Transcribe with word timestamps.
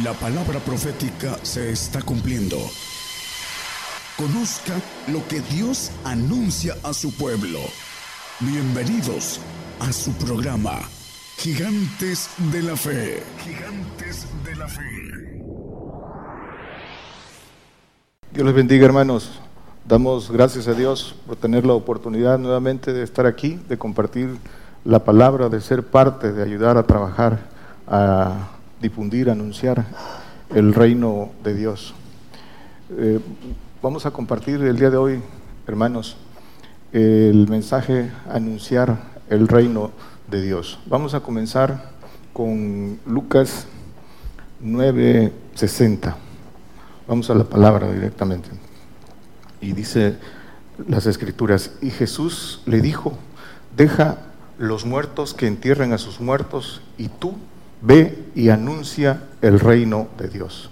La 0.00 0.14
palabra 0.14 0.58
profética 0.58 1.36
se 1.42 1.70
está 1.70 2.00
cumpliendo. 2.00 2.56
Conozca 4.16 4.72
lo 5.08 5.28
que 5.28 5.40
Dios 5.40 5.92
anuncia 6.02 6.74
a 6.82 6.94
su 6.94 7.14
pueblo. 7.14 7.58
Bienvenidos 8.40 9.38
a 9.80 9.92
su 9.92 10.12
programa, 10.12 10.78
Gigantes 11.36 12.30
de 12.50 12.62
la 12.62 12.74
Fe. 12.74 13.22
Gigantes 13.44 14.26
de 14.42 14.56
la 14.56 14.66
Fe. 14.66 15.42
Dios 18.32 18.46
les 18.46 18.54
bendiga 18.54 18.86
hermanos. 18.86 19.42
Damos 19.86 20.30
gracias 20.30 20.68
a 20.68 20.72
Dios 20.72 21.16
por 21.26 21.36
tener 21.36 21.66
la 21.66 21.74
oportunidad 21.74 22.38
nuevamente 22.38 22.94
de 22.94 23.02
estar 23.02 23.26
aquí, 23.26 23.60
de 23.68 23.76
compartir 23.76 24.38
la 24.86 25.04
palabra, 25.04 25.50
de 25.50 25.60
ser 25.60 25.86
parte, 25.86 26.32
de 26.32 26.42
ayudar 26.42 26.78
a 26.78 26.84
trabajar, 26.84 27.40
a 27.86 28.52
difundir, 28.82 29.30
anunciar 29.30 29.86
el 30.54 30.74
reino 30.74 31.30
de 31.42 31.54
Dios. 31.54 31.94
Eh, 32.98 33.20
vamos 33.80 34.04
a 34.04 34.10
compartir 34.10 34.60
el 34.60 34.76
día 34.76 34.90
de 34.90 34.98
hoy, 34.98 35.22
hermanos, 35.66 36.16
el 36.92 37.48
mensaje 37.48 38.10
anunciar 38.28 38.98
el 39.30 39.48
reino 39.48 39.92
de 40.30 40.42
Dios. 40.42 40.78
Vamos 40.86 41.14
a 41.14 41.20
comenzar 41.20 41.92
con 42.34 42.98
Lucas 43.06 43.66
9:60. 44.62 46.16
Vamos 47.06 47.30
a 47.30 47.34
la 47.34 47.44
palabra 47.44 47.90
directamente. 47.90 48.50
Y 49.60 49.72
dice 49.72 50.16
las 50.88 51.06
escrituras, 51.06 51.72
y 51.80 51.90
Jesús 51.90 52.62
le 52.66 52.80
dijo, 52.80 53.16
deja 53.76 54.18
los 54.58 54.84
muertos 54.84 55.34
que 55.34 55.46
entierren 55.46 55.92
a 55.92 55.98
sus 55.98 56.20
muertos 56.20 56.82
y 56.98 57.08
tú 57.08 57.36
ve 57.82 58.26
y 58.34 58.48
anuncia 58.48 59.24
el 59.42 59.60
reino 59.60 60.08
de 60.16 60.28
Dios. 60.28 60.70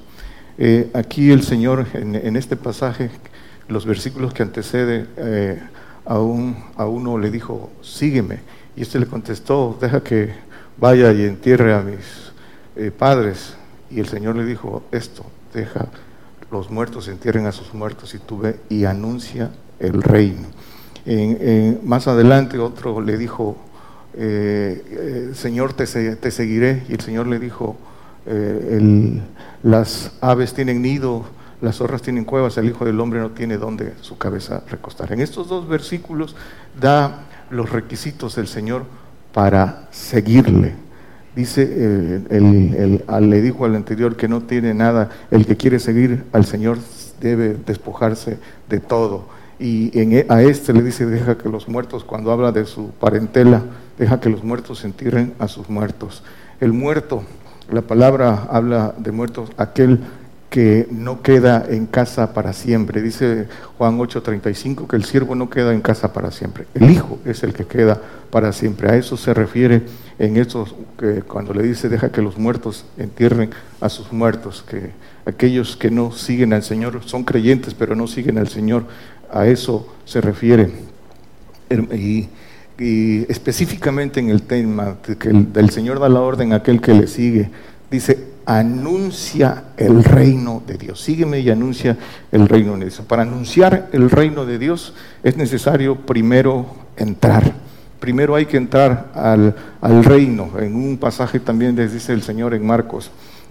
Eh, 0.57 0.91
aquí 0.95 1.31
el 1.31 1.43
Señor, 1.43 1.87
en, 1.95 2.37
este 2.37 2.57
pasaje, 2.57 3.11
los 3.69 3.85
versículos 3.85 4.33
que 4.33 4.43
antecede, 4.43 5.07
eh, 5.17 5.61
a, 6.07 6.15
a 6.15 6.87
uno 6.87 7.19
le 7.19 7.31
dijo, 7.31 7.71
sígueme. 7.83 8.41
Y 8.77 8.83
este 8.83 8.99
le 8.99 9.07
contestó, 9.07 9.77
deja 9.81 10.03
que 10.03 10.33
vaya 10.79 11.13
y 11.13 11.25
entierre 11.25 11.75
a 11.75 11.83
mis 11.83 12.33
eh, 12.77 12.91
padres. 12.91 13.55
Y 13.91 14.01
el 14.01 14.09
Señor 14.09 14.37
le 14.37 14.45
dijo, 14.45 14.85
esto, 14.93 15.25
deja 15.53 15.89
los 16.51 16.69
muertos 16.69 17.07
entierren 17.07 17.47
a 17.47 17.53
sus 17.53 17.75
muertos 17.75 18.13
y 18.15 18.19
tú 18.19 18.39
ve 18.39 18.59
y 18.69 18.85
anuncia 18.85 19.53
el 19.79 20.03
reino. 20.03 20.49
más 21.85 22.09
adelante 22.09 22.59
otro 22.59 23.01
le 23.01 23.17
dijo, 23.17 23.57
eh, 24.15 24.85
eh, 24.91 25.31
Señor, 25.35 25.73
te, 25.73 25.87
seguiré. 25.87 26.83
Y 26.89 26.93
el 26.93 27.01
Señor 27.01 27.27
le 27.27 27.39
dijo, 27.39 27.77
eh, 28.27 29.21
las 29.63 30.13
aves 30.21 30.55
tienen 30.55 30.83
nido, 30.83 31.25
las 31.61 31.77
zorras 31.77 32.03
tienen 32.03 32.25
cuevas, 32.25 32.57
el 32.59 32.69
Hijo 32.69 32.85
del 32.85 32.99
Hombre 33.01 33.21
no 33.21 33.31
tiene 33.31 33.57
donde 33.57 33.95
su 34.01 34.19
cabeza 34.19 34.63
recostar. 34.69 35.13
En 35.13 35.21
estos 35.21 35.49
dos 35.49 35.69
versículos 35.69 36.35
da 36.81 37.27
los 37.51 37.71
requisitos 37.71 38.37
del 38.37 38.49
Señor 38.49 38.85
para 39.33 39.89
seguirle. 39.91 40.75
Dice, 41.37 41.63
el, 42.31 43.05
le 43.31 43.43
dijo 43.43 43.65
al 43.65 43.77
anterior 43.77 44.17
que 44.17 44.27
no 44.27 44.43
tiene 44.43 44.75
nada, 44.75 45.11
el 45.31 45.47
que 45.47 45.57
quiere 45.57 45.79
seguir 45.79 46.25
al 46.33 46.45
Señor 46.45 46.79
debe 47.21 47.57
despojarse 47.67 48.39
de 48.69 48.81
todo. 48.81 49.27
Y 49.61 49.97
en, 49.97 50.25
a 50.31 50.43
este 50.43 50.73
le 50.73 50.83
dice, 50.83 51.07
deja 51.07 51.39
que 51.39 51.49
los 51.49 51.69
muertos, 51.69 52.03
cuando 52.03 52.33
habla 52.33 52.51
de 52.51 52.65
su 52.65 52.91
parentela, 52.93 53.63
deja 54.01 54.19
que 54.19 54.31
los 54.31 54.43
muertos 54.43 54.85
entierren 54.85 55.35
a 55.39 55.47
sus 55.47 55.69
muertos. 55.69 56.23
El 56.59 56.73
muerto, 56.73 57.23
la 57.71 57.83
palabra 57.83 58.49
habla 58.51 58.95
de 58.97 59.13
muertos, 59.13 59.51
aquel 59.59 60.01
que 60.49 60.89
no 60.91 61.21
queda 61.21 61.67
en 61.69 61.87
casa 61.87 62.33
para 62.33 62.55
siempre. 62.55 63.03
Dice 63.03 63.47
Juan 63.77 63.99
8:35 63.99 64.89
que 64.89 64.97
el 64.97 65.05
siervo 65.05 65.35
no 65.35 65.51
queda 65.51 65.75
en 65.75 65.83
casa 65.83 66.15
para 66.15 66.31
siempre. 66.31 66.67
El 66.75 66.91
hijo 66.91 67.19
es 67.27 67.43
el 67.43 67.53
que 67.53 67.67
queda 67.67 68.01
para 68.31 68.53
siempre. 68.55 68.91
A 68.91 68.97
eso 68.97 69.19
se 69.19 69.35
refiere 69.35 69.83
en 70.19 70.39
estos 70.39 70.75
que 70.99 71.21
cuando 71.21 71.53
le 71.53 71.63
dice 71.63 71.91
deja 71.91 72.11
que 72.11 72.23
los 72.23 72.39
muertos 72.39 72.87
entierren 72.97 73.51
a 73.83 73.91
sus 73.91 74.13
muertos, 74.13 74.65
que 74.67 74.93
aquellos 75.27 75.77
que 75.77 75.91
no 75.91 76.11
siguen 76.11 76.55
al 76.55 76.63
Señor 76.63 77.03
son 77.05 77.23
creyentes 77.23 77.75
pero 77.75 77.95
no 77.95 78.07
siguen 78.07 78.39
al 78.39 78.49
Señor, 78.49 78.85
a 79.31 79.47
eso 79.47 79.87
se 80.07 80.23
refiere. 80.23 80.73
Y 81.93 82.29
y 82.81 83.31
específicamente 83.31 84.21
en 84.21 84.31
el 84.31 84.43
tema 84.43 84.97
que 85.19 85.29
el, 85.29 85.53
del 85.53 85.69
Señor 85.69 86.01
da 86.01 86.09
la 86.09 86.21
orden 86.21 86.55
a 86.55 86.57
aquel 86.57 86.81
que 86.81 86.95
le 86.95 87.07
sigue, 87.07 87.51
dice, 87.91 88.31
anuncia 88.47 89.65
el 89.77 90.03
reino 90.03 90.63
de 90.67 90.79
Dios. 90.79 90.99
Sígueme 90.99 91.41
y 91.41 91.51
anuncia 91.51 91.99
el 92.33 92.49
reino 92.49 92.73
de 92.79 92.87
Dios. 92.87 93.03
Para 93.07 93.23
anunciar 93.23 93.91
el 93.93 94.11
reino 94.11 94.47
de 94.47 94.59
Dios 94.59 94.95
es 95.23 95.37
necesario 95.37 95.95
primero 96.07 96.67
entrar. 96.97 97.53
Primero 98.01 98.35
hay 98.35 98.47
que 98.47 98.57
entrar 98.57 99.13
al, 99.15 99.55
al 99.83 100.03
reino. 100.03 100.51
En 100.59 100.75
un 100.75 100.97
pasaje 100.97 101.39
también 101.39 101.77
les 101.77 101.93
dice 101.93 102.15
el 102.15 102.23
Señor 102.23 102.55
en 102.55 102.67
Marcos 102.67 103.11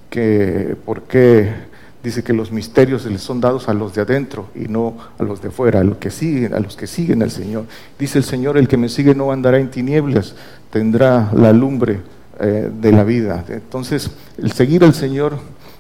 que 0.10 0.76
por 0.86 1.04
qué 1.04 1.69
dice 2.04 2.24
que 2.24 2.34
los 2.34 2.52
misterios 2.52 3.08
son 3.18 3.42
dados 3.42 3.68
a 3.68 3.74
los 3.74 3.94
de 3.94 4.02
adentro 4.02 4.48
y 4.56 4.68
no 4.68 4.96
a 5.18 5.24
los 5.24 5.42
de 5.42 5.52
fuera, 5.52 5.82
a 5.82 5.84
los 5.84 5.98
que 5.98 6.12
siguen, 6.12 6.54
a 6.54 6.60
los 6.60 6.76
que 6.76 6.88
siguen 6.88 7.22
al 7.22 7.32
Señor. 7.32 7.66
Dice 7.98 8.18
el 8.18 8.24
Señor, 8.24 8.58
el 8.58 8.68
que 8.68 8.78
me 8.78 8.90
sigue 8.90 9.14
no 9.14 9.32
andará 9.32 9.60
en 9.60 9.70
tinieblas, 9.70 10.36
tendrá 10.72 11.32
la 11.34 11.52
lumbre 11.52 12.02
eh, 12.40 12.70
de 12.74 12.92
la 12.92 13.04
vida. 13.04 13.44
Entonces, 13.50 14.12
el 14.38 14.52
seguir 14.54 14.84
al 14.84 14.94
Señor 14.94 15.38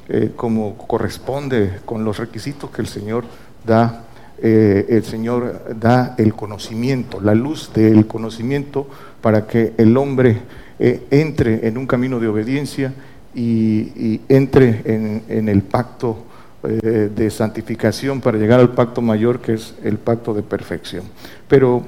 eh, 0.09 0.31
como 0.35 0.75
corresponde 0.77 1.79
con 1.85 2.03
los 2.03 2.17
requisitos 2.17 2.69
que 2.71 2.81
el 2.81 2.87
Señor 2.87 3.23
da, 3.65 4.03
eh, 4.41 4.87
el 4.89 5.03
Señor 5.05 5.77
da 5.79 6.15
el 6.17 6.33
conocimiento, 6.33 7.21
la 7.21 7.35
luz 7.35 7.71
del 7.73 8.07
conocimiento 8.07 8.87
para 9.21 9.47
que 9.47 9.73
el 9.77 9.95
hombre 9.97 10.41
entre 10.81 11.67
en 11.67 11.77
un 11.77 11.85
camino 11.85 12.21
de 12.21 12.29
obediencia 12.29 12.93
y, 13.33 14.21
entre 14.29 14.81
en, 14.85 15.49
el 15.49 15.61
pacto 15.61 16.25
eh, 16.63 17.09
de 17.13 17.29
santificación 17.29 18.21
para 18.21 18.37
llegar 18.37 18.59
al 18.59 18.73
pacto 18.73 19.01
mayor 19.01 19.39
que 19.39 19.53
es 19.53 19.75
el 19.83 19.97
pacto 19.97 20.33
de 20.33 20.43
perfección. 20.43 21.03
Pero, 21.47 21.83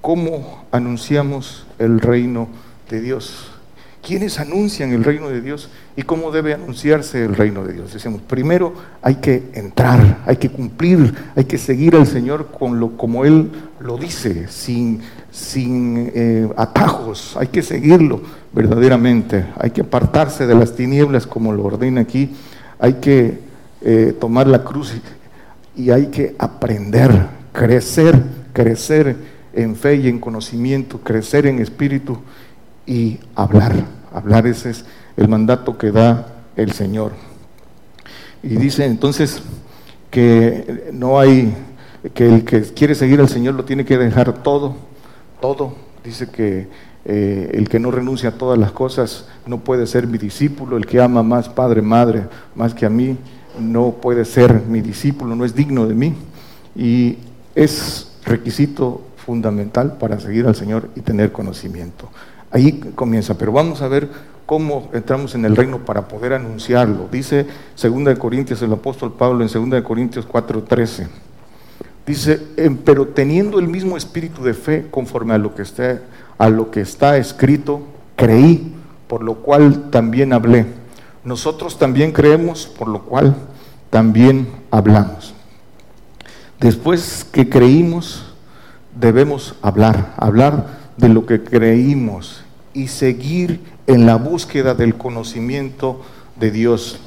¿cómo 0.00 0.64
anunciamos 0.70 1.66
el 1.78 2.00
reino 2.00 2.48
de 2.88 3.00
Dios? 3.00 3.50
¿Quiénes 4.02 4.40
anuncian 4.40 4.92
el 4.92 5.04
reino 5.04 5.28
de 5.28 5.42
Dios 5.42 5.68
y 5.94 6.02
cómo 6.02 6.30
debe 6.30 6.54
anunciarse 6.54 7.22
el 7.22 7.36
reino 7.36 7.64
de 7.64 7.74
Dios? 7.74 7.92
Decimos, 7.92 8.22
primero 8.22 8.72
hay 9.02 9.16
que 9.16 9.50
entrar, 9.52 10.22
hay 10.24 10.36
que 10.36 10.48
cumplir, 10.48 11.14
hay 11.36 11.44
que 11.44 11.58
seguir 11.58 11.94
al 11.96 12.06
Señor 12.06 12.48
con 12.50 12.80
lo, 12.80 12.96
como 12.96 13.26
Él 13.26 13.50
lo 13.78 13.98
dice, 13.98 14.48
sin, 14.48 15.02
sin 15.30 16.10
eh, 16.14 16.48
atajos, 16.56 17.36
hay 17.36 17.48
que 17.48 17.62
seguirlo 17.62 18.20
verdaderamente, 18.52 19.46
hay 19.56 19.70
que 19.70 19.82
apartarse 19.82 20.46
de 20.46 20.54
las 20.54 20.74
tinieblas 20.74 21.26
como 21.26 21.52
lo 21.52 21.64
ordena 21.64 22.00
aquí, 22.00 22.34
hay 22.78 22.94
que 22.94 23.38
eh, 23.82 24.14
tomar 24.20 24.46
la 24.46 24.64
cruz 24.64 24.94
y, 25.76 25.82
y 25.82 25.90
hay 25.90 26.06
que 26.06 26.34
aprender, 26.38 27.28
crecer, 27.52 28.20
crecer 28.52 29.16
en 29.52 29.76
fe 29.76 29.96
y 29.96 30.08
en 30.08 30.18
conocimiento, 30.18 30.98
crecer 30.98 31.46
en 31.46 31.60
espíritu 31.60 32.18
y 32.86 33.18
hablar. 33.34 33.72
Hablar 34.12 34.46
ese 34.46 34.70
es 34.70 34.84
el 35.16 35.28
mandato 35.28 35.78
que 35.78 35.92
da 35.92 36.26
el 36.56 36.72
Señor. 36.72 37.12
Y 38.42 38.56
dice 38.56 38.84
entonces 38.84 39.42
que 40.10 40.90
no 40.92 41.18
hay, 41.20 41.54
que 42.14 42.26
el 42.26 42.44
que 42.44 42.62
quiere 42.62 42.94
seguir 42.94 43.20
al 43.20 43.28
Señor 43.28 43.54
lo 43.54 43.64
tiene 43.64 43.84
que 43.84 43.98
dejar 43.98 44.42
todo, 44.42 44.76
todo. 45.40 45.74
Dice 46.04 46.30
que 46.30 46.68
eh, 47.04 47.50
el 47.54 47.68
que 47.68 47.78
no 47.78 47.90
renuncia 47.90 48.30
a 48.30 48.32
todas 48.32 48.58
las 48.58 48.72
cosas 48.72 49.26
no 49.46 49.60
puede 49.60 49.86
ser 49.86 50.06
mi 50.06 50.18
discípulo, 50.18 50.76
el 50.76 50.86
que 50.86 51.00
ama 51.00 51.22
más 51.22 51.48
padre, 51.48 51.82
madre, 51.82 52.24
más 52.54 52.74
que 52.74 52.86
a 52.86 52.90
mí, 52.90 53.16
no 53.58 53.92
puede 53.92 54.24
ser 54.24 54.62
mi 54.68 54.80
discípulo, 54.80 55.34
no 55.34 55.44
es 55.44 55.54
digno 55.54 55.86
de 55.86 55.94
mí. 55.94 56.14
Y 56.76 57.18
es 57.54 58.12
requisito 58.24 59.02
fundamental 59.16 59.96
para 59.98 60.20
seguir 60.20 60.46
al 60.46 60.54
Señor 60.54 60.90
y 60.94 61.00
tener 61.00 61.32
conocimiento. 61.32 62.08
Ahí 62.50 62.80
comienza, 62.94 63.36
pero 63.38 63.52
vamos 63.52 63.80
a 63.82 63.88
ver 63.88 64.08
cómo 64.44 64.90
entramos 64.92 65.34
en 65.36 65.44
el 65.44 65.54
reino 65.54 65.78
para 65.78 66.08
poder 66.08 66.32
anunciarlo. 66.32 67.08
Dice 67.10 67.46
2 67.80 68.18
Corintios, 68.18 68.60
el 68.62 68.72
apóstol 68.72 69.12
Pablo 69.12 69.44
en 69.44 69.70
2 69.70 69.82
Corintios 69.82 70.26
4:13. 70.26 71.06
Dice, 72.10 72.40
pero 72.84 73.06
teniendo 73.06 73.60
el 73.60 73.68
mismo 73.68 73.96
espíritu 73.96 74.42
de 74.42 74.52
fe 74.52 74.88
conforme 74.90 75.32
a 75.32 75.38
lo 75.38 75.54
que 75.54 75.62
está, 75.62 76.00
a 76.38 76.48
lo 76.48 76.72
que 76.72 76.80
está 76.80 77.16
escrito, 77.18 77.82
creí, 78.16 78.74
por 79.06 79.22
lo 79.22 79.36
cual 79.36 79.90
también 79.90 80.32
hablé. 80.32 80.66
Nosotros 81.22 81.78
también 81.78 82.10
creemos, 82.10 82.66
por 82.66 82.88
lo 82.88 83.02
cual 83.02 83.36
también 83.90 84.48
hablamos. 84.72 85.34
Después 86.58 87.24
que 87.30 87.48
creímos, 87.48 88.34
debemos 88.98 89.54
hablar, 89.62 90.12
hablar 90.16 90.66
de 90.96 91.10
lo 91.10 91.26
que 91.26 91.44
creímos 91.44 92.42
y 92.74 92.88
seguir 92.88 93.60
en 93.86 94.04
la 94.04 94.16
búsqueda 94.16 94.74
del 94.74 94.96
conocimiento 94.96 96.00
de 96.40 96.50
Dios. 96.50 96.98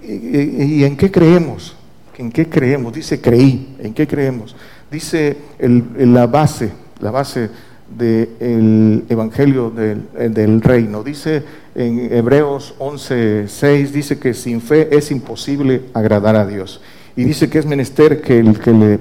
¿Y, 0.00 0.84
en 0.84 0.96
qué 0.96 1.10
creemos? 1.10 1.74
¿En 2.18 2.32
qué 2.32 2.48
creemos? 2.48 2.94
Dice 2.94 3.20
creí. 3.20 3.76
¿En 3.78 3.92
qué 3.92 4.06
creemos? 4.06 4.56
Dice 4.90 5.36
la 5.58 6.26
base, 6.26 6.72
la 7.00 7.10
base 7.10 7.50
del 7.96 9.04
Evangelio 9.08 9.70
del, 9.70 10.32
del, 10.32 10.60
Reino. 10.60 11.02
Dice 11.02 11.42
en 11.74 12.12
Hebreos 12.12 12.74
11:6, 12.78 13.90
dice 13.90 14.18
que 14.18 14.34
sin 14.34 14.60
fe 14.60 14.96
es 14.96 15.10
imposible 15.10 15.82
agradar 15.92 16.36
a 16.36 16.46
Dios. 16.46 16.80
Y 17.16 17.24
dice 17.24 17.48
que 17.48 17.58
es 17.58 17.66
menester 17.66 18.20
que 18.20 18.38
el 18.38 18.58
que, 18.58 18.72
le, 18.72 18.98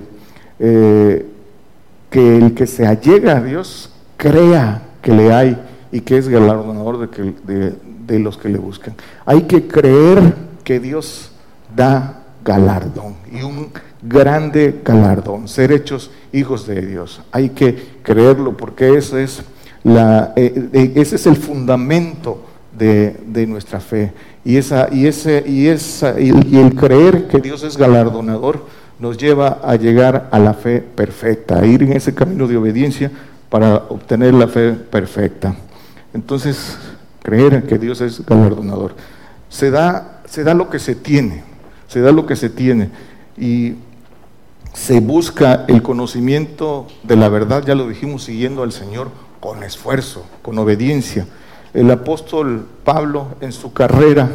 eh, 0.60 1.26
que, 2.10 2.38
el 2.38 2.54
que 2.54 2.68
se 2.68 2.86
allega 2.86 3.38
a 3.38 3.42
Dios 3.42 3.92
crea 4.18 4.84
que 5.02 5.14
le 5.14 5.34
hay 5.34 5.58
y 5.92 6.02
que 6.02 6.18
es 6.18 6.28
galardonador 6.28 7.10
de, 7.10 7.74
de 8.06 8.20
los 8.20 8.38
que 8.38 8.50
le 8.50 8.58
buscan. 8.58 8.94
Hay 9.26 9.44
que 9.44 9.68
creer 9.68 10.34
que 10.64 10.80
Dios 10.80 11.32
da 11.76 12.25
galardón 12.46 13.16
y 13.32 13.42
un 13.42 13.72
grande 14.04 14.82
galardón, 14.86 15.48
ser 15.48 15.72
hechos 15.72 16.12
hijos 16.32 16.68
de 16.68 16.86
Dios. 16.86 17.22
Hay 17.32 17.50
que 17.50 17.98
creerlo 18.04 18.56
porque 18.56 18.96
eso 18.96 19.18
es 19.18 19.42
la, 19.84 20.32
eh, 20.36 20.70
eh, 20.72 20.92
ese 20.96 21.16
es 21.16 21.26
el 21.26 21.36
fundamento 21.36 22.46
de, 22.78 23.18
de, 23.26 23.48
nuestra 23.48 23.80
fe. 23.80 24.14
Y, 24.44 24.58
esa, 24.58 24.90
y, 24.92 25.08
ese, 25.08 25.44
y, 25.48 25.68
esa, 25.68 26.20
y 26.20 26.30
el 26.30 26.76
creer 26.76 27.28
que 27.28 27.40
Dios 27.40 27.64
es 27.64 27.78
galardonador 27.78 28.66
nos 29.00 29.18
lleva 29.18 29.60
a 29.64 29.76
llegar 29.76 30.30
a 30.32 30.40
la 30.40 30.54
fe 30.54 30.82
perfecta, 30.82 31.60
a 31.60 31.66
ir 31.66 31.84
en 31.84 31.94
ese 31.94 32.14
camino 32.14 32.48
de 32.48 32.58
obediencia 32.58 33.12
para 33.50 33.76
obtener 33.76 34.34
la 34.34 34.48
fe 34.48 34.74
perfecta. 34.74 35.56
Entonces, 36.14 36.78
creer 37.24 37.64
que 37.64 37.78
Dios 37.78 38.02
es 38.02 38.26
galardonador. 38.26 38.96
Se 39.50 39.72
da, 39.72 40.22
se 40.26 40.44
da 40.44 40.54
lo 40.54 40.70
que 40.70 40.80
se 40.80 40.96
tiene, 40.96 41.44
se 41.88 42.02
da 42.02 42.12
lo 42.12 42.26
que 42.26 42.36
se 42.36 42.50
tiene. 42.50 42.90
Y 43.38 43.76
se 44.74 45.00
busca 45.00 45.66
el 45.68 45.82
conocimiento 45.82 46.88
de 47.04 47.16
la 47.16 47.30
verdad, 47.30 47.64
ya 47.66 47.76
lo 47.76 47.88
dijimos, 47.88 48.24
siguiendo 48.24 48.64
al 48.64 48.72
Señor 48.72 49.10
con 49.40 49.64
esfuerzo, 49.64 50.26
con 50.42 50.58
obediencia. 50.58 51.28
El 51.74 51.90
apóstol 51.92 52.68
Pablo 52.84 53.28
en 53.42 53.52
su 53.52 53.74
carrera, 53.74 54.30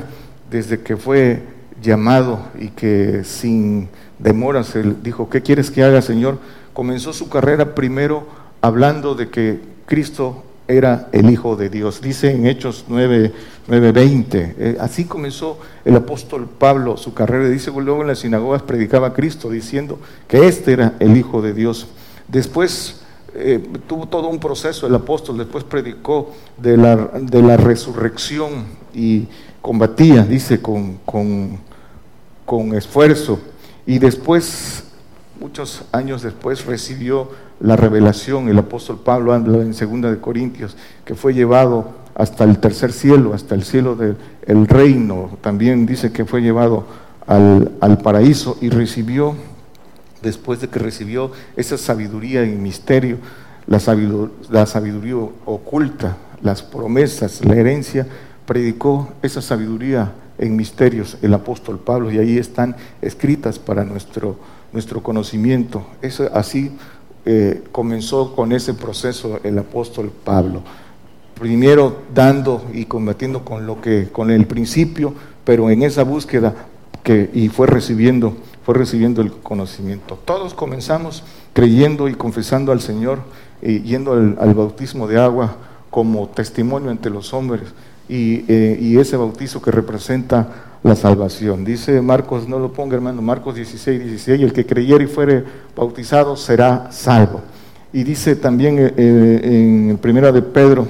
desde 0.51 0.81
que 0.81 0.97
fue 0.97 1.43
llamado 1.83 2.41
y 2.59 2.69
que 2.69 3.25
sin 3.25 3.89
demoras 4.19 4.77
él 4.77 4.97
dijo, 5.03 5.29
¿qué 5.29 5.43
quieres 5.43 5.71
que 5.71 5.83
haga, 5.83 6.03
Señor? 6.03 6.39
Comenzó 6.73 7.13
su 7.13 7.29
carrera 7.29 7.75
primero 7.75 8.27
hablando 8.61 9.15
de 9.15 9.31
que 9.31 9.61
Cristo 9.87 10.45
era 10.71 11.09
el 11.13 11.31
Hijo 11.31 11.57
de 11.57 11.69
Dios. 11.69 12.01
Dice 12.01 12.31
en 12.31 12.47
Hechos 12.47 12.85
9, 12.89 13.33
20. 13.69 14.55
Eh, 14.59 14.77
así 14.81 15.05
comenzó 15.05 15.59
el 15.85 15.97
apóstol 15.97 16.49
Pablo 16.49 16.97
su 16.97 17.13
carrera. 17.13 17.49
Dice 17.49 17.71
luego 17.71 18.03
en 18.03 18.09
las 18.09 18.21
sinagogas 18.21 18.63
predicaba 18.63 19.09
a 19.09 19.13
Cristo 19.13 19.51
diciendo 19.51 19.99
que 20.29 20.47
este 20.47 20.73
era 20.73 20.95
el 21.01 21.17
Hijo 21.17 21.43
de 21.43 21.53
Dios. 21.53 21.89
Después 22.29 23.01
eh, 23.35 23.61
tuvo 23.87 24.07
todo 24.07 24.29
un 24.29 24.39
proceso 24.39 24.87
el 24.87 24.95
apóstol, 24.95 25.39
después 25.39 25.65
predicó 25.65 26.33
de 26.57 26.77
la, 26.77 26.97
de 26.97 27.43
la 27.43 27.57
resurrección 27.57 28.65
y 28.95 29.29
combatía, 29.61 30.25
dice, 30.25 30.61
con, 30.61 30.99
con, 31.05 31.59
con 32.45 32.75
esfuerzo. 32.75 33.41
Y 33.87 33.99
después, 33.99 34.85
muchos 35.39 35.83
años 35.93 36.23
después, 36.23 36.65
recibió 36.65 37.31
la 37.61 37.77
revelación, 37.77 38.49
el 38.49 38.59
apóstol 38.59 39.01
Pablo 39.05 39.33
habla 39.33 39.59
en 39.59 39.75
segunda 39.75 40.11
de 40.11 40.19
Corintios, 40.19 40.77
que 41.05 41.15
fue 41.15 41.35
llevado 41.35 42.01
hasta 42.15 42.45
el 42.45 42.59
tercer 42.59 42.93
cielo, 42.93 43.35
hasta 43.35 43.55
el 43.55 43.63
cielo 43.63 43.97
del 43.97 44.67
reino, 44.67 45.31
también 45.41 45.87
dice 45.87 46.13
que 46.13 46.25
fue 46.25 46.41
llevado 46.41 46.87
al, 47.27 47.73
al, 47.81 47.99
paraíso 47.99 48.57
y 48.61 48.71
recibió, 48.71 49.35
después 50.23 50.61
de 50.61 50.69
que 50.69 50.79
recibió 50.79 51.33
esa 51.57 51.79
sabiduría 51.79 52.45
y 52.45 52.51
misterio, 52.51 53.19
la 53.67 53.79
sabiduría, 53.79 54.35
la 54.51 54.67
sabiduría 54.67 55.17
oculta, 55.45 56.17
las 56.43 56.63
promesas, 56.63 57.45
la 57.45 57.55
herencia, 57.55 58.07
predicó 58.47 59.13
esa 59.23 59.43
sabiduría 59.43 60.13
en 60.39 60.57
misterios 60.57 61.19
el 61.23 61.35
apóstol 61.35 61.79
Pablo 61.79 62.11
y 62.11 62.19
ahí 62.19 62.39
están 62.39 62.75
escritas 63.03 63.59
para 63.59 63.85
nuestro, 63.85 64.37
nuestro 64.73 65.03
conocimiento. 65.03 65.87
Eso, 66.03 66.31
así 66.35 66.73
eh, 67.27 67.63
comenzó 67.71 68.35
con 68.35 68.53
ese 68.53 68.75
proceso 68.75 69.41
el 69.43 69.59
apóstol 69.59 70.11
Pablo. 70.25 70.63
Primero 71.39 71.99
dando 72.15 72.65
y 72.73 72.87
combatiendo 72.87 73.45
con 73.45 73.67
lo 73.67 73.81
que, 73.81 74.09
con 74.11 74.31
el 74.31 74.47
principio, 74.47 75.15
pero 75.45 75.71
en 75.71 75.83
esa 75.83 76.03
búsqueda 76.03 76.55
que, 77.03 77.31
y 77.33 77.49
fue 77.49 77.67
recibiendo, 77.67 78.35
fue 78.65 78.75
recibiendo 78.75 79.23
el 79.23 79.33
conocimiento. 79.33 80.19
Todos 80.25 80.55
comenzamos 80.55 81.23
creyendo 81.53 82.09
y 82.09 82.15
confesando 82.15 82.73
al 82.73 82.81
Señor, 82.81 83.21
y 83.63 83.81
yendo 83.81 84.13
al, 84.13 84.55
bautismo 84.55 85.07
de 85.07 85.21
agua 85.21 85.57
como 85.91 86.29
testimonio 86.29 86.91
ante 86.91 87.11
los 87.11 87.35
hombres, 87.35 87.69
y, 88.09 88.45
eh, 88.49 88.79
y 88.81 88.99
ese 88.99 89.17
bautizo 89.17 89.61
que 89.61 89.71
representa 89.71 90.70
la 90.83 90.97
salvación. 90.97 91.65
Dice 91.65 92.01
Marcos, 92.01 92.49
no 92.49 92.59
lo 92.59 92.73
ponga 92.73 92.95
hermano, 92.95 93.21
Marcos 93.23 93.55
16, 93.55 94.01
16, 94.01 94.43
el 94.43 94.53
que 94.53 94.65
creyere 94.65 95.05
y 95.05 95.07
fuere 95.07 95.45
bautizado 95.77 96.37
será 96.37 96.91
salvo. 96.91 97.43
Y 97.93 98.05
dice 98.05 98.37
también 98.37 98.79
eh, 98.79 98.95
eh, 98.97 99.89
en 99.91 99.99
primera 99.99 100.33
de 100.33 100.43
Pedro 100.43 100.87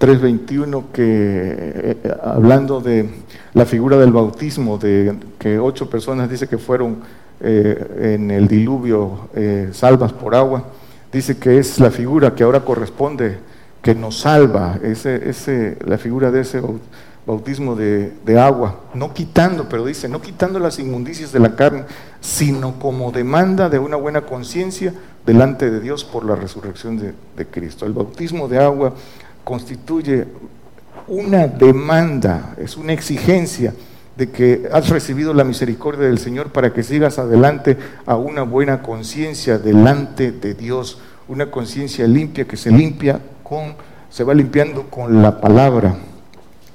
3.21 0.00 0.84
que 0.92 1.02
eh, 1.04 1.96
hablando 2.22 2.80
de 2.80 3.08
la 3.52 3.66
figura 3.66 3.98
del 3.98 4.12
bautismo, 4.12 4.78
de 4.78 5.16
que 5.38 5.58
ocho 5.58 5.90
personas 5.90 6.30
dice 6.30 6.46
que 6.46 6.58
fueron 6.58 6.98
en 7.42 8.30
el 8.30 8.46
diluvio 8.48 9.30
salvas 9.72 10.12
por 10.12 10.34
agua, 10.34 10.62
dice 11.10 11.38
que 11.38 11.56
es 11.56 11.80
la 11.80 11.90
figura 11.90 12.34
que 12.34 12.44
ahora 12.44 12.60
corresponde, 12.60 13.38
que 13.80 13.94
nos 13.94 14.20
salva, 14.20 14.78
ese, 14.82 15.26
ese, 15.26 15.78
la 15.86 15.96
figura 15.96 16.30
de 16.30 16.42
ese 16.42 16.60
bautismo 16.60 16.90
bautismo 17.30 17.76
de, 17.76 18.40
agua, 18.40 18.80
no 18.92 19.14
quitando, 19.14 19.68
pero 19.68 19.86
dice, 19.86 20.08
no 20.08 20.20
quitando 20.20 20.58
las 20.58 20.80
inmundicias 20.80 21.32
de 21.32 21.38
la 21.38 21.54
carne, 21.54 21.84
sino 22.20 22.78
como 22.80 23.12
demanda 23.12 23.68
de 23.68 23.78
una 23.78 23.96
buena 23.96 24.22
conciencia 24.22 24.92
delante 25.24 25.70
de 25.70 25.80
Dios 25.80 26.04
por 26.04 26.24
la 26.24 26.34
resurrección 26.34 26.98
de, 26.98 27.14
de 27.36 27.46
Cristo. 27.46 27.86
El 27.86 27.92
bautismo 27.92 28.48
de 28.48 28.58
agua 28.58 28.94
constituye 29.44 30.26
una 31.06 31.46
demanda, 31.46 32.56
es 32.58 32.76
una 32.76 32.92
exigencia 32.92 33.74
de 34.16 34.30
que 34.30 34.68
has 34.72 34.88
recibido 34.88 35.32
la 35.32 35.44
misericordia 35.44 36.06
del 36.06 36.18
Señor 36.18 36.50
para 36.50 36.72
que 36.72 36.82
sigas 36.82 37.20
adelante 37.20 37.76
a 38.06 38.16
una 38.16 38.42
buena 38.42 38.82
conciencia 38.82 39.58
delante 39.58 40.32
de 40.32 40.54
Dios, 40.54 40.98
una 41.28 41.50
conciencia 41.50 42.08
limpia 42.08 42.44
que 42.44 42.56
se 42.56 42.72
limpia 42.72 43.20
con, 43.44 43.76
se 44.10 44.24
va 44.24 44.34
limpiando 44.34 44.90
con 44.90 45.22
la 45.22 45.40
palabra 45.40 45.96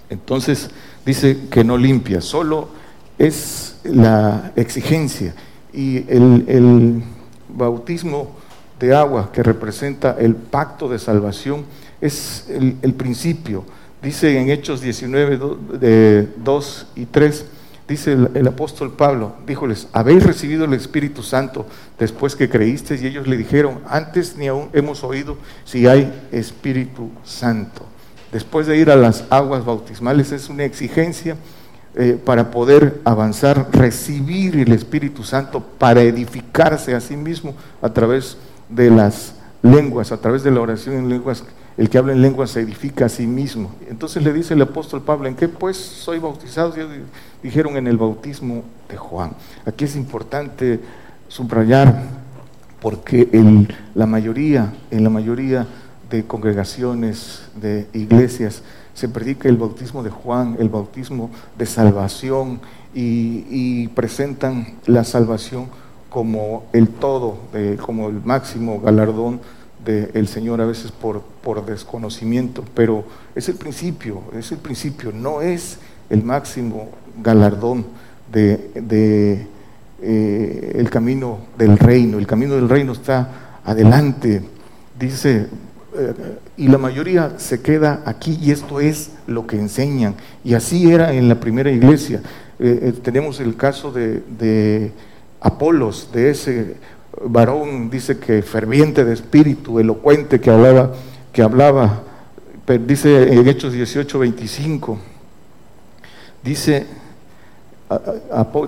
entonces 0.09 0.69
dice 1.05 1.38
que 1.50 1.63
no 1.63 1.77
limpia, 1.77 2.21
solo 2.21 2.69
es 3.17 3.77
la 3.83 4.51
exigencia. 4.55 5.33
Y 5.74 5.97
el, 6.09 7.03
bautismo 7.47 8.35
de 8.81 8.93
agua 8.93 9.31
que 9.31 9.41
representa 9.41 10.17
el 10.19 10.35
pacto 10.35 10.89
de 10.89 11.00
salvación 11.00 11.63
es 12.01 12.47
el, 12.50 12.93
principio. 12.93 13.63
Dice 14.01 14.38
en 14.38 14.50
Hechos 14.50 14.81
19, 14.81 15.39
de 15.79 16.27
2 16.35 16.88
y 16.97 17.05
3, 17.05 17.45
dice 17.88 18.12
el, 18.12 18.47
apóstol 18.47 18.91
Pablo, 18.91 19.35
díjoles, 19.47 19.88
habéis 19.93 20.24
recibido 20.24 20.65
el 20.65 20.74
Espíritu 20.74 21.24
Santo 21.24 21.65
después 21.97 22.35
que 22.35 22.50
creísteis 22.50 23.01
y 23.01 23.07
ellos 23.07 23.25
le 23.25 23.38
dijeron, 23.38 23.79
antes 23.88 24.35
ni 24.35 24.47
aún 24.47 24.67
hemos 24.74 25.05
oído 25.05 25.38
si 25.63 25.88
hay 25.88 26.27
Espíritu 26.33 27.09
Santo 27.24 27.85
después 28.35 28.67
de 28.67 28.75
ir 28.75 28.91
a 28.91 28.97
las 28.97 29.23
aguas 29.29 29.63
bautismales, 29.63 30.33
es 30.33 30.49
una 30.49 30.65
exigencia 30.65 31.37
eh, 31.95 32.19
para 32.21 32.51
poder 32.51 32.99
avanzar, 33.05 33.69
recibir 33.71 34.57
el 34.57 34.73
Espíritu 34.73 35.23
Santo 35.23 35.61
para 35.61 36.01
edificarse 36.01 36.93
a 36.93 36.99
sí 36.99 37.15
mismo 37.15 37.55
a 37.81 37.87
través 37.93 38.35
de 38.67 38.89
las 38.89 39.35
lenguas, 39.61 40.11
a 40.11 40.17
través 40.17 40.43
de 40.43 40.51
la 40.51 40.59
oración 40.59 40.95
en 40.95 41.07
lenguas. 41.07 41.45
El 41.77 41.89
que 41.89 41.97
habla 41.97 42.11
en 42.11 42.21
lenguas 42.21 42.49
se 42.49 42.59
edifica 42.59 43.05
a 43.05 43.09
sí 43.09 43.25
mismo. 43.25 43.73
Entonces 43.89 44.21
le 44.21 44.33
dice 44.33 44.53
el 44.53 44.61
apóstol 44.63 45.01
Pablo, 45.01 45.29
¿en 45.29 45.35
qué 45.35 45.47
pues 45.47 45.77
soy 45.77 46.19
bautizado? 46.19 46.73
dijeron 47.41 47.77
en 47.77 47.87
el 47.87 47.95
bautismo 47.95 48.65
de 48.89 48.97
Juan. 48.97 49.31
Aquí 49.65 49.85
es 49.85 49.95
importante 49.95 50.81
subrayar 51.29 52.03
porque 52.81 53.29
en 53.31 53.69
la 53.93 54.05
mayoría, 54.05 54.73
en 54.91 55.05
la 55.05 55.09
mayoría 55.09 55.65
de 56.09 56.25
congregaciones, 56.25 57.43
de 57.55 57.88
iglesias, 57.93 58.62
se 58.93 59.09
predica 59.09 59.50
el 59.50 59.57
bautismo 59.57 60.03
de 60.03 60.09
Juan, 60.09 60.55
el 60.59 60.69
bautismo 60.69 61.29
de 61.57 61.65
salvación 61.65 62.59
y, 62.93 63.88
presentan 63.89 64.75
la 64.85 65.03
salvación 65.03 65.67
como 66.09 66.63
el 66.71 66.88
todo, 66.88 67.38
como 67.81 68.07
el 68.07 68.21
máximo 68.24 68.79
galardón 68.79 69.41
del 69.83 70.27
Señor, 70.27 70.62
a 70.62 70.65
veces 70.65 70.91
por, 70.91 71.21
por 71.21 71.65
desconocimiento, 71.65 72.63
pero 72.74 73.03
es 73.35 73.50
el 73.50 73.55
principio, 73.55 74.21
es 74.33 74.51
el 74.51 74.59
principio, 74.59 75.12
no 75.12 75.41
es 75.41 75.79
el 76.09 76.24
máximo 76.24 76.89
galardón, 77.21 77.85
de, 78.31 79.47
eh, 80.01 80.71
el 80.75 80.89
camino 80.89 81.39
del 81.57 81.77
reino. 81.77 82.17
El 82.17 82.27
camino 82.27 82.55
del 82.55 82.69
reino 82.69 82.93
está 82.93 83.59
adelante, 83.63 84.41
dice, 85.00 85.47
eh, 85.97 86.13
y 86.57 86.67
la 86.67 86.77
mayoría 86.77 87.33
se 87.37 87.61
queda 87.61 88.01
aquí 88.05 88.37
y 88.41 88.51
esto 88.51 88.79
es 88.79 89.11
lo 89.27 89.47
que 89.47 89.57
enseñan. 89.57 90.15
Y 90.43 90.53
así 90.53 90.91
era 90.91 91.13
en 91.13 91.29
la 91.29 91.39
primera 91.39 91.71
iglesia. 91.71 92.21
Eh, 92.59 92.93
tenemos 93.03 93.39
el 93.39 93.55
caso 93.55 93.91
de, 93.91 94.23
de 94.37 94.91
Apolos, 95.41 96.09
de 96.13 96.29
ese 96.31 96.75
varón, 97.23 97.89
dice 97.89 98.17
que 98.17 98.41
ferviente 98.41 99.05
de 99.05 99.13
espíritu, 99.13 99.79
elocuente, 99.79 100.39
que 100.39 100.49
hablaba, 100.49 100.93
que 101.31 101.41
hablaba, 101.41 102.03
dice 102.85 103.33
en 103.33 103.47
Hechos 103.47 103.73
18, 103.73 104.19
25, 104.19 104.97
dice 106.43 106.87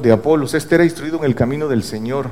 de 0.01 0.12
Apolos, 0.12 0.53
este 0.53 0.75
era 0.75 0.84
instruido 0.84 1.17
en 1.17 1.25
el 1.25 1.36
camino 1.36 1.67
del 1.67 1.84
Señor, 1.84 2.29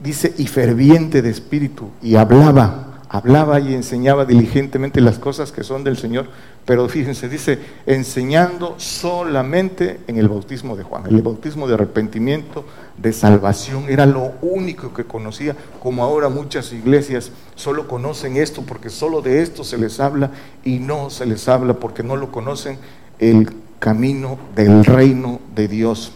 dice, 0.00 0.32
y 0.38 0.46
ferviente 0.46 1.22
de 1.22 1.30
espíritu, 1.30 1.90
y 2.02 2.14
hablaba 2.14 2.87
hablaba 3.08 3.58
y 3.58 3.74
enseñaba 3.74 4.24
diligentemente 4.24 5.00
las 5.00 5.18
cosas 5.18 5.50
que 5.50 5.64
son 5.64 5.82
del 5.82 5.96
Señor, 5.96 6.26
pero 6.66 6.86
fíjense, 6.88 7.28
dice, 7.28 7.58
enseñando 7.86 8.74
solamente 8.76 10.00
en 10.06 10.18
el 10.18 10.28
bautismo 10.28 10.76
de 10.76 10.82
Juan, 10.82 11.04
el 11.06 11.22
bautismo 11.22 11.66
de 11.66 11.74
arrepentimiento, 11.74 12.64
de 12.98 13.12
salvación, 13.14 13.86
era 13.88 14.04
lo 14.04 14.32
único 14.42 14.92
que 14.92 15.04
conocía, 15.04 15.56
como 15.82 16.04
ahora 16.04 16.28
muchas 16.28 16.72
iglesias 16.72 17.32
solo 17.54 17.88
conocen 17.88 18.36
esto 18.36 18.62
porque 18.62 18.90
solo 18.90 19.22
de 19.22 19.40
esto 19.40 19.64
se 19.64 19.78
les 19.78 20.00
habla 20.00 20.30
y 20.64 20.78
no 20.78 21.08
se 21.08 21.24
les 21.24 21.48
habla 21.48 21.74
porque 21.74 22.02
no 22.02 22.16
lo 22.16 22.30
conocen 22.30 22.76
el 23.18 23.48
camino 23.78 24.38
del 24.54 24.84
reino 24.84 25.40
de 25.54 25.68
Dios. 25.68 26.12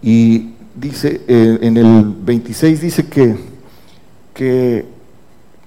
Y 0.00 0.54
dice, 0.74 1.20
eh, 1.28 1.58
en 1.60 1.76
el 1.76 2.04
26 2.04 2.80
dice 2.80 3.06
que, 3.08 3.36
que 4.32 4.97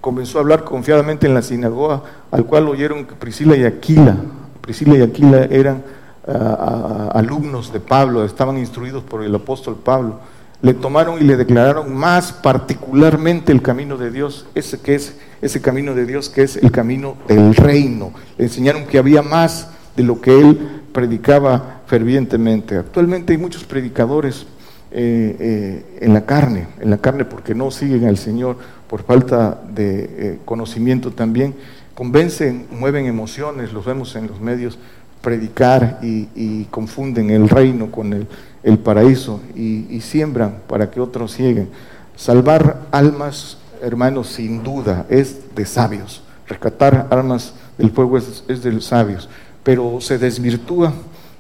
comenzó 0.01 0.39
a 0.39 0.41
hablar 0.41 0.63
confiadamente 0.63 1.27
en 1.27 1.34
la 1.34 1.41
sinagoga, 1.41 2.01
al 2.31 2.46
cual 2.46 2.67
oyeron 2.67 3.05
que 3.05 3.13
Priscila 3.13 3.55
y 3.55 3.63
Aquila, 3.63 4.17
Priscila 4.60 4.98
y 4.98 5.01
Aquila 5.01 5.46
eran 5.46 5.84
ah, 6.27 6.58
ah, 6.60 7.12
alumnos 7.13 7.72
de 7.72 7.79
Pablo, 7.79 8.25
estaban 8.25 8.58
instruidos 8.58 9.03
por 9.03 9.24
el 9.24 9.34
apóstol 9.34 9.77
Pablo. 9.84 10.20
Le 10.62 10.74
tomaron 10.75 11.20
y 11.20 11.24
le 11.24 11.38
declararon 11.38 11.96
más 11.96 12.31
particularmente 12.31 13.51
el 13.51 13.62
camino 13.62 13.98
de 13.98 14.12
Dios, 14.12 14.46
ese 14.53 14.79
que 14.79 14.96
es 14.96 15.15
ese 15.41 15.60
camino 15.60 15.96
de 15.96 16.05
Dios 16.05 16.29
que 16.29 16.43
es 16.43 16.55
el 16.58 16.72
camino 16.72 17.15
del 17.27 17.55
reino. 17.55 18.12
Le 18.38 18.46
enseñaron 18.46 18.86
que 18.86 19.00
había 19.00 19.24
más 19.24 19.70
de 19.96 20.03
lo 20.03 20.22
que 20.22 20.39
él 20.39 20.84
predicaba 20.93 21.81
fervientemente. 21.88 22.77
Actualmente 22.77 23.34
hay 23.34 23.39
muchos 23.39 23.63
predicadores 23.63 24.46
eh, 24.91 25.36
eh, 25.39 26.00
en 26.01 26.13
la 26.13 26.25
carne, 26.25 26.67
en 26.79 26.89
la 26.89 26.98
carne 26.98 27.25
porque 27.25 27.55
no 27.55 27.72
siguen 27.72 28.05
al 28.08 28.17
Señor 28.17 28.58
por 28.91 29.03
falta 29.03 29.57
de 29.74 30.03
eh, 30.03 30.39
conocimiento 30.43 31.12
también, 31.12 31.55
convencen, 31.95 32.67
mueven 32.71 33.05
emociones, 33.05 33.71
los 33.71 33.86
vemos 33.86 34.17
en 34.17 34.27
los 34.27 34.41
medios, 34.41 34.77
predicar 35.21 36.00
y, 36.01 36.65
confunden 36.65 37.29
el 37.29 37.48
reino 37.48 37.89
con 37.89 38.12
el, 38.12 38.77
paraíso 38.79 39.39
y, 39.55 40.01
siembran 40.01 40.57
para 40.67 40.91
que 40.91 41.00
otros 41.00 41.38
lleguen. 41.38 41.69
Salvar 42.17 42.81
almas, 42.91 43.60
hermanos, 43.81 44.27
sin 44.27 44.62
duda 44.62 45.05
es 45.07 45.55
de 45.55 45.65
sabios. 45.65 46.21
Rescatar 46.45 47.07
almas 47.12 47.53
del 47.77 47.91
fuego 47.91 48.17
es, 48.17 48.43
es 48.50 48.62
de 48.62 48.74
los 48.74 48.83
sabios, 48.83 49.29
pero 49.63 50.01
se 50.01 50.17
desvirtúa 50.17 50.91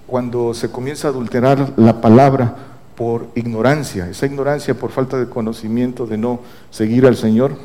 cuando 0.07 0.53
se 0.53 0.69
comienza 0.69 1.09
a 1.09 1.11
adulterar 1.11 1.73
la 1.75 1.99
palabra 1.99 2.70
por 3.01 3.29
ignorancia, 3.33 4.07
esa 4.07 4.27
ignorancia 4.27 4.75
por 4.75 4.91
falta 4.91 5.17
de 5.17 5.27
conocimiento 5.27 6.05
de 6.05 6.19
no 6.19 6.39
seguir 6.69 7.07
al 7.07 7.15
Señor, 7.15 7.57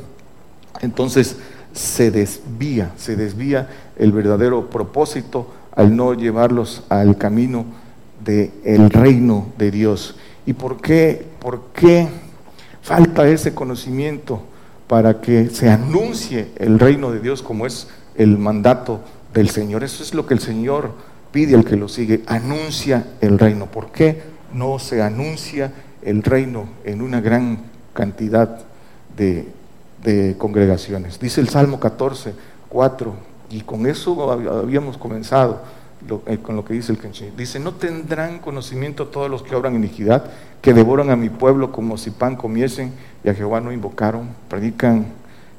entonces 0.81 1.37
se 1.73 2.09
desvía, 2.09 2.91
se 2.97 3.15
desvía 3.15 3.69
el 3.97 4.13
verdadero 4.13 4.71
propósito 4.71 5.53
al 5.75 5.95
no 5.95 6.15
llevarlos 6.15 6.85
al 6.89 7.19
camino 7.19 7.65
del 8.25 8.89
reino 8.89 9.49
de 9.59 9.69
Dios. 9.69 10.15
¿Y 10.47 10.53
por 10.53 10.81
qué, 10.81 11.23
por 11.37 11.65
qué 11.71 12.07
falta 12.81 13.27
ese 13.27 13.53
conocimiento 13.53 14.41
para 14.87 15.21
que 15.21 15.51
se 15.51 15.69
anuncie 15.69 16.47
el 16.57 16.79
reino 16.79 17.11
de 17.11 17.19
Dios 17.19 17.43
como 17.43 17.67
es 17.67 17.89
el 18.15 18.39
mandato 18.39 19.01
del 19.35 19.49
Señor? 19.49 19.83
Eso 19.83 20.01
es 20.01 20.15
lo 20.15 20.25
que 20.25 20.33
el 20.33 20.39
Señor 20.39 20.93
pide 21.31 21.53
al 21.53 21.63
que 21.63 21.75
lo 21.75 21.89
sigue, 21.89 22.23
anuncia 22.25 23.05
el 23.21 23.37
reino. 23.37 23.67
¿Por 23.67 23.91
qué? 23.91 24.35
No 24.53 24.79
se 24.79 25.01
anuncia 25.01 25.71
el 26.01 26.23
reino 26.23 26.67
en 26.83 27.01
una 27.01 27.21
gran 27.21 27.59
cantidad 27.93 28.59
de, 29.15 29.53
congregaciones. 30.37 31.19
Dice 31.19 31.41
el 31.41 31.49
Salmo 31.49 31.81
14, 31.81 32.33
4, 32.69 33.13
y 33.49 33.61
con 33.61 33.85
eso 33.87 34.31
habíamos 34.31 34.97
comenzado 34.97 35.61
eh, 36.27 36.37
con 36.37 36.55
lo 36.55 36.63
que 36.63 36.73
dice 36.75 36.93
el 36.93 36.97
Kenshi. 36.97 37.31
Dice, 37.35 37.59
no 37.59 37.73
tendrán 37.73 38.39
conocimiento 38.39 39.07
todos 39.07 39.29
los 39.29 39.43
que 39.43 39.53
obran 39.53 39.75
iniquidad, 39.75 40.31
que 40.61 40.73
devoran 40.73 41.09
a 41.09 41.17
mi 41.17 41.29
pueblo 41.29 41.73
como 41.73 41.97
si 41.97 42.11
pan 42.11 42.37
comiesen 42.37 42.93
y 43.23 43.29
a 43.29 43.33
Jehová 43.33 43.59
no 43.59 43.73
invocaron, 43.73 44.29
predican 44.47 45.07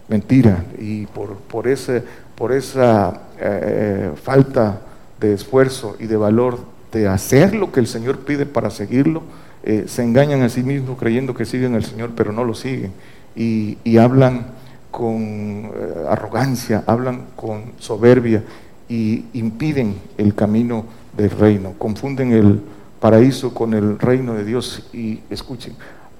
mentira 0.08 0.64
y 0.78 1.04
por, 1.06 1.36
por, 1.36 1.68
ese, 1.68 2.02
por 2.34 2.52
esa 2.52 3.20
eh, 3.38 4.12
falta 4.22 4.80
de 5.20 5.34
esfuerzo 5.34 5.96
y 5.98 6.06
de 6.06 6.16
valor 6.16 6.77
de 6.92 7.08
hacer 7.08 7.54
lo 7.54 7.72
que 7.72 7.80
el 7.80 7.86
Señor 7.86 8.20
pide 8.20 8.46
para 8.46 8.70
seguirlo, 8.70 9.22
eh, 9.62 9.84
se 9.86 10.02
engañan 10.02 10.42
a 10.42 10.48
sí 10.48 10.62
mismos 10.62 10.98
creyendo 10.98 11.34
que 11.34 11.44
siguen 11.44 11.74
al 11.74 11.84
Señor, 11.84 12.12
pero 12.16 12.32
no 12.32 12.44
lo 12.44 12.54
siguen. 12.54 12.92
Y, 13.36 13.76
hablan 13.98 14.46
con 14.90 15.20
eh, 15.22 15.70
arrogancia, 16.08 16.84
hablan 16.86 17.26
con 17.36 17.72
soberbia 17.78 18.42
y 18.88 19.26
impiden 19.34 19.96
el 20.16 20.34
camino 20.34 20.84
del 21.16 21.30
reino, 21.30 21.74
confunden 21.78 22.32
el 22.32 22.60
paraíso 23.00 23.54
con 23.54 23.74
el 23.74 23.98
reino 23.98 24.34
de 24.34 24.44
Dios 24.44 24.88
y 24.92 25.20
escuchen, 25.30 25.74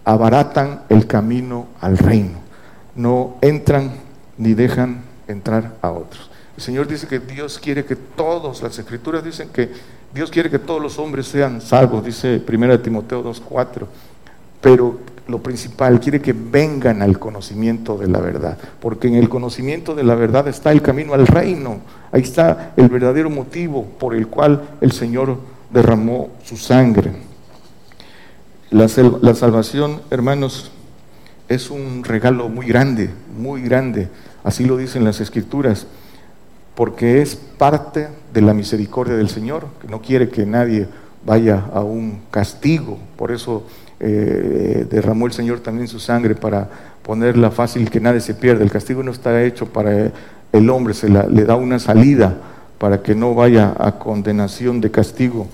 abaratan 0.04 0.82
el 0.88 1.06
camino 1.06 1.66
al 1.80 1.98
reino, 1.98 2.38
no 2.94 3.37
entran 3.40 3.92
ni 4.37 4.54
dejan 4.54 5.02
entrar 5.26 5.76
a 5.82 5.90
otros. 5.90 6.30
El 6.56 6.62
Señor 6.62 6.88
dice 6.88 7.06
que 7.06 7.20
Dios 7.20 7.58
quiere 7.58 7.84
que 7.84 7.96
todos, 7.96 8.62
las 8.62 8.78
escrituras 8.78 9.25
dicen 9.25 9.48
que 9.50 9.70
Dios 10.14 10.30
quiere 10.30 10.50
que 10.50 10.58
todos 10.58 10.80
los 10.80 10.98
hombres 10.98 11.26
sean 11.26 11.60
salvos, 11.60 12.04
dice 12.04 12.42
1 12.46 12.80
Timoteo 12.80 13.22
2.4, 13.22 13.86
pero 14.60 14.98
lo 15.28 15.42
principal, 15.42 16.00
quiere 16.00 16.22
que 16.22 16.32
vengan 16.32 17.02
al 17.02 17.18
conocimiento 17.18 17.98
de 17.98 18.08
la 18.08 18.18
verdad, 18.18 18.56
porque 18.80 19.08
en 19.08 19.14
el 19.14 19.28
conocimiento 19.28 19.94
de 19.94 20.02
la 20.02 20.14
verdad 20.14 20.48
está 20.48 20.72
el 20.72 20.80
camino 20.80 21.12
al 21.12 21.26
reino, 21.26 21.80
ahí 22.10 22.22
está 22.22 22.72
el 22.76 22.88
verdadero 22.88 23.28
motivo 23.28 23.84
por 23.84 24.14
el 24.14 24.28
cual 24.28 24.62
el 24.80 24.92
Señor 24.92 25.36
derramó 25.70 26.30
su 26.44 26.56
sangre. 26.56 27.12
La, 28.70 28.86
la 29.20 29.34
salvación, 29.34 30.00
hermanos, 30.10 30.70
es 31.48 31.70
un 31.70 32.04
regalo 32.04 32.48
muy 32.48 32.66
grande, 32.66 33.10
muy 33.36 33.60
grande, 33.60 34.08
así 34.44 34.64
lo 34.64 34.78
dicen 34.78 35.04
las 35.04 35.20
escrituras 35.20 35.86
porque 36.78 37.20
es 37.20 37.34
parte 37.34 38.08
de 38.32 38.40
la 38.42 38.54
misericordia 38.54 39.16
del 39.16 39.28
Señor, 39.28 39.66
que 39.80 39.88
no 39.88 40.00
quiere 40.00 40.28
que 40.28 40.47
nadie 40.47 40.87
vaya 41.25 41.64
a 41.73 41.80
un 41.80 42.20
castigo. 42.30 42.99
Por 43.16 43.32
eso 43.32 43.64
eh, 44.00 44.87
derramó 44.90 45.26
el 45.26 45.32
Señor 45.32 45.61
también 45.61 45.88
su 45.88 45.99
sangre 45.99 46.35
para 46.35 46.68
ponerla 47.02 47.50
fácil 47.50 47.90
que 47.90 48.00
nadie 48.00 48.20
se 48.20 48.35
pierda. 48.35 48.62
El 48.62 48.70
castigo 48.70 49.02
no 49.02 49.11
está 49.11 49.42
hecho 49.42 49.66
para 49.66 50.12
el 50.52 50.70
hombre, 50.70 50.94
se 50.94 51.08
le 51.08 51.44
da 51.44 51.56
una 51.56 51.78
salida 51.78 52.37
para 52.78 53.02
que 53.02 53.14
no 53.14 53.35
vaya 53.35 53.75
a 53.78 53.99
condenación 53.99 54.80
de 54.80 54.90
castigo. 54.90 55.49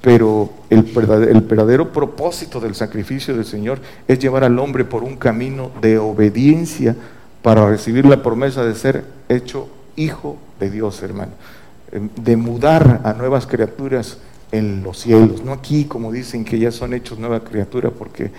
Pero 0.00 0.50
el 0.68 0.84
el 1.30 1.40
verdadero 1.40 1.90
propósito 1.90 2.60
del 2.60 2.74
sacrificio 2.74 3.34
del 3.34 3.46
Señor 3.46 3.80
es 4.06 4.18
llevar 4.18 4.44
al 4.44 4.58
hombre 4.58 4.84
por 4.84 5.02
un 5.02 5.16
camino 5.16 5.70
de 5.80 5.98
obediencia 5.98 6.94
para 7.42 7.68
recibir 7.68 8.06
la 8.06 8.22
promesa 8.22 8.64
de 8.64 8.74
ser 8.74 9.04
hecho 9.28 9.68
hijo 9.96 10.36
de 10.60 10.70
Dios, 10.70 11.02
hermano, 11.02 11.32
de 12.16 12.36
mudar 12.36 13.00
a 13.04 13.12
nuevas 13.12 13.46
criaturas 13.46 14.18
en 14.52 14.82
los 14.82 14.98
cielos, 14.98 15.44
no 15.44 15.52
aquí 15.52 15.84
como 15.84 16.12
dicen 16.12 16.44
que 16.44 16.58
ya 16.58 16.70
son 16.70 16.94
hechos 16.94 17.18
nueva 17.18 17.40
criatura, 17.40 17.90
porque 17.90 18.30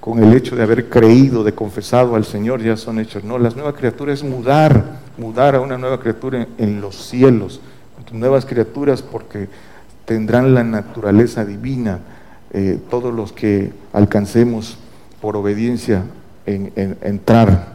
con 0.00 0.22
el 0.22 0.34
hecho 0.34 0.56
de 0.56 0.62
haber 0.62 0.90
creído, 0.90 1.44
de 1.44 1.52
confesado 1.52 2.14
al 2.14 2.24
Señor, 2.24 2.62
ya 2.62 2.76
son 2.76 2.98
hechos. 2.98 3.24
No, 3.24 3.38
las 3.38 3.56
nuevas 3.56 3.74
criaturas 3.74 4.18
es 4.18 4.24
mudar, 4.24 5.00
mudar 5.16 5.54
a 5.54 5.60
una 5.60 5.78
nueva 5.78 5.98
criatura 6.00 6.46
en, 6.58 6.80
los 6.82 6.96
cielos, 6.96 7.60
nuevas 8.12 8.44
criaturas 8.44 9.00
porque 9.00 9.48
tendrán 10.04 10.54
la 10.54 10.62
naturaleza 10.62 11.44
divina, 11.44 12.00
eh, 12.52 12.78
todos 12.90 13.14
los 13.14 13.32
que 13.32 13.72
alcancemos 13.92 14.76
por 15.20 15.36
obediencia 15.36 16.04
en 16.44 16.70
entrar 17.00 17.74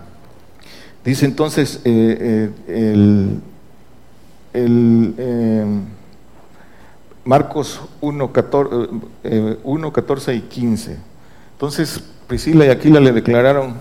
Dice 1.04 1.26
entonces 1.26 1.82
eh, 1.86 2.52
eh, 2.68 2.92
el, 2.94 3.40
eh, 4.54 5.66
Marcos 7.26 7.82
1, 8.02 8.32
14, 8.32 10.36
y 10.36 10.42
15. 10.42 10.98
Entonces 11.54 12.04
Priscila 12.28 12.66
y 12.66 12.70
Aquila 12.70 13.00
le 13.00 13.12
declararon 13.12 13.76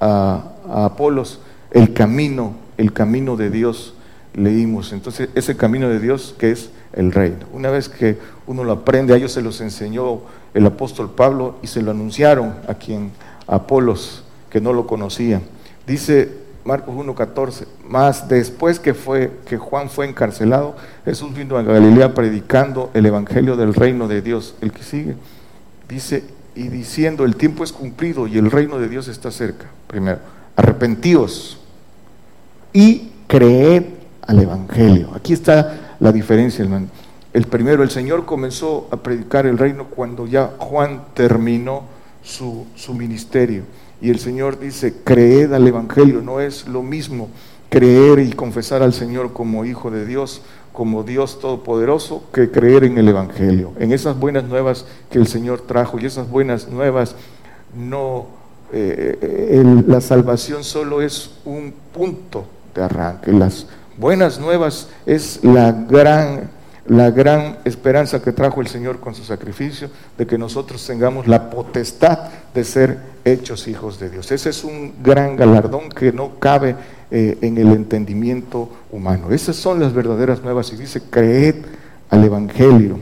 a, 0.00 0.52
a 0.68 0.84
Apolos 0.86 1.40
el 1.70 1.92
camino, 1.92 2.54
el 2.76 2.92
camino 2.92 3.36
de 3.36 3.50
Dios 3.50 3.94
leímos. 4.36 4.92
Entonces, 4.92 5.30
ese 5.34 5.56
camino 5.56 5.88
de 5.88 5.98
Dios 5.98 6.34
que 6.38 6.52
es 6.52 6.70
el 6.92 7.12
reino. 7.12 7.46
Una 7.52 7.70
vez 7.70 7.88
que 7.88 8.18
uno 8.46 8.64
lo 8.64 8.72
aprende, 8.72 9.12
a 9.12 9.16
ellos 9.16 9.32
se 9.32 9.42
los 9.42 9.60
enseñó 9.60 10.20
el 10.54 10.66
apóstol 10.66 11.10
Pablo 11.10 11.56
y 11.62 11.66
se 11.66 11.82
lo 11.82 11.90
anunciaron 11.90 12.54
a 12.68 12.74
quien, 12.74 13.10
a 13.46 13.56
Apolos, 13.56 14.22
que 14.50 14.60
no 14.60 14.72
lo 14.72 14.86
conocía. 14.86 15.42
Dice 15.86 16.45
Marcos 16.66 16.96
1.14, 16.96 17.64
más 17.88 18.28
después 18.28 18.80
que, 18.80 18.92
fue, 18.92 19.30
que 19.46 19.56
Juan 19.56 19.88
fue 19.88 20.08
encarcelado, 20.08 20.74
Jesús 21.04 21.32
vino 21.32 21.56
a 21.56 21.62
Galilea 21.62 22.12
predicando 22.12 22.90
el 22.92 23.06
evangelio 23.06 23.56
del 23.56 23.72
reino 23.72 24.08
de 24.08 24.20
Dios. 24.20 24.56
El 24.60 24.72
que 24.72 24.82
sigue, 24.82 25.14
dice, 25.88 26.24
y 26.56 26.68
diciendo, 26.68 27.24
el 27.24 27.36
tiempo 27.36 27.62
es 27.62 27.72
cumplido 27.72 28.26
y 28.26 28.36
el 28.36 28.50
reino 28.50 28.78
de 28.78 28.88
Dios 28.88 29.06
está 29.06 29.30
cerca. 29.30 29.66
Primero, 29.86 30.18
arrepentíos 30.56 31.60
y 32.72 33.12
creed 33.28 33.84
al 34.26 34.40
Evangelio. 34.40 35.10
Aquí 35.14 35.34
está 35.34 35.96
la 36.00 36.10
diferencia, 36.10 36.64
hermano. 36.64 36.88
El 37.32 37.46
primero, 37.46 37.82
el 37.82 37.90
Señor 37.90 38.24
comenzó 38.24 38.88
a 38.90 38.96
predicar 38.96 39.46
el 39.46 39.56
reino 39.56 39.84
cuando 39.84 40.26
ya 40.26 40.50
Juan 40.58 41.04
terminó 41.14 41.84
su, 42.22 42.66
su 42.74 42.92
ministerio. 42.94 43.62
Y 44.00 44.10
el 44.10 44.18
Señor 44.18 44.58
dice, 44.58 44.94
creed 45.04 45.52
al 45.52 45.66
Evangelio. 45.66 46.20
No 46.22 46.40
es 46.40 46.68
lo 46.68 46.82
mismo 46.82 47.28
creer 47.68 48.20
y 48.20 48.32
confesar 48.32 48.82
al 48.82 48.92
Señor 48.92 49.32
como 49.32 49.64
Hijo 49.64 49.90
de 49.90 50.06
Dios, 50.06 50.42
como 50.72 51.02
Dios 51.02 51.40
Todopoderoso, 51.40 52.24
que 52.32 52.50
creer 52.50 52.84
en 52.84 52.98
el 52.98 53.08
Evangelio, 53.08 53.72
en 53.78 53.92
esas 53.92 54.18
buenas 54.18 54.44
nuevas 54.44 54.84
que 55.10 55.18
el 55.18 55.26
Señor 55.26 55.62
trajo. 55.62 55.98
Y 55.98 56.06
esas 56.06 56.30
buenas 56.30 56.68
nuevas 56.68 57.14
no, 57.74 58.26
eh, 58.72 59.62
la 59.86 60.00
salvación 60.00 60.64
solo 60.64 61.00
es 61.00 61.30
un 61.44 61.72
punto 61.92 62.46
de 62.74 62.82
arranque. 62.82 63.32
Las 63.32 63.66
buenas 63.96 64.38
nuevas 64.38 64.88
es 65.06 65.40
la 65.42 65.72
gran, 65.72 66.50
la 66.88 67.10
gran 67.10 67.58
esperanza 67.64 68.22
que 68.22 68.32
trajo 68.32 68.60
el 68.60 68.68
Señor 68.68 69.00
con 69.00 69.14
su 69.14 69.24
sacrificio, 69.24 69.90
de 70.16 70.26
que 70.26 70.38
nosotros 70.38 70.86
tengamos 70.86 71.26
la 71.26 71.50
potestad 71.50 72.30
de 72.54 72.64
ser 72.64 72.98
hechos 73.24 73.68
hijos 73.68 73.98
de 73.98 74.10
Dios. 74.10 74.30
Ese 74.30 74.50
es 74.50 74.64
un 74.64 74.94
gran 75.02 75.36
galardón 75.36 75.88
que 75.88 76.12
no 76.12 76.38
cabe 76.38 76.76
eh, 77.10 77.38
en 77.40 77.58
el 77.58 77.68
entendimiento 77.68 78.70
humano. 78.90 79.30
Esas 79.30 79.56
son 79.56 79.80
las 79.80 79.92
verdaderas 79.92 80.42
nuevas 80.42 80.72
y 80.72 80.76
dice, 80.76 81.02
creed 81.10 81.56
al 82.10 82.24
Evangelio. 82.24 82.98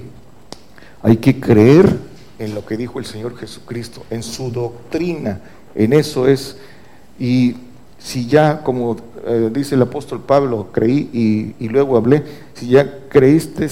Hay 1.03 1.19
que 1.19 1.39
creer 1.39 1.99
en 2.39 2.55
lo 2.55 2.65
que 2.65 2.77
dijo 2.77 2.99
el 2.99 3.05
Señor 3.05 3.37
Jesucristo, 3.37 4.05
en 4.11 4.23
su 4.23 4.51
doctrina, 4.51 5.41
en 5.75 5.93
eso 5.93 6.27
es. 6.27 6.57
Y 7.19 7.57
si 8.05 8.27
ya, 8.27 8.61
como 8.63 8.99
eh, 9.27 9.49
dice 9.51 9.77
el 9.77 9.83
apóstol 9.83 10.21
Pablo, 10.21 10.69
creí 10.73 11.55
y, 11.59 11.69
luego 11.69 11.97
hablé, 11.97 12.23
si 12.53 12.69
ya 12.69 13.09
creíste, 13.09 13.67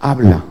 habla, 0.00 0.42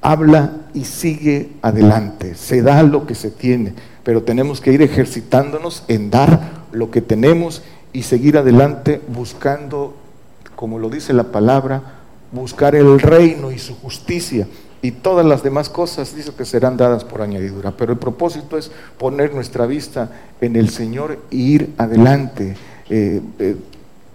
habla 0.00 0.52
y 0.72 0.86
sigue 0.86 1.50
adelante, 1.60 2.34
se 2.34 2.62
da 2.62 2.82
lo 2.82 3.06
que 3.06 3.14
se 3.14 3.30
tiene, 3.30 3.74
pero 4.02 4.22
tenemos 4.22 4.62
que 4.62 4.72
ir 4.72 4.80
ejercitándonos 4.80 5.84
en 5.88 6.10
dar 6.10 6.64
lo 6.72 6.90
que 6.90 7.02
tenemos 7.02 7.62
y 7.92 8.04
seguir 8.04 8.38
adelante 8.38 9.02
buscando, 9.06 9.94
como 10.54 10.78
lo 10.78 10.88
dice 10.88 11.12
la 11.12 11.24
palabra, 11.24 11.82
buscar 12.32 12.74
el 12.74 12.98
reino 13.00 13.52
y 13.52 13.58
su 13.58 13.74
justicia 13.74 14.48
y 14.86 14.92
todas 14.92 15.26
las 15.26 15.42
demás 15.42 15.68
cosas 15.68 16.14
dice 16.14 16.30
que 16.32 16.44
serán 16.44 16.76
dadas 16.76 17.02
por 17.02 17.20
añadidura. 17.20 17.72
Pero 17.72 17.92
el 17.92 17.98
propósito 17.98 18.56
es 18.56 18.70
poner 18.98 19.34
nuestra 19.34 19.66
vista 19.66 20.10
en 20.40 20.54
el 20.54 20.68
Señor 20.68 21.18
e 21.32 21.36
ir 21.36 21.74
adelante, 21.76 22.56
eh, 22.88 23.20
eh, 23.40 23.56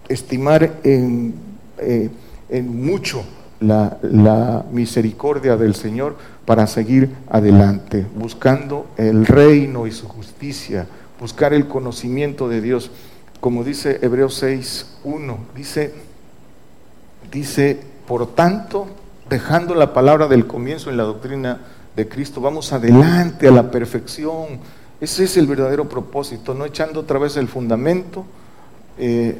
estimar 0.08 0.80
en, 0.82 1.34
eh, 1.76 2.08
en 2.48 2.86
mucho 2.86 3.22
la, 3.60 3.98
la, 4.00 4.64
misericordia 4.72 5.58
del 5.58 5.74
Señor 5.74 6.16
para 6.46 6.66
seguir 6.66 7.10
adelante, 7.28 8.06
buscando 8.16 8.86
el 8.96 9.26
reino 9.26 9.86
y 9.86 9.92
su 9.92 10.08
justicia, 10.08 10.86
buscar 11.20 11.52
el 11.52 11.68
conocimiento 11.68 12.48
de 12.48 12.62
Dios. 12.62 12.90
Como 13.40 13.62
dice 13.62 13.98
Hebreos 14.00 14.36
6, 14.36 14.86
1, 15.04 15.38
dice, 15.54 15.92
dice, 17.30 17.78
por 18.06 18.34
tanto, 18.34 18.86
dejando 19.32 19.74
la 19.74 19.94
palabra 19.94 20.28
del 20.28 20.46
comienzo 20.46 20.90
en 20.90 20.98
la 20.98 21.04
doctrina 21.04 21.58
de 21.96 22.06
Cristo, 22.06 22.42
vamos 22.42 22.70
adelante 22.74 23.48
a 23.48 23.50
la 23.50 23.70
perfección. 23.70 24.60
Ese 25.00 25.24
es 25.24 25.38
el 25.38 25.46
verdadero 25.46 25.88
propósito, 25.88 26.52
no 26.52 26.66
echando 26.66 27.00
otra 27.00 27.18
vez 27.18 27.38
el 27.38 27.48
fundamento. 27.48 28.26
Eh, 28.98 29.38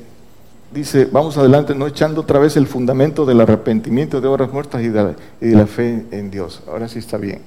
dice, 0.72 1.04
vamos 1.04 1.36
adelante, 1.36 1.74
no 1.74 1.86
echando 1.86 2.22
otra 2.22 2.38
vez 2.38 2.56
el 2.56 2.66
fundamento 2.66 3.26
del 3.26 3.42
arrepentimiento 3.42 4.22
de 4.22 4.28
obras 4.28 4.50
muertas 4.50 4.80
y 4.80 4.88
de, 4.88 5.02
la, 5.02 5.14
y 5.42 5.48
de 5.48 5.56
la 5.56 5.66
fe 5.66 6.06
en 6.10 6.30
Dios. 6.30 6.62
Ahora 6.66 6.88
sí 6.88 6.98
está 6.98 7.18
bien. 7.18 7.42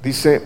Dice, 0.00 0.40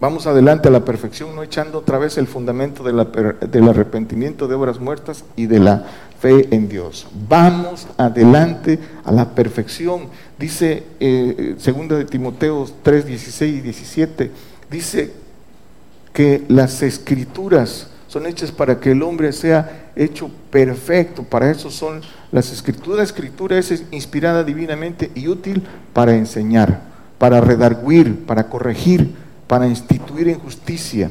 vamos 0.00 0.26
adelante 0.26 0.68
a 0.68 0.70
la 0.70 0.84
perfección, 0.84 1.34
no 1.34 1.42
echando 1.42 1.78
otra 1.78 1.98
vez 1.98 2.18
el 2.18 2.26
fundamento 2.26 2.82
del 2.82 3.68
arrepentimiento 3.68 4.48
de 4.48 4.54
obras 4.54 4.80
muertas 4.80 5.24
y 5.36 5.46
de 5.46 5.58
la 5.58 5.84
fe 6.20 6.48
en 6.54 6.68
Dios. 6.68 7.06
Vamos 7.28 7.86
adelante 7.96 8.78
a 9.04 9.12
la 9.12 9.34
perfección. 9.34 10.08
Dice 10.38 10.84
eh, 11.00 11.54
segunda 11.58 11.96
de 11.96 12.04
Timoteo 12.04 12.66
3, 12.82 13.06
16 13.06 13.56
y 13.56 13.60
17, 13.60 14.30
dice 14.70 15.12
que 16.12 16.44
las 16.48 16.82
escrituras 16.82 17.88
son 18.08 18.26
hechas 18.26 18.50
para 18.50 18.80
que 18.80 18.92
el 18.92 19.02
hombre 19.02 19.32
sea 19.32 19.90
hecho 19.94 20.30
perfecto. 20.50 21.22
Para 21.22 21.50
eso 21.50 21.70
son 21.70 22.00
las 22.32 22.50
escrituras. 22.52 22.98
La 22.98 23.04
escritura 23.04 23.58
es 23.58 23.84
inspirada 23.90 24.44
divinamente 24.44 25.10
y 25.14 25.28
útil 25.28 25.62
para 25.92 26.14
enseñar, 26.14 26.80
para 27.18 27.40
redarguir, 27.40 28.24
para 28.24 28.48
corregir, 28.48 29.14
para 29.48 29.66
instituir 29.66 30.28
en 30.28 30.38
justicia. 30.38 31.10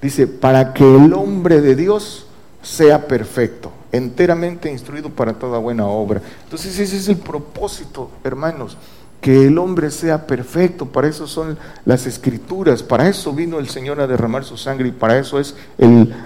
Dice, 0.00 0.26
para 0.26 0.72
que 0.72 0.84
el 0.84 1.12
hombre 1.12 1.60
de 1.60 1.76
Dios 1.76 2.26
sea 2.62 3.06
perfecto, 3.06 3.72
enteramente 3.90 4.70
instruido 4.70 5.10
para 5.10 5.34
toda 5.34 5.58
buena 5.58 5.86
obra. 5.86 6.22
Entonces 6.44 6.78
ese 6.78 6.96
es 6.96 7.08
el 7.08 7.18
propósito, 7.18 8.10
hermanos, 8.24 8.78
que 9.20 9.46
el 9.46 9.58
hombre 9.58 9.90
sea 9.90 10.26
perfecto, 10.26 10.86
para 10.86 11.08
eso 11.08 11.26
son 11.26 11.58
las 11.84 12.06
escrituras, 12.06 12.82
para 12.82 13.08
eso 13.08 13.32
vino 13.32 13.58
el 13.58 13.68
Señor 13.68 14.00
a 14.00 14.06
derramar 14.06 14.44
su 14.44 14.56
sangre 14.56 14.88
y 14.88 14.92
para 14.92 15.18
eso 15.18 15.38
es 15.38 15.54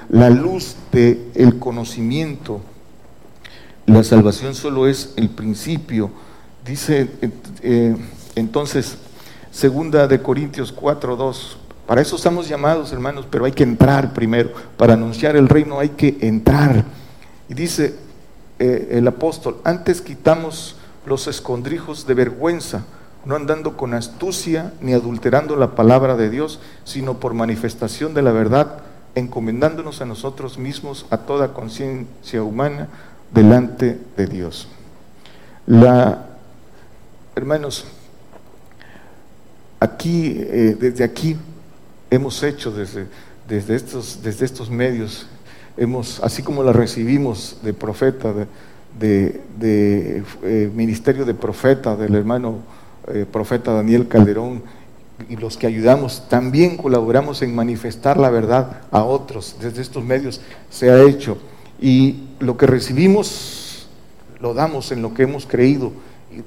la 0.09 0.31
luz 0.31 0.77
del 0.93 1.25
el 1.35 1.59
conocimiento. 1.59 2.61
La 3.85 4.03
salvación 4.03 4.55
solo 4.55 4.87
es 4.87 5.13
el 5.17 5.29
principio. 5.29 6.11
Dice 6.65 7.09
eh, 7.63 7.95
entonces, 8.35 8.99
segunda 9.57 10.07
de 10.07 10.21
Corintios 10.21 10.71
4, 10.71 11.17
2, 11.17 11.57
para 11.87 12.03
eso 12.03 12.17
estamos 12.17 12.47
llamados, 12.47 12.93
hermanos, 12.93 13.27
pero 13.31 13.47
hay 13.47 13.53
que 13.53 13.63
entrar 13.63 14.13
primero. 14.13 14.51
Para 14.77 14.93
anunciar 14.93 15.35
el 15.35 15.49
reino 15.49 15.79
hay 15.79 15.91
que 15.91 16.19
entrar. 16.21 16.85
Y 17.49 17.55
dice 17.55 17.97
eh, 18.59 18.89
el 18.91 19.09
apóstol, 19.09 19.57
antes 19.65 20.03
quitamos 20.03 20.77
los 21.07 21.27
escondrijos 21.27 22.07
de 22.07 22.13
vergüenza, 22.13 22.85
no 23.25 23.35
andando 23.35 23.79
con 23.79 23.95
astucia 23.95 24.75
ni 24.83 24.93
adulterando 24.93 25.57
la 25.57 25.75
palabra 25.75 26.17
de 26.17 26.29
Dios, 26.29 26.61
sino 26.85 27.19
por 27.19 27.33
manifestación 27.33 28.13
de 28.13 28.21
la 28.21 28.33
verdad, 28.33 28.81
encomendándonos 29.15 30.03
a 30.03 30.05
nosotros 30.05 30.59
mismos, 30.59 31.07
a 31.09 31.17
toda 31.17 31.55
conciencia 31.55 32.43
humana, 32.43 32.89
delante 33.33 33.99
de 34.19 34.27
Dios. 34.27 34.69
La, 35.67 36.27
hermanos, 37.35 37.87
aquí, 39.81 40.37
eh, 40.39 40.77
desde 40.79 41.05
aquí, 41.05 41.37
hemos 42.11 42.43
hecho 42.43 42.71
desde, 42.71 43.07
desde, 43.49 43.75
estos, 43.77 44.21
desde 44.23 44.45
estos 44.45 44.71
medios, 44.71 45.27
hemos, 45.77 46.21
así 46.21 46.43
como 46.43 46.63
la 46.63 46.73
recibimos 46.73 47.59
de 47.63 47.73
profeta, 47.75 48.33
de, 48.99 49.41
de, 49.59 50.23
eh, 50.43 50.71
ministerio 50.75 51.25
de 51.25 51.35
profeta, 51.35 51.97
del 51.97 52.15
hermano 52.15 52.59
eh, 53.09 53.27
profeta 53.31 53.73
Daniel 53.73 54.09
Calderón, 54.09 54.63
y 55.29 55.37
los 55.37 55.57
que 55.57 55.67
ayudamos, 55.67 56.29
también 56.29 56.77
colaboramos 56.77 57.41
en 57.41 57.55
manifestar 57.55 58.19
la 58.19 58.29
verdad 58.29 58.83
a 58.91 59.03
otros. 59.03 59.57
Desde 59.61 59.81
estos 59.81 60.05
medios 60.05 60.43
se 60.69 60.91
ha 60.91 61.03
hecho. 61.03 61.39
Y 61.81 62.25
lo 62.39 62.59
que 62.59 62.67
recibimos 62.67 63.89
lo 64.41 64.53
damos 64.53 64.93
en 64.93 65.01
lo 65.01 65.15
que 65.15 65.23
hemos 65.23 65.47
creído 65.47 65.93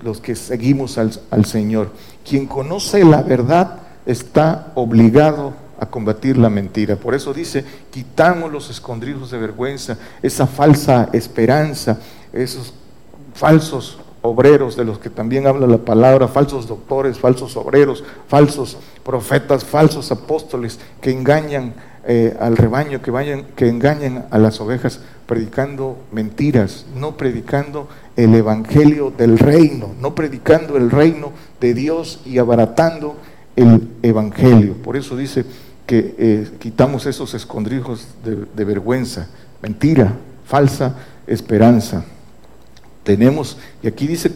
los 0.01 0.21
que 0.21 0.35
seguimos 0.35 0.97
al, 0.97 1.11
al 1.31 1.45
Señor. 1.45 1.91
Quien 2.27 2.45
conoce 2.45 3.03
la 3.03 3.21
verdad, 3.21 3.79
está 4.05 4.71
obligado 4.75 5.53
a 5.79 5.85
combatir 5.85 6.37
la 6.37 6.49
mentira. 6.49 6.95
Por 6.95 7.15
eso 7.15 7.33
dice, 7.33 7.63
quitamos 7.91 8.51
los 8.51 8.69
escondrijos 8.69 9.31
de 9.31 9.37
vergüenza, 9.37 9.97
esa 10.21 10.45
falsa 10.45 11.09
esperanza, 11.13 11.99
esos 12.33 12.73
falsos 13.33 13.99
obreros, 14.21 14.75
de 14.75 14.83
los 14.83 14.99
que 14.99 15.09
también 15.09 15.47
habla 15.47 15.67
la 15.67 15.77
palabra, 15.77 16.27
falsos 16.27 16.67
doctores, 16.67 17.17
falsos 17.17 17.55
obreros, 17.55 18.03
falsos 18.27 18.77
profetas, 19.03 19.63
falsos 19.63 20.11
apóstoles 20.11 20.79
que 20.99 21.11
engañan 21.11 21.73
eh, 22.05 22.35
al 22.39 22.57
rebaño, 22.57 23.01
que, 23.01 23.11
vayan, 23.11 23.45
que 23.55 23.67
engañen 23.67 24.25
a 24.31 24.37
las 24.37 24.59
ovejas 24.61 25.01
predicando 25.25 25.97
mentiras, 26.11 26.85
no 26.95 27.17
predicando 27.17 27.87
el 28.15 28.33
evangelio 28.33 29.13
del 29.15 29.37
reino, 29.37 29.93
no 30.01 30.15
predicando 30.15 30.77
el 30.77 30.89
reino 30.89 31.31
de 31.59 31.73
Dios 31.73 32.21
y 32.25 32.37
abaratando 32.37 33.15
el 33.55 33.89
evangelio. 34.01 34.75
Por 34.75 34.97
eso 34.97 35.15
dice 35.15 35.45
que 35.85 36.15
eh, 36.17 36.51
quitamos 36.59 37.05
esos 37.05 37.33
escondrijos 37.33 38.07
de 38.23 38.65
vergüenza, 38.65 39.27
mentira, 39.61 40.13
falsa 40.45 40.95
esperanza. 41.27 42.03
Tenemos, 43.03 43.57
y 43.83 43.87
aquí 43.87 44.07
dice 44.07 44.31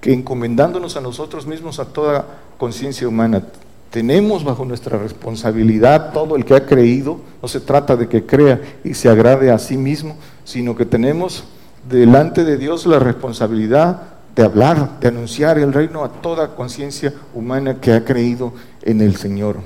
que 0.00 0.12
encomendándonos 0.12 0.96
a 0.96 1.00
nosotros 1.00 1.46
mismos 1.46 1.78
a 1.78 1.86
toda 1.86 2.26
conciencia 2.58 3.08
humana, 3.08 3.42
tenemos 3.90 4.44
bajo 4.44 4.64
nuestra 4.64 4.98
responsabilidad 4.98 6.12
todo 6.12 6.36
el 6.36 6.44
que 6.44 6.54
ha 6.54 6.66
creído, 6.66 7.20
no 7.40 7.48
se 7.48 7.60
trata 7.60 7.96
de 7.96 8.08
que 8.08 8.26
crea 8.26 8.60
y 8.84 8.94
se 8.94 9.08
agrade 9.08 9.50
a 9.50 9.58
sí 9.58 9.76
mismo, 9.76 10.16
sino 10.44 10.76
que 10.76 10.84
tenemos 10.84 11.44
delante 11.88 12.44
de 12.44 12.58
Dios 12.58 12.86
la 12.86 12.98
responsabilidad 12.98 14.02
de 14.34 14.44
hablar, 14.44 15.00
de 15.00 15.08
anunciar 15.08 15.58
el 15.58 15.72
reino 15.72 16.04
a 16.04 16.12
toda 16.12 16.54
conciencia 16.54 17.12
humana 17.34 17.80
que 17.80 17.92
ha 17.92 18.04
creído 18.04 18.52
en 18.82 19.00
el 19.00 19.16
Señor. 19.16 19.56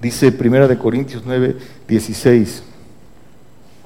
Dice 0.00 0.30
Primera 0.30 0.68
de 0.68 0.78
Corintios 0.78 1.22
9, 1.24 1.56
16. 1.88 2.62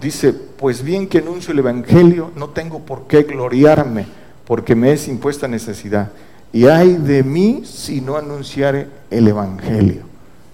Dice, 0.01 0.33
pues 0.33 0.83
bien 0.83 1.09
que 1.09 1.19
anuncio 1.19 1.53
el 1.53 1.61
Evangelio, 1.61 2.31
no 2.37 2.51
tengo 2.51 2.81
por 2.81 3.07
qué 3.07 3.23
gloriarme, 3.23 4.07
porque 4.45 4.75
me 4.75 4.93
es 4.93 5.09
impuesta 5.09 5.49
necesidad. 5.49 6.11
Y 6.57 6.69
hay 6.69 6.95
de 6.95 7.23
mí 7.23 7.65
si 7.67 8.01
no 8.01 8.17
anunciare 8.17 8.89
el 9.11 9.29
Evangelio. 9.29 10.05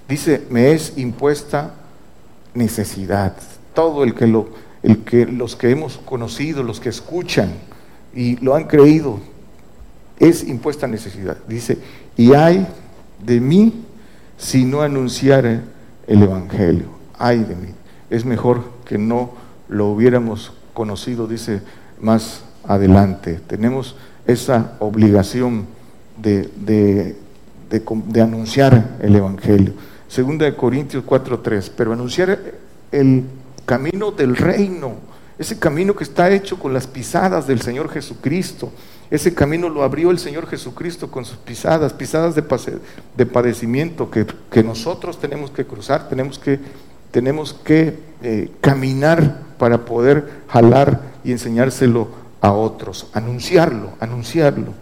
Dice, 0.09 0.45
me 0.51 0.73
es 0.73 0.95
impuesta 0.97 1.75
necesidad. 2.55 3.37
Todo 3.73 4.03
el 4.03 4.13
que, 4.13 4.27
lo, 4.27 4.49
el 4.83 5.05
que 5.05 5.27
los 5.27 5.55
que 5.55 5.71
hemos 5.71 5.99
conocido, 5.99 6.65
los 6.65 6.81
que 6.81 6.89
escuchan 6.89 7.53
y 8.13 8.35
lo 8.39 8.57
han 8.57 8.65
creído, 8.65 9.21
es 10.19 10.43
impuesta 10.43 10.89
necesidad. 10.89 11.37
Dice, 11.47 11.79
y 12.17 12.33
hay 12.33 12.67
de 13.25 13.39
mí 13.41 13.85
si 14.37 14.65
no 14.65 14.81
anunciare 14.81 15.61
el 16.09 16.25
Evangelio. 16.25 16.87
Hay 17.17 17.45
de 17.45 17.55
mí. 17.55 17.69
Es 18.11 18.25
mejor 18.25 18.65
que 18.85 18.99
no 18.99 19.35
lo 19.69 19.91
hubiéramos 19.91 20.53
conocido, 20.75 21.29
dice 21.29 21.63
más 22.01 22.43
adelante. 22.65 23.41
Tenemos 23.47 23.95
esa 24.27 24.73
obligación 24.81 25.81
de, 26.17 27.17
anunciar 28.21 28.97
el 29.01 29.17
Evangelio. 29.17 29.75
Segunda 30.09 30.45
de 30.45 30.55
Corintios 30.55 31.05
4.3, 31.05 31.71
pero 31.77 31.93
anunciar 31.93 32.39
el 32.91 33.25
camino 33.65 34.11
del 34.11 34.37
reino, 34.37 34.97
ese 35.39 35.59
camino 35.59 35.97
que 35.97 36.05
está 36.05 36.31
hecho 36.31 36.59
con 36.59 36.75
las 36.75 36.87
pisadas 36.87 37.47
del 37.47 37.63
Señor 37.63 37.89
Jesucristo. 37.89 38.71
Ese 39.11 39.35
camino 39.35 39.69
lo 39.69 39.83
abrió 39.83 40.11
el 40.11 40.19
Señor 40.19 40.47
Jesucristo 40.47 41.11
con 41.11 41.25
sus 41.25 41.37
pisadas, 41.39 41.93
pisadas 41.93 42.35
de, 42.35 42.45
de 43.17 43.27
padecimiento 43.27 44.11
que, 44.11 44.27
que 44.51 44.63
nosotros 44.63 45.19
tenemos 45.19 45.51
que 45.51 45.67
cruzar, 45.67 46.09
tenemos 46.09 46.39
que 46.39 46.61
tenemos 47.13 47.53
que 47.53 47.99
eh, 48.23 48.51
caminar 48.61 49.43
para 49.59 49.85
poder 49.85 50.43
jalar 50.49 51.03
y 51.23 51.31
enseñárselo 51.31 52.09
a 52.41 52.53
otros, 52.53 53.07
anunciarlo, 53.13 53.93
anunciarlo. 54.01 54.75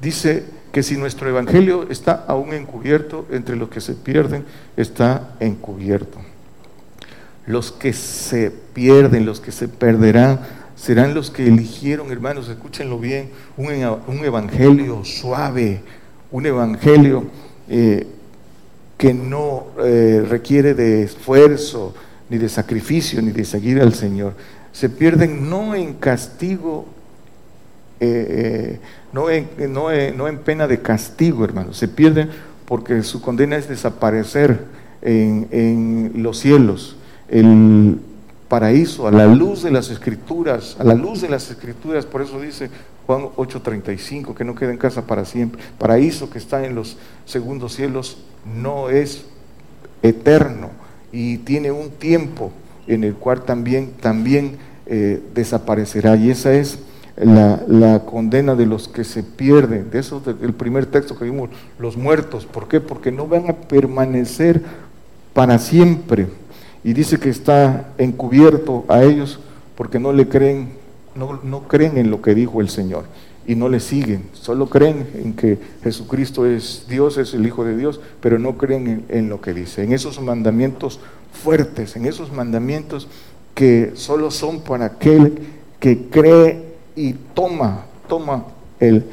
Dice 0.00 0.44
que 0.74 0.82
si 0.82 0.96
nuestro 0.96 1.28
evangelio 1.28 1.86
está 1.88 2.24
aún 2.26 2.52
encubierto, 2.52 3.26
entre 3.30 3.54
los 3.54 3.68
que 3.68 3.80
se 3.80 3.94
pierden 3.94 4.44
está 4.76 5.36
encubierto. 5.38 6.18
Los 7.46 7.70
que 7.70 7.92
se 7.92 8.50
pierden, 8.50 9.24
los 9.24 9.38
que 9.38 9.52
se 9.52 9.68
perderán, 9.68 10.40
serán 10.74 11.14
los 11.14 11.30
que 11.30 11.46
eligieron, 11.46 12.10
hermanos, 12.10 12.48
escúchenlo 12.48 12.98
bien, 12.98 13.30
un, 13.56 13.70
evangelio 14.24 15.04
suave, 15.04 15.80
un 16.32 16.44
evangelio 16.44 17.26
eh, 17.68 18.08
que 18.98 19.14
no 19.14 19.68
eh, 19.78 20.26
requiere 20.28 20.74
de 20.74 21.04
esfuerzo, 21.04 21.94
ni 22.28 22.36
de 22.36 22.48
sacrificio, 22.48 23.22
ni 23.22 23.30
de 23.30 23.44
seguir 23.44 23.80
al 23.80 23.94
Señor. 23.94 24.34
Se 24.72 24.88
pierden 24.88 25.48
no 25.48 25.76
en 25.76 25.94
castigo, 25.94 26.86
eh, 28.00 28.80
no, 29.14 29.30
en, 29.30 29.48
no, 29.72 29.90
no, 30.16 30.28
en, 30.28 30.38
pena 30.38 30.66
de 30.66 30.82
castigo, 30.82 31.44
hermano. 31.44 31.72
Se 31.72 31.86
pierden 31.86 32.30
porque 32.66 33.02
su 33.04 33.22
condena 33.22 33.56
es 33.56 33.68
desaparecer 33.68 34.64
en, 35.02 36.12
los 36.16 36.38
cielos, 36.38 36.96
el 37.28 38.00
paraíso, 38.48 39.06
a 39.06 39.12
la 39.12 39.26
luz 39.26 39.62
de 39.62 39.70
las 39.70 39.88
escrituras, 39.90 40.76
a 40.80 40.84
la 40.84 40.94
luz 40.94 41.20
de 41.20 41.28
las 41.28 41.48
escrituras, 41.48 42.06
por 42.06 42.22
eso 42.22 42.40
dice 42.40 42.70
Juan 43.06 43.28
8:35, 43.36 44.34
que 44.34 44.44
no 44.44 44.56
queda 44.56 44.72
en 44.72 44.78
casa 44.78 45.06
para 45.06 45.24
siempre. 45.24 45.62
Paraíso 45.78 46.28
que 46.28 46.38
está 46.38 46.66
en 46.66 46.74
los 46.74 46.96
segundos 47.24 47.74
cielos 47.74 48.18
no 48.44 48.90
es 48.90 49.26
eterno 50.02 50.70
y 51.12 51.38
tiene 51.38 51.70
un 51.70 51.90
tiempo 51.90 52.50
en 52.88 53.04
el 53.04 53.14
cual 53.14 53.44
también, 53.44 53.92
también 54.00 54.56
eh, 54.86 55.22
desaparecerá. 55.34 56.16
Y 56.16 56.30
esa 56.30 56.52
es 56.52 56.80
la, 57.16 58.02
condena 58.04 58.54
de 58.54 58.66
los 58.66 58.88
que 58.88 59.04
se 59.04 59.22
pierden, 59.22 59.90
de 59.90 59.98
eso 60.00 60.20
del 60.20 60.52
primer 60.52 60.86
texto 60.86 61.16
que 61.16 61.24
vimos, 61.24 61.50
los 61.78 61.96
muertos. 61.96 62.46
¿Por 62.46 62.68
qué? 62.68 62.80
Porque 62.80 63.12
no 63.12 63.26
van 63.26 63.48
a 63.48 63.54
permanecer 63.54 64.62
para 65.32 65.58
siempre. 65.58 66.28
Y 66.82 66.92
dice 66.92 67.18
que 67.18 67.30
está 67.30 67.92
encubierto 67.98 68.84
a 68.88 69.04
ellos 69.04 69.40
porque 69.76 69.98
no 69.98 70.12
le 70.12 70.28
creen, 70.28 70.70
no, 71.14 71.40
no 71.42 71.62
creen 71.62 71.98
en 71.98 72.10
lo 72.10 72.20
que 72.20 72.34
dijo 72.34 72.60
el 72.60 72.68
Señor 72.68 73.04
y 73.46 73.54
no 73.56 73.68
le 73.68 73.80
siguen, 73.80 74.24
solo 74.32 74.68
creen 74.68 75.06
en 75.14 75.34
que 75.34 75.58
Jesucristo 75.82 76.46
es 76.46 76.86
Dios, 76.88 77.18
es 77.18 77.34
el 77.34 77.46
Hijo 77.46 77.64
de 77.64 77.76
Dios, 77.76 78.00
pero 78.20 78.38
no 78.38 78.56
creen 78.56 79.04
en, 79.08 79.28
lo 79.28 79.40
que 79.40 79.52
dice, 79.52 79.82
en 79.82 79.92
esos 79.92 80.20
mandamientos 80.20 80.98
fuertes, 81.32 81.96
en 81.96 82.06
esos 82.06 82.32
mandamientos 82.32 83.06
que 83.54 83.92
solo 83.94 84.30
son 84.30 84.60
para 84.60 84.86
aquel 84.86 85.38
que 85.78 86.08
cree 86.08 86.73
y 86.96 87.12
toma, 87.12 87.84
toma 88.08 88.44
el, 88.80 89.04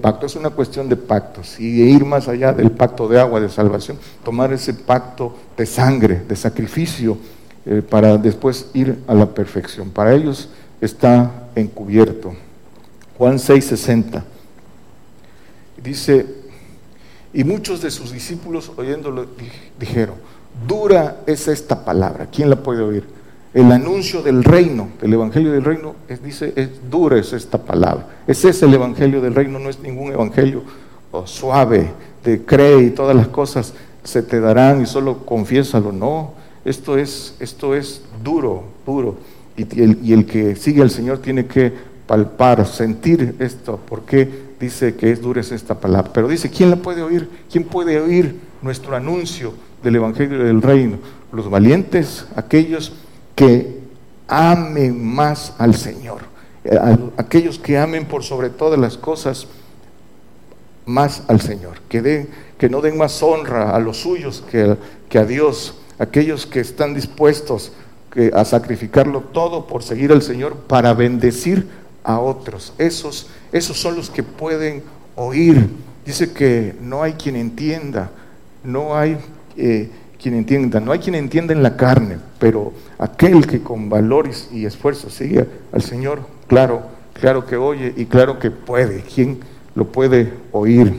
pacto. 0.00 0.26
Es 0.26 0.36
una 0.36 0.50
cuestión 0.50 0.88
de 0.88 0.96
pactos 0.96 1.58
y 1.58 1.82
ir 1.82 2.04
más 2.04 2.28
allá 2.28 2.52
del 2.52 2.70
pacto 2.70 3.08
de 3.08 3.20
agua, 3.20 3.40
de 3.40 3.48
salvación, 3.48 3.98
tomar 4.24 4.52
ese 4.52 4.74
pacto 4.74 5.36
de 5.56 5.66
sangre, 5.66 6.22
de 6.28 6.36
sacrificio, 6.36 7.18
eh, 7.66 7.82
para 7.82 8.16
después 8.16 8.70
ir 8.74 8.98
a 9.06 9.14
la 9.14 9.26
perfección. 9.26 9.90
Para 9.90 10.14
ellos 10.14 10.48
está 10.80 11.48
encubierto. 11.54 12.34
Juan 13.18 13.38
6:60. 13.38 14.24
Dice, 15.82 16.26
y 17.32 17.44
muchos 17.44 17.80
de 17.80 17.90
sus 17.90 18.12
discípulos 18.12 18.72
oyéndolo 18.76 19.26
dijeron, 19.78 20.16
dura 20.66 21.20
es 21.26 21.48
esta 21.48 21.84
palabra. 21.84 22.28
¿Quién 22.30 22.50
la 22.50 22.56
puede 22.56 22.82
oír? 22.82 23.19
El 23.52 23.72
anuncio 23.72 24.22
del 24.22 24.44
reino, 24.44 24.90
del 25.00 25.12
evangelio 25.14 25.50
del 25.50 25.64
reino, 25.64 25.96
es, 26.08 26.22
dice, 26.22 26.52
es 26.54 26.68
dura 26.88 27.18
es 27.18 27.32
esta 27.32 27.58
palabra. 27.58 28.06
Ese 28.26 28.50
es 28.50 28.62
el 28.62 28.72
evangelio 28.72 29.20
del 29.20 29.34
reino, 29.34 29.58
no 29.58 29.68
es 29.68 29.80
ningún 29.80 30.12
evangelio 30.12 30.62
oh, 31.10 31.26
suave, 31.26 31.90
de 32.22 32.44
cree 32.44 32.82
y 32.84 32.90
todas 32.90 33.16
las 33.16 33.26
cosas 33.28 33.74
se 34.04 34.22
te 34.22 34.38
darán 34.38 34.82
y 34.82 34.86
solo 34.86 35.26
confiésalo. 35.26 35.90
No, 35.90 36.34
esto 36.64 36.96
es, 36.96 37.34
esto 37.40 37.74
es 37.74 38.02
duro, 38.22 38.62
duro. 38.86 39.16
Y 39.56 39.62
el, 39.82 39.98
y 40.02 40.12
el 40.12 40.26
que 40.26 40.54
sigue 40.54 40.82
al 40.82 40.90
Señor 40.90 41.18
tiene 41.18 41.46
que 41.46 41.72
palpar, 42.06 42.66
sentir 42.66 43.34
esto, 43.40 43.80
porque 43.88 44.28
dice 44.60 44.94
que 44.94 45.10
es 45.10 45.20
dura 45.20 45.40
esta 45.40 45.74
palabra. 45.74 46.12
Pero 46.12 46.28
dice, 46.28 46.50
¿quién 46.50 46.70
la 46.70 46.76
puede 46.76 47.02
oír? 47.02 47.28
¿Quién 47.50 47.64
puede 47.64 48.00
oír 48.00 48.36
nuestro 48.62 48.94
anuncio 48.94 49.54
del 49.82 49.96
Evangelio 49.96 50.44
del 50.44 50.62
Reino? 50.62 50.98
Los 51.32 51.50
valientes, 51.50 52.26
aquellos 52.36 52.92
que 53.40 53.80
amen 54.28 55.02
más 55.02 55.54
al 55.56 55.74
Señor, 55.74 56.18
eh, 56.62 56.78
aquellos 57.16 57.58
que 57.58 57.78
amen 57.78 58.04
por 58.04 58.22
sobre 58.22 58.50
todas 58.50 58.78
las 58.78 58.98
cosas 58.98 59.46
más 60.84 61.22
al 61.26 61.40
Señor, 61.40 61.80
que, 61.88 62.02
den, 62.02 62.28
que 62.58 62.68
no 62.68 62.82
den 62.82 62.98
más 62.98 63.22
honra 63.22 63.74
a 63.74 63.78
los 63.78 63.96
suyos 63.96 64.44
que, 64.50 65.18
a 65.18 65.24
Dios, 65.24 65.78
aquellos 65.98 66.44
que 66.44 66.60
están 66.60 66.92
dispuestos 66.92 67.72
a 68.34 68.44
sacrificarlo 68.44 69.22
todo 69.32 69.66
por 69.66 69.82
seguir 69.82 70.12
al 70.12 70.20
Señor 70.20 70.56
para 70.56 70.92
bendecir 70.92 71.66
a 72.04 72.20
otros. 72.20 72.74
Esos, 72.76 73.28
esos 73.52 73.80
son 73.80 73.96
los 73.96 74.10
que 74.10 74.22
pueden 74.22 74.82
oír. 75.16 75.66
Dice 76.04 76.34
que 76.34 76.74
no 76.82 77.02
hay 77.02 77.14
quien 77.14 77.36
entienda, 77.36 78.10
no 78.64 78.94
hay 78.94 79.16
eh, 79.56 79.88
quien 80.20 80.34
entienda, 80.34 80.80
no 80.80 80.92
hay 80.92 80.98
quien 80.98 81.14
entienda 81.14 81.52
en 81.52 81.62
la 81.62 81.76
carne, 81.76 82.18
pero 82.38 82.72
aquel 82.98 83.46
que 83.46 83.62
con 83.62 83.88
valores 83.88 84.48
y 84.52 84.66
esfuerzo 84.66 85.10
sigue 85.10 85.46
al 85.72 85.82
Señor, 85.82 86.20
claro 86.46 87.00
claro 87.20 87.46
que 87.46 87.56
oye 87.56 87.92
y 87.96 88.06
claro 88.06 88.38
que 88.38 88.50
puede. 88.50 89.02
¿Quién 89.02 89.40
lo 89.74 89.86
puede 89.86 90.32
oír? 90.52 90.92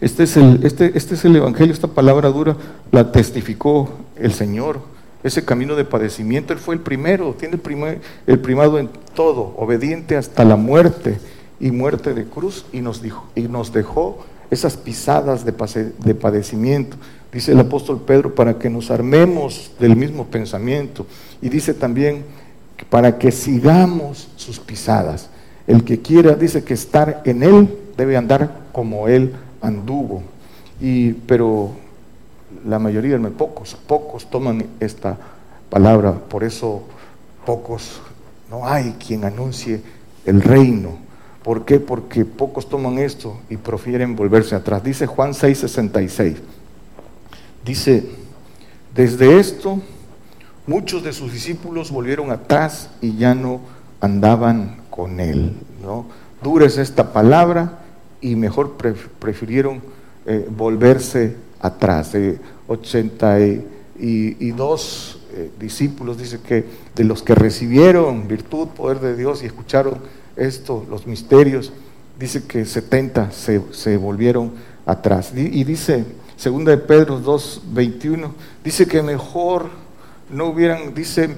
Este 0.00 0.24
es 0.24 0.36
el, 0.36 0.64
este, 0.64 0.96
este 0.96 1.14
es 1.14 1.24
el 1.24 1.36
Evangelio, 1.36 1.72
esta 1.72 1.88
palabra 1.88 2.30
dura 2.30 2.56
la 2.90 3.12
testificó 3.12 3.90
el 4.16 4.32
Señor. 4.32 4.80
Ese 5.22 5.44
camino 5.44 5.76
de 5.76 5.84
padecimiento, 5.84 6.52
Él 6.52 6.58
fue 6.58 6.74
el 6.74 6.80
primero, 6.80 7.34
tiene 7.38 7.54
el, 7.54 7.60
primer, 7.60 8.00
el 8.26 8.40
primado 8.40 8.78
en 8.80 8.88
todo, 9.14 9.54
obediente 9.56 10.16
hasta 10.16 10.44
la 10.44 10.56
muerte 10.56 11.20
y 11.60 11.70
muerte 11.70 12.12
de 12.12 12.24
cruz, 12.24 12.66
y 12.72 12.80
nos, 12.80 13.02
dijo, 13.02 13.28
y 13.36 13.42
nos 13.42 13.72
dejó 13.72 14.24
esas 14.50 14.76
pisadas 14.76 15.44
de, 15.44 15.52
de 15.98 16.14
padecimiento. 16.16 16.96
Dice 17.32 17.52
el 17.52 17.60
apóstol 17.60 18.02
Pedro, 18.06 18.34
para 18.34 18.58
que 18.58 18.68
nos 18.68 18.90
armemos 18.90 19.72
del 19.80 19.96
mismo 19.96 20.26
pensamiento. 20.26 21.06
Y 21.40 21.48
dice 21.48 21.72
también, 21.72 22.24
para 22.90 23.18
que 23.18 23.32
sigamos 23.32 24.28
sus 24.36 24.60
pisadas. 24.60 25.30
El 25.66 25.82
que 25.82 26.00
quiera, 26.00 26.34
dice 26.34 26.62
que 26.62 26.74
estar 26.74 27.22
en 27.24 27.42
Él 27.42 27.78
debe 27.96 28.16
andar 28.16 28.68
como 28.72 29.08
Él 29.08 29.32
anduvo. 29.62 30.22
Y, 30.80 31.12
pero 31.12 31.70
la 32.66 32.78
mayoría, 32.78 33.18
pocos, 33.30 33.76
pocos 33.86 34.28
toman 34.28 34.66
esta 34.78 35.16
palabra, 35.70 36.12
por 36.12 36.44
eso 36.44 36.82
pocos, 37.46 38.00
no 38.50 38.66
hay 38.66 38.96
quien 39.04 39.24
anuncie 39.24 39.80
el 40.26 40.42
reino. 40.42 40.98
¿Por 41.42 41.64
qué? 41.64 41.80
Porque 41.80 42.24
pocos 42.24 42.68
toman 42.68 42.98
esto 42.98 43.38
y 43.48 43.56
prefieren 43.56 44.14
volverse 44.14 44.54
atrás. 44.54 44.84
Dice 44.84 45.06
Juan 45.06 45.32
6:66. 45.32 46.36
Dice, 47.64 48.04
desde 48.94 49.38
esto 49.38 49.80
muchos 50.66 51.04
de 51.04 51.12
sus 51.12 51.32
discípulos 51.32 51.90
volvieron 51.90 52.30
atrás 52.30 52.90
y 53.00 53.16
ya 53.16 53.34
no 53.34 53.60
andaban 54.00 54.82
con 54.90 55.18
él. 55.20 55.54
¿no? 55.82 56.06
Dura 56.42 56.66
es 56.66 56.76
esta 56.78 57.12
palabra 57.12 57.80
y 58.20 58.36
mejor 58.36 58.76
prefirieron 59.18 59.82
eh, 60.26 60.46
volverse 60.50 61.36
atrás. 61.60 62.14
Eh, 62.14 62.38
82 62.66 65.18
eh, 65.34 65.50
discípulos, 65.58 66.18
dice 66.18 66.40
que 66.40 66.64
de 66.94 67.04
los 67.04 67.22
que 67.22 67.34
recibieron 67.34 68.28
virtud, 68.28 68.68
poder 68.68 69.00
de 69.00 69.16
Dios 69.16 69.42
y 69.42 69.46
escucharon 69.46 69.94
esto, 70.36 70.86
los 70.90 71.06
misterios, 71.06 71.72
dice 72.18 72.44
que 72.44 72.64
70 72.64 73.30
se, 73.32 73.96
volvieron 73.96 74.52
atrás. 74.86 75.32
Y 75.34 75.64
dice, 75.64 76.04
segunda 76.42 76.72
de 76.72 76.78
Pedro 76.78 77.20
2, 77.20 77.62
21, 77.68 78.34
dice 78.64 78.88
que 78.88 79.00
mejor 79.00 79.66
no 80.28 80.46
hubieran, 80.46 80.92
dice, 80.92 81.36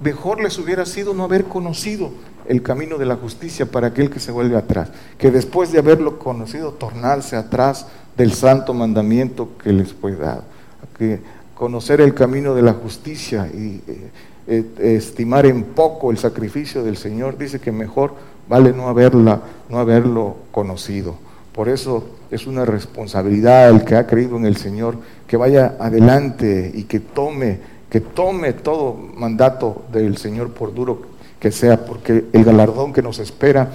mejor 0.00 0.42
les 0.42 0.58
hubiera 0.58 0.86
sido 0.86 1.12
no 1.12 1.24
haber 1.24 1.44
conocido 1.44 2.12
el 2.48 2.62
camino 2.62 2.96
de 2.96 3.04
la 3.04 3.16
justicia 3.16 3.66
para 3.66 3.88
aquel 3.88 4.08
que 4.08 4.18
se 4.18 4.32
vuelve 4.32 4.56
atrás, 4.56 4.88
que 5.18 5.30
después 5.30 5.70
de 5.70 5.80
haberlo 5.80 6.18
conocido, 6.18 6.72
tornarse 6.72 7.36
atrás 7.36 7.88
del 8.16 8.32
santo 8.32 8.72
mandamiento 8.72 9.50
que 9.62 9.74
les 9.74 9.92
fue 9.92 10.16
dado. 10.16 10.44
Que 10.96 11.20
conocer 11.54 12.00
el 12.00 12.14
camino 12.14 12.54
de 12.54 12.62
la 12.62 12.72
justicia 12.72 13.50
y 13.52 13.82
eh, 13.86 14.10
eh, 14.46 14.96
estimar 14.96 15.44
en 15.44 15.62
poco 15.62 16.10
el 16.10 16.16
sacrificio 16.16 16.82
del 16.82 16.96
Señor, 16.96 17.36
dice 17.36 17.60
que 17.60 17.70
mejor 17.70 18.14
vale 18.48 18.72
no 18.72 18.88
haberla, 18.88 19.42
no 19.68 19.78
haberlo 19.78 20.36
conocido. 20.52 21.25
Por 21.56 21.70
eso 21.70 22.04
es 22.30 22.46
una 22.46 22.66
responsabilidad 22.66 23.70
el 23.70 23.82
que 23.82 23.96
ha 23.96 24.06
creído 24.06 24.36
en 24.36 24.44
el 24.44 24.58
Señor 24.58 24.98
que 25.26 25.38
vaya 25.38 25.74
adelante 25.80 26.70
y 26.74 26.82
que 26.84 27.00
tome, 27.00 27.58
que 27.88 28.02
tome 28.02 28.52
todo 28.52 28.92
mandato 28.92 29.86
del 29.90 30.18
Señor 30.18 30.50
por 30.50 30.74
duro 30.74 31.16
que 31.40 31.50
sea, 31.50 31.86
porque 31.86 32.26
el 32.30 32.44
galardón 32.44 32.92
que 32.92 33.00
nos 33.00 33.18
espera 33.20 33.70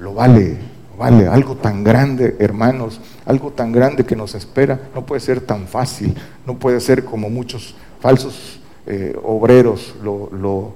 lo 0.00 0.12
vale, 0.12 0.56
vale, 0.98 1.28
algo 1.28 1.54
tan 1.54 1.84
grande, 1.84 2.34
hermanos, 2.40 3.00
algo 3.26 3.52
tan 3.52 3.70
grande 3.70 4.04
que 4.04 4.16
nos 4.16 4.34
espera, 4.34 4.80
no 4.92 5.06
puede 5.06 5.20
ser 5.20 5.40
tan 5.40 5.68
fácil, 5.68 6.16
no 6.46 6.58
puede 6.58 6.80
ser 6.80 7.04
como 7.04 7.30
muchos 7.30 7.76
falsos 8.00 8.60
eh, 8.86 9.16
obreros 9.22 9.94
lo, 10.02 10.74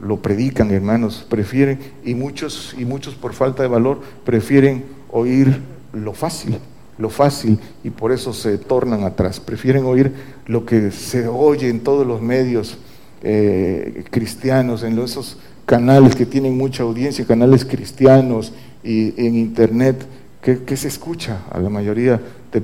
lo, 0.00 0.16
predican, 0.18 0.70
hermanos, 0.70 1.26
prefieren, 1.28 1.80
y 2.04 2.14
muchos, 2.14 2.76
y 2.78 2.84
muchos 2.84 3.16
por 3.16 3.32
falta 3.32 3.64
de 3.64 3.68
valor, 3.68 4.00
prefieren 4.24 4.84
oír 5.10 5.60
lo 5.92 6.12
fácil, 6.12 6.58
lo 6.98 7.10
fácil, 7.10 7.58
y 7.84 7.90
por 7.90 8.12
eso 8.12 8.32
se 8.32 8.58
tornan 8.58 9.04
atrás, 9.04 9.40
prefieren 9.40 9.84
oír 9.84 10.12
lo 10.46 10.66
que 10.66 10.90
se 10.90 11.28
oye 11.28 11.68
en 11.68 11.80
todos 11.80 12.06
los 12.06 12.20
medios 12.20 12.78
eh, 13.22 14.04
cristianos, 14.10 14.82
en 14.82 14.98
esos 14.98 15.38
canales 15.66 16.16
que 16.16 16.26
tienen 16.26 16.56
mucha 16.56 16.82
audiencia, 16.82 17.26
canales 17.26 17.64
cristianos, 17.64 18.52
y 18.82 19.14
en 19.26 19.36
internet, 19.36 20.06
¿qué, 20.40 20.76
se 20.76 20.88
escucha 20.88 21.42
a 21.50 21.58
la 21.58 21.68
mayoría 21.68 22.20
de 22.52 22.62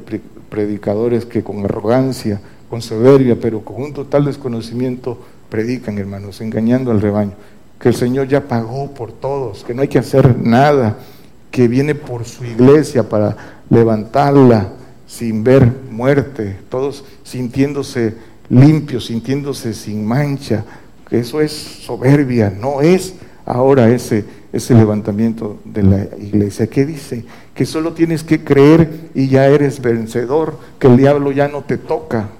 predicadores 0.48 1.26
que 1.26 1.42
con 1.42 1.64
arrogancia, 1.64 2.40
con 2.70 2.80
soberbia, 2.82 3.36
pero 3.40 3.60
con 3.60 3.82
un 3.82 3.92
total 3.92 4.24
desconocimiento 4.24 5.18
predican, 5.50 5.98
hermanos, 5.98 6.40
engañando 6.40 6.90
al 6.90 7.00
rebaño? 7.00 7.32
Que 7.78 7.88
el 7.88 7.94
Señor 7.94 8.28
ya 8.28 8.48
pagó 8.48 8.92
por 8.92 9.12
todos, 9.12 9.64
que 9.64 9.74
no 9.74 9.82
hay 9.82 9.88
que 9.88 9.98
hacer 9.98 10.38
nada, 10.38 10.96
que 11.54 11.68
viene 11.68 11.94
por 11.94 12.24
su 12.24 12.44
iglesia 12.44 13.08
para 13.08 13.36
levantarla 13.70 14.72
sin 15.06 15.44
ver 15.44 15.72
muerte, 15.88 16.58
todos 16.68 17.04
sintiéndose 17.22 18.16
limpios, 18.48 19.06
sintiéndose 19.06 19.72
sin 19.72 20.04
mancha, 20.04 20.64
que 21.08 21.20
eso 21.20 21.40
es 21.40 21.52
soberbia, 21.52 22.50
no 22.50 22.80
es 22.80 23.14
ahora 23.46 23.88
ese 23.88 24.24
ese 24.52 24.74
levantamiento 24.74 25.60
de 25.64 25.82
la 25.84 26.04
iglesia. 26.18 26.66
¿Qué 26.66 26.84
dice? 26.84 27.24
Que 27.54 27.66
solo 27.66 27.92
tienes 27.92 28.24
que 28.24 28.42
creer 28.42 29.10
y 29.14 29.28
ya 29.28 29.46
eres 29.46 29.80
vencedor, 29.80 30.58
que 30.80 30.88
el 30.88 30.96
diablo 30.96 31.30
ya 31.30 31.46
no 31.46 31.62
te 31.62 31.76
toca. 31.76 32.30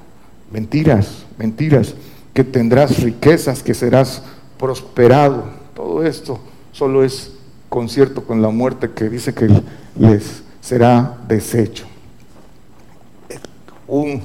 Mentiras, 0.52 1.24
mentiras, 1.38 1.94
que 2.32 2.42
tendrás 2.42 3.00
riquezas, 3.00 3.62
que 3.62 3.74
serás 3.74 4.22
prosperado. 4.58 5.44
Todo 5.74 6.04
esto 6.04 6.40
solo 6.72 7.04
es 7.04 7.33
concierto 7.74 8.22
con 8.22 8.40
la 8.40 8.50
muerte 8.50 8.92
que 8.92 9.08
dice 9.08 9.34
que 9.34 9.48
les 9.98 10.44
será 10.60 11.18
deshecho. 11.26 11.86
Un 13.88 14.22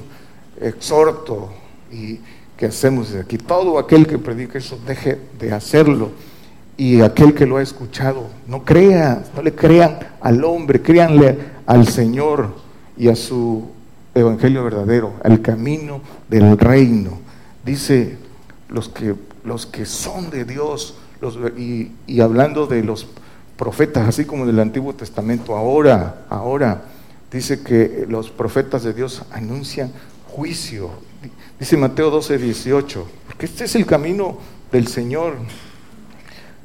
exhorto 0.60 1.50
y 1.90 2.20
que 2.56 2.66
hacemos 2.66 3.08
desde 3.08 3.22
aquí. 3.22 3.38
Todo 3.38 3.80
aquel 3.80 4.06
que 4.06 4.18
predica 4.18 4.56
eso, 4.56 4.78
deje 4.86 5.18
de 5.40 5.52
hacerlo 5.52 6.12
y 6.76 7.00
aquel 7.00 7.34
que 7.34 7.44
lo 7.44 7.56
ha 7.56 7.62
escuchado, 7.62 8.28
no 8.46 8.64
crea, 8.64 9.24
no 9.34 9.42
le 9.42 9.52
crean 9.52 9.98
al 10.20 10.44
hombre, 10.44 10.80
créanle 10.80 11.36
al 11.66 11.88
Señor 11.88 12.54
y 12.96 13.08
a 13.08 13.16
su 13.16 13.64
evangelio 14.14 14.62
verdadero, 14.62 15.14
al 15.24 15.42
camino 15.42 16.02
del 16.28 16.56
reino. 16.56 17.18
Dice 17.64 18.16
los 18.68 18.88
que, 18.88 19.16
los 19.42 19.66
que 19.66 19.86
son 19.86 20.30
de 20.30 20.44
Dios, 20.44 20.94
y, 21.58 21.90
y 22.06 22.20
hablando 22.20 22.68
de 22.68 22.84
los 22.84 23.08
profetas, 23.60 24.08
así 24.08 24.24
como 24.24 24.46
del 24.46 24.58
Antiguo 24.58 24.94
Testamento, 24.94 25.54
ahora, 25.54 26.22
ahora, 26.30 26.80
dice 27.30 27.62
que 27.62 28.06
los 28.08 28.30
profetas 28.30 28.84
de 28.84 28.94
Dios 28.94 29.22
anuncian 29.30 29.92
juicio. 30.28 30.88
Dice 31.58 31.76
Mateo 31.76 32.08
12, 32.08 32.38
18, 32.38 33.06
porque 33.26 33.44
este 33.44 33.64
es 33.64 33.74
el 33.74 33.84
camino 33.84 34.38
del 34.72 34.86
Señor. 34.86 35.34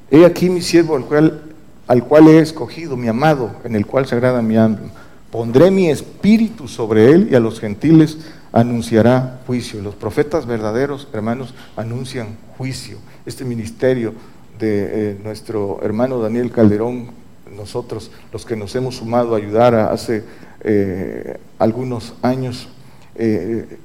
He 0.10 0.24
aquí 0.24 0.50
mi 0.50 0.62
siervo 0.62 0.96
al 0.96 1.04
cual, 1.04 1.44
al 1.86 2.06
cual 2.06 2.30
he 2.30 2.40
escogido, 2.40 2.96
mi 2.96 3.10
amado, 3.10 3.52
en 3.66 3.76
el 3.76 3.86
cual 3.86 4.08
se 4.08 4.16
agrada 4.16 4.42
mi 4.42 4.56
alma. 4.56 4.90
Pondré 5.32 5.72
mi 5.72 5.90
espíritu 5.90 6.70
sobre 6.70 7.12
él 7.12 7.28
y 7.30 7.36
a 7.36 7.42
los 7.42 7.60
gentiles 7.60 8.20
anunciará 8.54 9.42
juicio. 9.46 9.82
Los 9.82 9.96
profetas 9.96 10.46
verdaderos, 10.46 11.10
hermanos, 11.12 11.56
anuncian 11.76 12.38
juicio. 12.58 13.00
Este 13.26 13.44
ministerio 13.44 14.14
de 14.60 15.12
eh, 15.12 15.18
nuestro 15.24 15.80
hermano 15.82 16.20
Daniel 16.20 16.52
Calderón, 16.52 17.12
nosotros, 17.56 18.12
los 18.32 18.46
que 18.46 18.56
nos 18.56 18.76
hemos 18.76 18.96
sumado 18.96 19.36
a 19.36 19.38
ayudar 19.38 19.76
hace 19.76 20.24
eh, 20.62 21.38
algunos 21.60 22.14
años, 22.22 22.68
eh, 23.16 23.78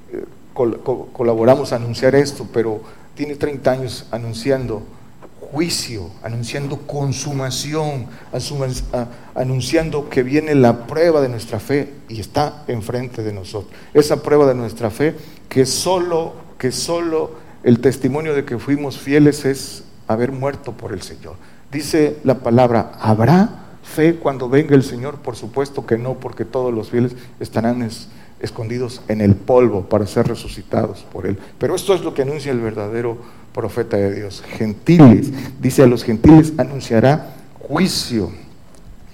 colaboramos 0.55 1.73
a 1.73 1.77
anunciar 1.77 2.15
esto, 2.15 2.47
pero 2.53 2.81
tiene 3.15 3.37
30 3.37 3.71
años 3.71 4.07
anunciando 4.11 4.83
juicio, 5.41 6.11
anunciando 6.23 6.79
consumación, 6.87 8.07
anunciando 9.35 10.09
que 10.09 10.23
viene 10.23 10.55
la 10.55 10.87
prueba 10.87 11.21
de 11.21 11.29
nuestra 11.29 11.59
fe 11.59 11.93
y 12.09 12.21
está 12.21 12.65
enfrente 12.69 13.23
de 13.23 13.33
nosotros. 13.33 13.73
Esa 13.93 14.23
prueba 14.23 14.47
de 14.47 14.55
nuestra 14.55 14.91
fe 14.91 15.15
que 15.49 15.67
solo, 15.67 16.35
que 16.59 16.71
solo 16.71 17.33
el 17.63 17.81
testimonio 17.81 18.35
de 18.35 18.45
que 18.45 18.59
fuimos 18.59 18.99
fieles 18.99 19.45
es 19.45 19.85
haber 20.12 20.33
muerto 20.33 20.73
por 20.73 20.92
el 20.92 21.03
Señor. 21.03 21.37
Dice 21.70 22.18
la 22.25 22.38
palabra, 22.38 22.92
habrá 23.01 23.61
fe 23.83 24.16
cuando 24.16 24.49
venga 24.49 24.75
el 24.75 24.83
Señor? 24.83 25.18
Por 25.18 25.37
supuesto 25.37 25.87
que 25.87 25.99
no, 25.99 26.14
porque 26.14 26.44
todos 26.44 26.73
los 26.73 26.90
fieles 26.90 27.12
estarán 27.38 27.88
escondidos 28.40 29.03
en 29.09 29.20
el 29.20 29.35
polvo 29.35 29.88
para 29.88 30.07
ser 30.07 30.27
resucitados 30.29 31.05
por 31.12 31.27
Él. 31.27 31.38
Pero 31.59 31.75
esto 31.75 31.94
es 31.94 32.03
lo 32.03 32.14
que 32.14 32.23
anuncia 32.23 32.53
el 32.53 32.61
verdadero 32.61 33.18
profeta 33.53 33.96
de 33.96 34.14
Dios. 34.14 34.42
Gentiles, 34.57 35.33
dice 35.61 35.83
a 35.83 35.87
los 35.87 36.05
gentiles, 36.05 36.53
anunciará 36.57 37.35
juicio. 37.59 38.31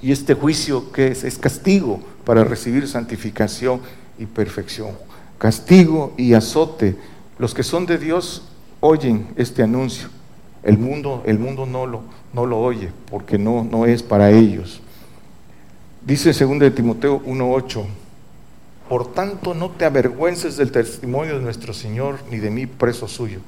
Y 0.02 0.12
este 0.12 0.34
juicio 0.34 0.92
que 0.92 1.08
es, 1.08 1.24
es 1.24 1.38
castigo 1.38 2.00
para 2.24 2.44
recibir 2.44 2.86
santificación 2.86 3.80
y 4.18 4.26
perfección. 4.26 4.90
Castigo 5.38 6.12
y 6.16 6.34
azote. 6.34 6.96
Los 7.38 7.54
que 7.54 7.62
son 7.62 7.86
de 7.86 7.98
Dios 7.98 8.42
oyen 8.80 9.26
este 9.36 9.62
anuncio. 9.62 10.08
El 10.66 10.78
mundo, 10.78 11.22
el 11.26 11.38
mundo 11.38 11.64
no, 11.64 11.86
lo, 11.86 12.02
no 12.32 12.44
lo 12.44 12.58
oye 12.58 12.90
porque 13.08 13.38
no, 13.38 13.62
no 13.62 13.86
es 13.86 14.02
para 14.02 14.32
ellos. 14.32 14.80
Dice 16.04 16.32
2 16.32 16.58
de 16.58 16.72
Timoteo 16.72 17.22
1.8, 17.22 17.84
por 18.88 19.12
tanto 19.12 19.54
no 19.54 19.70
te 19.70 19.84
avergüences 19.84 20.56
del 20.56 20.72
testimonio 20.72 21.36
de 21.36 21.44
nuestro 21.44 21.72
Señor 21.72 22.18
ni 22.32 22.38
de 22.38 22.50
mí 22.50 22.66
preso 22.66 23.06
suyo. 23.06 23.38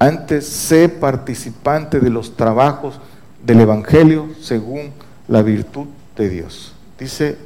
Antes 0.00 0.48
sé 0.48 0.88
participante 0.88 2.00
de 2.00 2.10
los 2.10 2.34
trabajos 2.36 2.98
del 3.46 3.60
Evangelio 3.60 4.30
según 4.40 4.90
la 5.28 5.42
virtud 5.42 5.86
de 6.16 6.28
Dios. 6.28 6.74
Dice, 6.98 7.38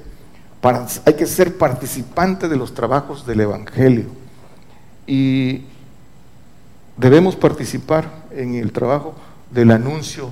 hay 1.05 1.15
que 1.15 1.27
ser 1.27 1.59
participante 1.59 2.49
de 2.49 2.57
los 2.57 2.73
trabajos 2.73 3.27
del 3.27 3.41
Evangelio. 3.41 4.07
Y 5.07 5.65
debemos 6.97 7.37
participar 7.37 8.11
en 8.39 8.55
el 8.55 8.73
trabajo 8.73 9.15
del 9.51 9.71
anuncio 9.71 10.31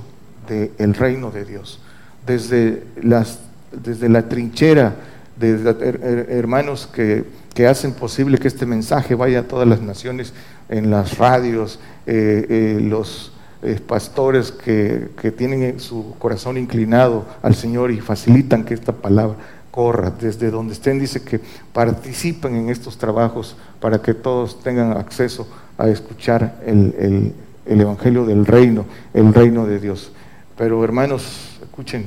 del 0.49 0.95
reino 0.95 1.31
de 1.31 1.45
Dios. 1.45 1.81
Desde, 2.25 2.85
las, 3.03 3.41
desde 3.73 4.09
la 4.09 4.29
trinchera 4.29 4.97
de 5.37 6.27
hermanos 6.29 6.89
que, 6.93 7.25
que, 7.55 7.67
hacen 7.67 7.93
posible 7.93 8.39
que 8.39 8.49
este 8.49 8.65
mensaje 8.65 9.15
vaya 9.15 9.41
a 9.41 9.43
todas 9.43 9.69
las 9.69 9.81
naciones 9.81 10.33
en 10.69 10.91
las 10.91 11.19
radios, 11.19 11.79
eh, 12.07 12.47
eh, 12.49 12.79
los 12.81 13.33
eh, 13.63 13.81
pastores 13.87 14.51
que, 14.51 15.09
que 15.21 15.31
tienen 15.31 15.79
su 15.79 16.15
corazón 16.19 16.57
inclinado 16.57 17.27
al 17.43 17.55
Señor 17.55 17.91
y 17.91 18.01
facilitan 18.01 18.65
que 18.65 18.75
esta 18.75 18.93
palabra 18.93 19.37
corra 19.71 20.11
desde 20.11 20.51
donde 20.51 20.73
estén, 20.73 20.99
dice 20.99 21.21
que 21.23 21.39
participen 21.73 22.57
en 22.57 22.71
estos 22.71 22.97
trabajos 22.97 23.57
para 23.79 24.01
que 24.01 24.15
todos 24.15 24.63
tengan 24.63 24.97
acceso 24.97 25.47
a 25.77 25.89
escuchar 25.89 26.63
el, 26.65 27.35
Evangelio 27.67 28.25
del 28.25 28.47
reino, 28.47 28.87
el 29.15 29.33
reino 29.35 29.67
de 29.67 29.81
Dios. 29.81 30.13
Pero 30.57 30.83
hermanos, 30.85 31.59
escuchen, 31.63 32.07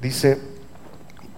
dice, 0.00 0.38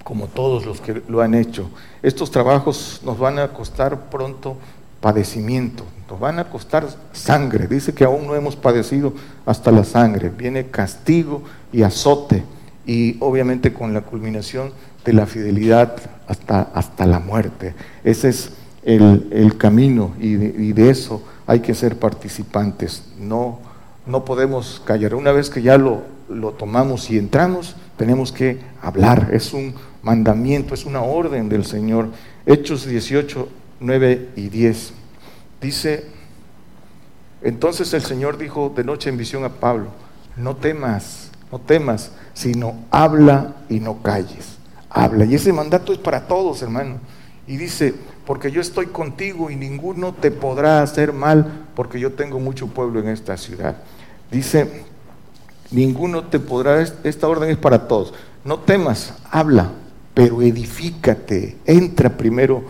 como 0.02 0.26
todos 0.26 0.66
los 0.66 0.80
que 0.80 1.02
lo 1.08 1.20
han 1.20 1.34
hecho, 1.34 1.68
estos 2.02 2.30
trabajos 2.30 3.00
nos 3.04 3.18
van 3.18 3.38
a 3.38 3.48
costar 3.48 4.10
pronto 4.10 4.56
padecimiento, 5.00 5.84
nos 6.08 6.18
van 6.20 6.38
a 6.38 6.44
costar 6.44 6.86
sangre. 7.12 7.66
Dice 7.66 7.92
que 7.92 8.04
aún 8.04 8.26
no 8.26 8.34
hemos 8.34 8.56
padecido 8.56 9.12
hasta 9.44 9.70
la 9.70 9.84
sangre. 9.84 10.30
Viene 10.30 10.66
castigo 10.66 11.42
y 11.72 11.82
azote 11.82 12.42
y 12.86 13.16
obviamente 13.20 13.72
con 13.72 13.94
la 13.94 14.02
culminación 14.02 14.72
de 15.04 15.12
la 15.12 15.26
fidelidad 15.26 15.96
hasta, 16.26 16.62
hasta 16.74 17.06
la 17.06 17.18
muerte. 17.18 17.74
Ese 18.02 18.28
es 18.30 18.50
el, 18.82 19.56
camino 19.58 20.14
y 20.20 20.36
de, 20.36 20.90
eso 20.90 21.22
hay 21.46 21.60
que 21.60 21.74
ser 21.74 21.98
participantes. 21.98 23.04
No, 23.18 23.60
no 24.06 24.24
podemos 24.24 24.82
callar. 24.84 25.14
Una 25.14 25.32
vez 25.32 25.50
que 25.50 25.62
ya 25.62 25.78
lo, 25.78 26.02
lo 26.28 26.52
tomamos 26.52 27.10
y 27.10 27.18
entramos, 27.18 27.76
tenemos 27.96 28.32
que 28.32 28.58
hablar. 28.82 29.30
Es 29.32 29.52
un 29.52 29.74
mandamiento, 30.02 30.74
es 30.74 30.84
una 30.84 31.02
orden 31.02 31.48
del 31.48 31.64
Señor. 31.64 32.08
Hechos 32.46 32.86
18, 32.86 33.48
9 33.80 34.28
y 34.36 34.48
10. 34.48 34.92
Dice, 35.60 36.06
entonces 37.42 37.92
el 37.94 38.02
Señor 38.02 38.38
dijo 38.38 38.72
de 38.74 38.84
noche 38.84 39.10
en 39.10 39.16
visión 39.16 39.44
a 39.44 39.48
Pablo, 39.48 39.88
no 40.36 40.56
temas, 40.56 41.30
no 41.50 41.58
temas, 41.58 42.12
sino 42.34 42.76
habla 42.90 43.56
y 43.68 43.80
no 43.80 44.02
calles 44.02 44.54
habla. 44.94 45.24
Y 45.24 45.34
ese 45.34 45.52
mandato 45.52 45.92
es 45.92 45.98
para 45.98 46.26
todos, 46.26 46.62
hermano. 46.62 46.98
Y 47.46 47.56
dice, 47.56 47.94
porque 48.26 48.50
yo 48.50 48.60
estoy 48.60 48.86
contigo 48.86 49.50
y 49.50 49.56
ninguno 49.56 50.14
te 50.14 50.30
podrá 50.30 50.82
hacer 50.82 51.12
mal, 51.12 51.66
porque 51.74 52.00
yo 52.00 52.12
tengo 52.12 52.40
mucho 52.40 52.68
pueblo 52.68 53.00
en 53.00 53.08
esta 53.08 53.36
ciudad. 53.36 53.76
Dice, 54.30 54.84
ninguno 55.70 56.24
te 56.24 56.40
podrá, 56.40 56.80
esta 56.80 57.28
orden 57.28 57.50
es 57.50 57.58
para 57.58 57.86
todos. 57.86 58.14
No 58.44 58.60
temas, 58.60 59.14
habla, 59.30 59.72
pero 60.14 60.40
edifícate. 60.42 61.56
Entra 61.66 62.16
primero 62.16 62.64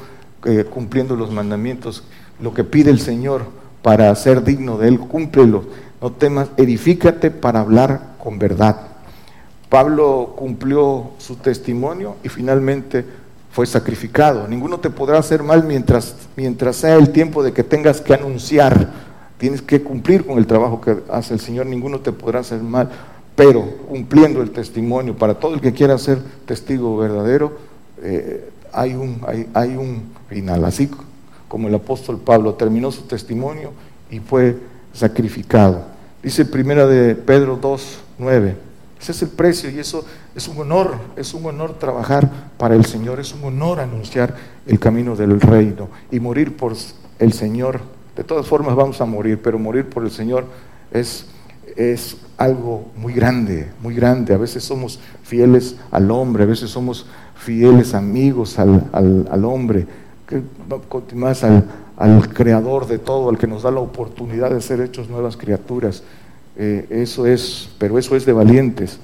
eh, 0.45 0.65
cumpliendo 0.65 1.17
los 1.17 1.31
mandamientos, 1.31 2.05
lo 2.41 2.53
que 2.53 2.65
pide 2.65 2.91
el 2.91 3.01
Señor 3.01 3.47
para 3.83 4.15
ser 4.17 4.43
digno 4.43 4.79
de 4.79 4.89
Él, 4.89 4.99
cúmplelo. 4.99 5.65
No 6.01 6.13
temas, 6.13 6.49
edifícate 6.57 7.31
para 7.31 7.61
hablar 7.61 8.17
con 8.19 8.39
verdad. 8.39 8.89
Pablo 9.69 10.35
cumplió 10.37 11.11
su 11.19 11.37
testimonio 11.37 12.17
y 12.23 12.29
finalmente 12.29 13.05
fue 13.55 13.67
sacrificado. 13.67 14.49
Ninguno 14.49 14.81
te 14.81 14.91
podrá 14.91 15.17
hacer 15.19 15.45
mal 15.45 15.63
mientras, 15.63 16.17
mientras 16.35 16.75
sea 16.75 16.97
el 16.97 17.11
tiempo 17.11 17.41
de 17.45 17.53
que 17.53 17.63
tengas 17.63 18.01
que 18.01 18.13
anunciar. 18.13 18.91
Tienes 19.39 19.63
que 19.63 19.81
cumplir 19.81 20.27
con 20.27 20.39
el 20.39 20.47
trabajo 20.49 20.81
que 20.81 20.97
hace 21.09 21.35
el 21.35 21.41
Señor. 21.41 21.67
Ninguno 21.67 22.01
te 22.01 22.11
podrá 22.11 22.41
hacer 22.41 22.61
mal, 22.61 22.91
pero 23.37 23.65
cumpliendo 23.89 24.43
el 24.43 24.51
testimonio 24.51 25.17
para 25.17 25.39
todo 25.39 25.55
el 25.55 25.61
que 25.61 25.73
quiera 25.73 25.97
ser 25.99 26.19
testigo 26.47 26.97
verdadero, 26.97 27.57
eh, 28.03 28.51
hay, 28.73 28.95
un, 28.95 29.21
hay, 29.25 29.49
hay 29.55 29.77
un 29.77 30.03
final. 30.29 30.65
Así 30.65 30.91
como 31.47 31.69
el 31.69 31.77
apóstol 31.77 32.19
Pablo 32.19 32.55
terminó 32.55 32.91
su 32.91 33.03
testimonio 33.03 33.71
y 34.11 34.19
fue 34.19 34.59
sacrificado. 34.93 35.85
Dice 36.25 36.45
primera 36.45 36.89
de 36.89 37.15
Pedro 37.15 37.55
2, 37.55 37.99
9. 38.19 38.57
Ese 39.01 39.13
es 39.13 39.23
el 39.23 39.29
precio 39.29 39.71
y 39.71 39.79
eso 39.79 40.05
es 40.35 40.49
un 40.49 40.59
honor, 40.59 40.97
es 41.15 41.35
un 41.35 41.45
honor 41.45 41.79
trabajar 41.79 42.49
para 42.65 42.77
el 42.77 42.87
Señor, 42.87 43.21
es 43.21 43.35
un 43.35 43.45
honor 43.45 43.79
anunciar 43.79 44.35
el 44.67 44.81
camino 44.81 45.15
del 45.15 45.39
reino 45.39 45.91
y 46.11 46.19
morir 46.19 46.57
por 46.57 46.73
el 47.19 47.33
Señor. 47.35 47.81
De 48.17 48.25
todas 48.25 48.47
formas 48.47 48.75
vamos 48.75 49.03
a 49.03 49.05
morir, 49.05 49.39
pero 49.43 49.59
morir 49.59 49.87
por 49.91 50.03
el 50.03 50.11
Señor 50.11 50.47
es, 50.91 51.27
es 51.77 52.17
algo 52.39 52.87
muy 52.97 53.13
grande, 53.13 53.71
muy 53.83 53.95
grande. 53.95 54.33
A 54.33 54.39
veces 54.39 54.65
somos 54.65 54.99
fieles 55.25 55.77
al 55.91 56.11
hombre, 56.11 56.45
a 56.45 56.47
veces 56.47 56.71
somos 56.71 57.05
fieles 57.35 57.93
amigos 57.93 58.59
al, 58.59 58.89
al, 58.93 59.45
hombre, 59.45 59.87
más 61.15 61.45
al, 61.45 61.67
al 61.99 62.31
creador 62.31 62.87
de 62.87 62.99
todo, 62.99 63.29
al 63.29 63.37
que 63.37 63.47
nos 63.47 63.65
da 63.65 63.73
la 63.73 63.81
oportunidad 63.81 64.49
de 64.49 64.63
ser 64.63 64.81
hechos 64.81 65.11
nuevas 65.11 65.37
criaturas. 65.37 66.03
Eh, 66.57 66.87
eso 66.89 67.27
es, 67.27 67.69
pero 67.77 67.99
eso 67.99 68.17
es 68.17 68.25
de 68.25 68.33
valientes. 68.33 68.99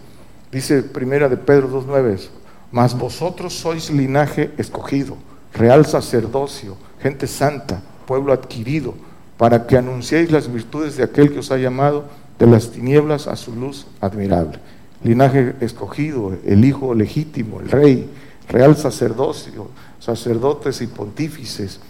Dice 0.50 0.82
primera 0.82 1.28
de 1.28 1.36
Pedro 1.36 1.68
2.9, 1.70 2.39
mas 2.70 2.96
vosotros 2.96 3.54
sois 3.54 3.90
linaje 3.90 4.50
escogido, 4.58 5.16
real 5.52 5.84
sacerdocio, 5.86 6.76
gente 7.02 7.26
santa, 7.26 7.82
pueblo 8.06 8.32
adquirido, 8.32 8.94
para 9.36 9.66
que 9.66 9.76
anunciéis 9.76 10.30
las 10.30 10.52
virtudes 10.52 10.96
de 10.96 11.04
aquel 11.04 11.32
que 11.32 11.38
os 11.38 11.50
ha 11.50 11.56
llamado 11.56 12.04
de 12.38 12.46
las 12.46 12.70
tinieblas 12.70 13.26
a 13.26 13.36
su 13.36 13.54
luz 13.54 13.86
admirable. 14.00 14.58
Linaje 15.02 15.54
escogido, 15.60 16.36
el 16.44 16.64
hijo 16.64 16.94
legítimo, 16.94 17.60
el 17.60 17.70
rey, 17.70 18.10
real 18.48 18.76
sacerdocio, 18.76 19.68
sacerdotes 19.98 20.82
y 20.82 20.86
pontífices, 20.86 21.80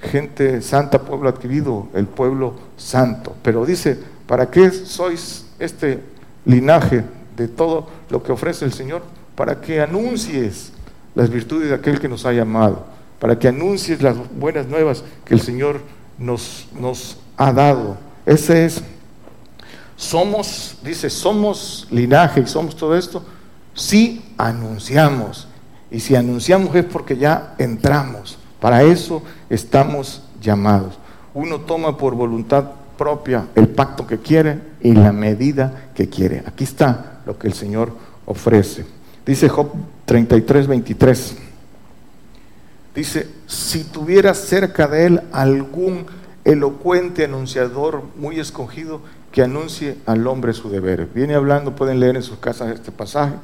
gente 0.00 0.60
santa, 0.62 1.00
pueblo 1.00 1.28
adquirido, 1.28 1.88
el 1.94 2.06
pueblo 2.06 2.54
santo. 2.76 3.34
Pero 3.42 3.64
dice, 3.64 3.98
¿Para 4.28 4.50
qué 4.50 4.70
sois 4.70 5.46
este 5.58 6.00
linaje 6.44 7.02
de 7.34 7.48
todo 7.48 7.88
lo 8.10 8.22
que 8.22 8.30
ofrece 8.30 8.66
el 8.66 8.74
Señor? 8.74 9.02
Para 9.38 9.60
que 9.60 9.80
anuncies 9.80 10.72
las 11.14 11.30
virtudes 11.30 11.68
de 11.68 11.76
aquel 11.76 12.00
que 12.00 12.08
nos 12.08 12.26
ha 12.26 12.32
llamado, 12.32 12.84
para 13.20 13.38
que 13.38 13.46
anuncies 13.46 14.02
las 14.02 14.16
buenas 14.36 14.66
nuevas 14.66 15.04
que 15.24 15.32
el 15.32 15.40
Señor 15.40 15.80
nos, 16.18 16.66
ha 17.36 17.52
dado. 17.52 17.96
Ese 18.26 18.64
es, 18.64 18.82
somos, 19.94 20.78
dice, 20.82 21.08
somos 21.08 21.86
linaje 21.92 22.40
y 22.40 22.46
somos 22.48 22.74
todo 22.74 22.96
esto, 22.96 23.24
si 23.74 24.24
anunciamos. 24.36 25.46
Y 25.88 26.00
si 26.00 26.16
anunciamos 26.16 26.74
es 26.74 26.84
porque 26.84 27.16
ya 27.16 27.54
entramos. 27.58 28.40
Para 28.58 28.82
eso 28.82 29.22
estamos 29.48 30.20
llamados. 30.42 30.98
Uno 31.32 31.60
toma 31.60 31.96
por 31.96 32.16
voluntad 32.16 32.72
propia, 32.96 33.46
el 33.54 33.68
pacto 33.68 34.04
que 34.04 34.18
quiere 34.18 34.58
y 34.80 34.94
la 34.94 35.12
medida 35.12 35.90
que 35.94 36.08
quiere. 36.08 36.42
Aquí 36.44 36.64
está 36.64 37.20
lo 37.24 37.38
que 37.38 37.46
el 37.46 37.54
Señor 37.54 37.92
ofrece. 38.26 38.97
Dice 39.28 39.50
Job 39.50 39.72
33, 40.06 40.66
23. 40.66 41.36
Dice, 42.94 43.28
si 43.46 43.84
tuviera 43.84 44.32
cerca 44.32 44.88
de 44.88 45.04
él 45.04 45.22
algún 45.32 46.06
elocuente 46.46 47.26
anunciador 47.26 48.04
muy 48.16 48.40
escogido 48.40 49.02
que 49.30 49.42
anuncie 49.42 49.98
al 50.06 50.26
hombre 50.26 50.54
su 50.54 50.70
deber. 50.70 51.10
Viene 51.14 51.34
hablando, 51.34 51.76
pueden 51.76 52.00
leer 52.00 52.16
en 52.16 52.22
sus 52.22 52.38
casas 52.38 52.72
este 52.72 52.90
pasaje, 52.90 53.34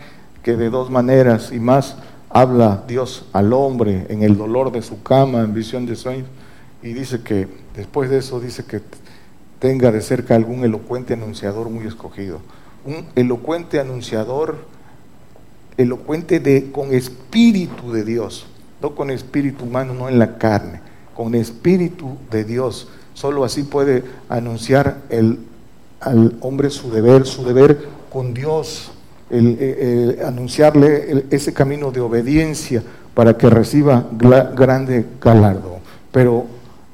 que 0.43 0.57
de 0.57 0.70
dos 0.70 0.89
maneras 0.89 1.53
y 1.53 1.61
más 1.61 1.97
habla 2.30 2.85
Dios 2.89 3.26
al 3.35 3.53
hombre 3.53 4.07
en 4.09 4.22
el 4.22 4.39
dolor 4.39 4.72
de 4.72 4.80
su 4.80 5.03
cama, 5.03 5.41
en 5.41 5.53
visión 5.53 5.85
de 5.85 5.97
sueños, 5.97 6.28
y 6.82 6.95
dice 6.95 7.20
que 7.20 7.47
después 7.76 8.09
de 8.09 8.20
eso 8.20 8.41
dice 8.41 8.64
que 8.64 8.80
tenga 9.59 9.93
de 9.93 10.01
cerca 10.01 10.35
algún 10.35 10.64
elocuente 10.64 11.12
anunciador 11.12 11.68
muy 11.68 11.87
escogido. 11.87 12.41
Un 12.87 13.05
elocuente 13.16 13.80
anunciador, 13.80 14.72
elocuente 15.77 16.41
de, 16.41 16.70
con 16.70 16.95
espíritu 16.95 17.93
de 17.93 18.05
Dios, 18.05 18.47
no 18.81 18.95
con 18.95 19.11
espíritu 19.11 19.64
humano, 19.64 19.95
no 19.95 20.09
en 20.09 20.18
la 20.18 20.39
carne, 20.39 20.81
con 21.14 21.35
espíritu 21.35 22.16
de 22.31 22.45
Dios. 22.45 22.89
Solo 23.14 23.45
así 23.45 23.62
puede 23.62 24.05
anunciar 24.29 25.03
el, 25.11 25.39
al 26.01 26.37
hombre 26.41 26.70
su 26.70 26.91
deber, 26.91 27.27
su 27.27 27.45
deber 27.45 27.87
con 28.11 28.35
Dios, 28.35 28.91
el, 29.31 30.18
anunciarle 30.25 31.27
ese 31.31 31.53
camino 31.53 31.91
de 31.91 32.01
obediencia 32.01 32.83
para 33.14 33.37
que 33.37 33.49
reciba 33.49 34.07
grande 34.12 35.07
galardo. 35.20 35.79
Pero 36.12 36.47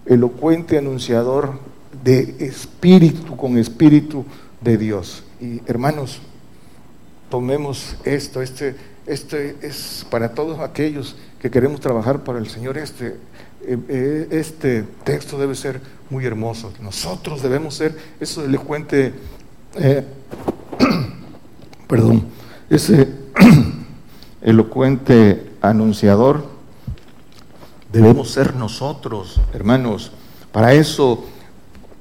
elocuente 0.06 0.78
anunciador 0.78 1.58
de 2.04 2.36
espíritu, 2.40 3.36
con 3.36 3.58
espíritu 3.58 4.24
de 4.60 4.76
Dios. 4.76 5.24
Y 5.40 5.60
hermanos, 5.66 6.20
tomemos 7.30 7.96
esto, 8.04 8.42
este, 8.42 8.76
este 9.06 9.56
es 9.62 10.06
para 10.10 10.34
todos 10.34 10.60
aquellos 10.60 11.16
que 11.40 11.50
queremos 11.50 11.80
trabajar 11.80 12.22
para 12.24 12.38
el 12.38 12.48
Señor, 12.48 12.76
este, 12.76 13.16
eh, 13.62 13.78
eh, 13.88 14.28
este 14.32 14.82
texto 15.04 15.38
debe 15.38 15.54
ser 15.54 15.80
muy 16.10 16.26
hermoso. 16.26 16.72
Nosotros 16.80 17.42
debemos 17.42 17.74
ser 17.74 17.96
eso 18.20 18.44
elocuente 18.44 19.14
eh, 19.76 20.04
perdón, 21.88 22.24
ese 22.68 23.08
elocuente 24.42 25.52
anunciador 25.60 26.44
debemos 27.92 28.30
ser 28.30 28.54
nosotros, 28.54 29.40
hermanos. 29.52 30.12
Para 30.52 30.72
eso 30.72 31.24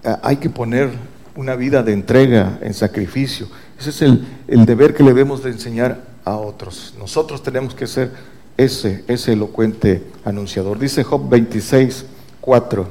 eh, 0.03 0.15
hay 0.23 0.37
que 0.37 0.49
poner 0.49 0.91
una 1.39 1.55
vida 1.55 1.83
de 1.83 1.93
entrega, 1.93 2.59
en 2.61 2.73
sacrificio. 2.73 3.47
Ese 3.79 3.91
es 3.91 4.01
el, 4.01 4.27
el, 4.49 4.65
deber 4.65 4.93
que 4.93 5.03
le 5.03 5.11
debemos 5.11 5.41
de 5.41 5.51
enseñar 5.51 6.03
a 6.25 6.35
otros. 6.35 6.93
Nosotros 6.99 7.41
tenemos 7.41 7.73
que 7.73 7.87
ser 7.87 8.11
ese, 8.57 9.05
ese 9.07 9.31
elocuente 9.31 10.03
anunciador. 10.25 10.77
Dice 10.77 11.01
Job 11.01 11.29
26, 11.29 12.05
4. 12.41 12.89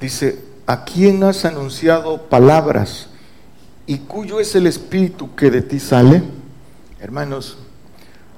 Dice, 0.00 0.38
¿a 0.64 0.84
quién 0.84 1.24
has 1.24 1.44
anunciado 1.44 2.28
palabras 2.28 3.08
y 3.84 3.98
cuyo 3.98 4.38
es 4.38 4.54
el 4.54 4.68
espíritu 4.68 5.34
que 5.34 5.50
de 5.50 5.62
ti 5.62 5.80
sale, 5.80 6.22
hermanos, 7.00 7.58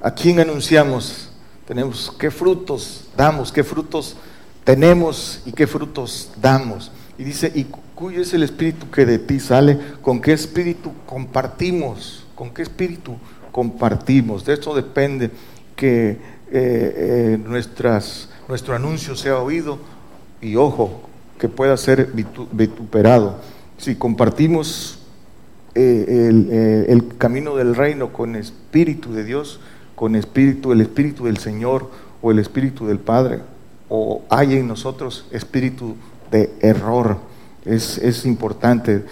¿a 0.01 0.11
quién 0.11 0.41
anunciamos? 0.41 1.29
Tenemos 1.69 2.11
qué 2.19 2.31
frutos 2.31 3.09
damos, 3.15 3.53
qué 3.53 3.63
frutos 3.63 4.17
tenemos 4.65 5.43
y 5.45 5.53
qué 5.53 5.67
frutos 5.67 6.31
damos. 6.41 6.91
Y 7.19 7.25
dice, 7.25 7.53
¿y 7.55 7.67
cuyo 7.95 8.23
es 8.23 8.33
el 8.35 8.43
espíritu 8.43 8.91
que 8.91 9.07
de 9.07 9.19
ti 9.19 9.39
sale? 9.41 9.79
¿Con 10.01 10.21
qué 10.21 10.33
espíritu 10.33 10.93
compartimos? 11.07 12.27
¿Con 12.35 12.51
qué 12.51 12.63
espíritu 12.63 13.17
compartimos? 13.51 14.45
De 14.45 14.55
eso 14.55 14.75
depende 14.75 15.31
que 15.77 16.11
eh, 16.11 16.19
eh, 16.51 17.39
nuestras, 17.45 18.31
nuestro 18.49 18.75
anuncio 18.75 19.15
sea 19.17 19.39
oído 19.39 19.79
y 20.41 20.57
ojo, 20.57 21.03
que 21.39 21.49
pueda 21.49 21.77
ser 21.77 22.11
vituperado. 22.53 23.37
Si 23.77 23.97
compartimos 23.97 25.01
eh, 25.75 26.05
eh, 26.07 26.85
el, 26.89 27.17
camino 27.17 27.57
del 27.57 27.75
reino 27.75 28.13
con 28.13 28.37
espíritu 28.37 29.15
de 29.15 29.25
Dios, 29.25 29.59
con 29.95 30.17
espíritu, 30.17 30.73
el 30.73 30.83
espíritu 30.83 31.25
del 31.25 31.39
Señor 31.39 31.91
o 32.21 32.31
el 32.31 32.39
espíritu 32.39 32.87
del 32.87 32.99
Padre, 32.99 33.41
o 33.89 34.23
hay 34.29 34.55
en 34.55 34.69
nosotros 34.69 35.27
espíritu 35.33 35.97
de 36.33 36.53
error. 36.61 37.19
Es, 37.65 37.99
es 37.99 38.27
importante 38.27 39.05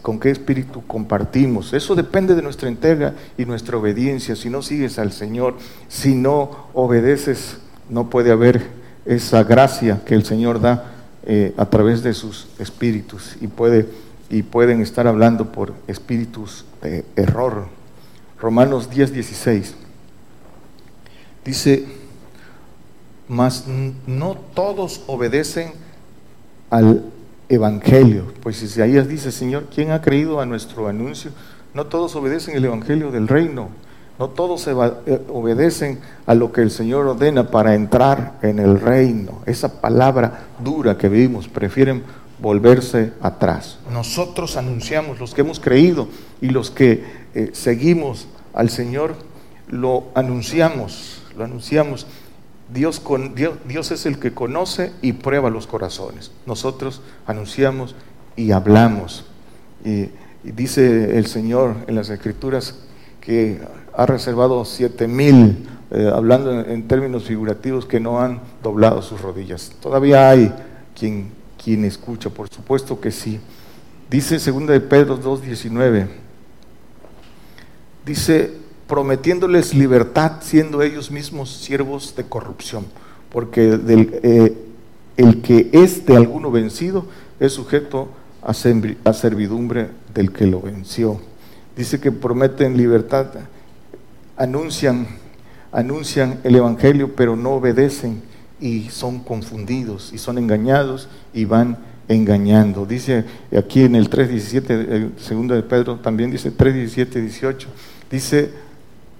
con 0.00 0.18
qué 0.18 0.30
espíritu 0.30 0.84
compartimos. 0.86 1.72
Eso 1.72 1.94
depende 1.94 2.34
de 2.34 2.42
nuestra 2.42 2.68
entrega 2.68 3.14
y 3.38 3.44
nuestra 3.44 3.76
obediencia. 3.76 4.34
Si 4.34 4.50
no 4.50 4.62
sigues 4.62 4.98
al 4.98 5.12
Señor, 5.12 5.54
si 5.88 6.16
no 6.16 6.68
obedeces, 6.72 7.58
no 7.88 8.10
puede 8.10 8.32
haber 8.32 8.62
esa 9.04 9.44
gracia 9.44 10.02
que 10.04 10.14
el 10.14 10.24
Señor 10.24 10.60
da 10.60 10.92
eh, 11.24 11.54
a 11.56 11.66
través 11.66 12.02
de 12.02 12.14
sus 12.14 12.48
espíritus 12.58 13.36
y 13.40 13.46
puede 13.46 13.88
y 14.32 14.42
pueden 14.42 14.80
estar 14.80 15.06
hablando 15.06 15.52
por 15.52 15.74
espíritus 15.86 16.64
de 16.80 17.04
error. 17.16 17.66
Romanos 18.40 18.88
10, 18.88 19.12
16. 19.12 19.74
Dice, 21.44 21.84
mas 23.28 23.64
no 24.06 24.36
todos 24.54 25.02
obedecen 25.06 25.72
al 26.72 27.04
Evangelio. 27.50 28.32
Pues 28.42 28.56
si 28.56 28.80
ahí 28.80 28.92
dice, 29.02 29.30
Señor, 29.30 29.66
¿quién 29.72 29.90
ha 29.90 30.00
creído 30.00 30.40
a 30.40 30.46
nuestro 30.46 30.88
anuncio? 30.88 31.30
No 31.74 31.86
todos 31.86 32.16
obedecen 32.16 32.56
el 32.56 32.64
Evangelio 32.64 33.12
del 33.12 33.28
reino. 33.28 33.68
No 34.18 34.30
todos 34.30 34.66
eh, 34.66 35.20
obedecen 35.28 36.00
a 36.26 36.34
lo 36.34 36.50
que 36.50 36.62
el 36.62 36.70
Señor 36.70 37.06
ordena 37.06 37.50
para 37.50 37.74
entrar 37.74 38.38
en 38.40 38.58
el 38.58 38.80
reino. 38.80 39.42
Esa 39.44 39.82
palabra 39.82 40.46
dura 40.64 40.96
que 40.96 41.10
vimos, 41.10 41.46
prefieren 41.46 42.02
volverse 42.40 43.12
atrás. 43.20 43.78
Nosotros 43.92 44.56
anunciamos, 44.56 45.20
los 45.20 45.34
que 45.34 45.42
hemos 45.42 45.60
creído 45.60 46.08
y 46.40 46.48
los 46.48 46.70
que 46.70 47.04
eh, 47.34 47.50
seguimos 47.52 48.28
al 48.54 48.70
Señor, 48.70 49.14
lo 49.68 50.04
anunciamos, 50.14 51.22
lo 51.36 51.44
anunciamos. 51.44 52.06
Dios, 52.72 53.90
es 53.90 54.06
el 54.06 54.18
que 54.18 54.32
conoce 54.32 54.92
y 55.02 55.12
prueba 55.12 55.50
los 55.50 55.66
corazones. 55.66 56.32
Nosotros 56.46 57.02
anunciamos 57.26 57.94
y 58.36 58.52
hablamos. 58.52 59.24
Y, 59.84 60.10
dice 60.42 61.16
el 61.18 61.26
Señor 61.26 61.76
en 61.86 61.94
las 61.94 62.08
Escrituras 62.08 62.74
que 63.20 63.60
ha 63.94 64.06
reservado 64.06 64.64
siete 64.64 65.06
mil, 65.06 65.68
eh, 65.90 66.10
hablando 66.12 66.62
en 66.62 66.88
términos 66.88 67.24
figurativos, 67.24 67.86
que 67.86 68.00
no 68.00 68.20
han 68.20 68.40
doblado 68.62 69.02
sus 69.02 69.20
rodillas. 69.20 69.72
Todavía 69.80 70.28
hay 70.30 70.52
quien 70.98 71.42
quien 71.62 71.84
escucha, 71.84 72.30
por 72.30 72.48
supuesto 72.48 73.00
que 73.00 73.10
sí. 73.10 73.40
Dice 74.10 74.38
2 74.38 74.66
de 74.66 74.80
Pedro 74.80 75.18
2.19, 75.18 76.08
dice, 78.04 78.52
prometiéndoles 78.92 79.72
libertad 79.72 80.42
siendo 80.42 80.82
ellos 80.82 81.10
mismos 81.10 81.50
siervos 81.50 82.14
de 82.14 82.24
corrupción, 82.24 82.84
porque 83.30 83.80
eh, 83.88 84.54
el 85.16 85.40
que 85.40 85.70
es 85.72 86.04
de 86.04 86.14
alguno 86.14 86.50
vencido 86.50 87.06
es 87.40 87.54
sujeto 87.54 88.10
a, 88.42 88.52
servidumbre 88.52 89.88
del 90.12 90.30
que 90.30 90.46
lo 90.46 90.60
venció. 90.60 91.18
Dice 91.74 92.00
que 92.00 92.12
prometen 92.12 92.76
libertad, 92.76 93.28
anuncian, 94.36 95.06
anuncian 95.72 96.40
el 96.44 96.56
Evangelio, 96.56 97.16
pero 97.16 97.34
no 97.34 97.52
obedecen 97.52 98.20
y 98.60 98.90
son 98.90 99.20
confundidos 99.20 100.12
y 100.12 100.18
son 100.18 100.36
engañados 100.36 101.08
y 101.32 101.46
van 101.46 101.78
engañando. 102.08 102.84
Dice 102.84 103.24
aquí 103.56 103.84
en 103.84 103.96
el 103.96 104.10
3.17, 104.10 105.12
segundo 105.16 105.54
de 105.54 105.62
Pedro, 105.62 105.96
también 105.96 106.30
dice 106.30 106.54
3.17, 106.54 107.08
18, 107.22 107.68
dice, 108.10 108.71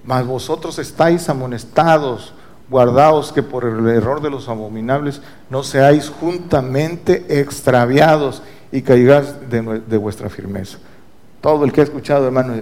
mas 0.04 0.26
vosotros 0.26 0.78
estáis 0.78 1.28
amonestados, 1.28 2.34
guardaos 2.68 3.32
que 3.32 3.42
por 3.42 3.64
el 3.64 3.86
error 3.88 4.22
de 4.22 4.30
los 4.30 4.48
abominables 4.48 5.20
no 5.50 5.62
seáis 5.62 6.08
juntamente 6.08 7.40
extraviados 7.40 8.42
y 8.70 8.82
caigáis 8.82 9.34
de, 9.50 9.80
de 9.80 9.96
vuestra 9.96 10.30
firmeza. 10.30 10.78
Todo 11.40 11.64
el 11.64 11.72
que 11.72 11.80
ha 11.80 11.84
escuchado, 11.84 12.26
hermano, 12.26 12.54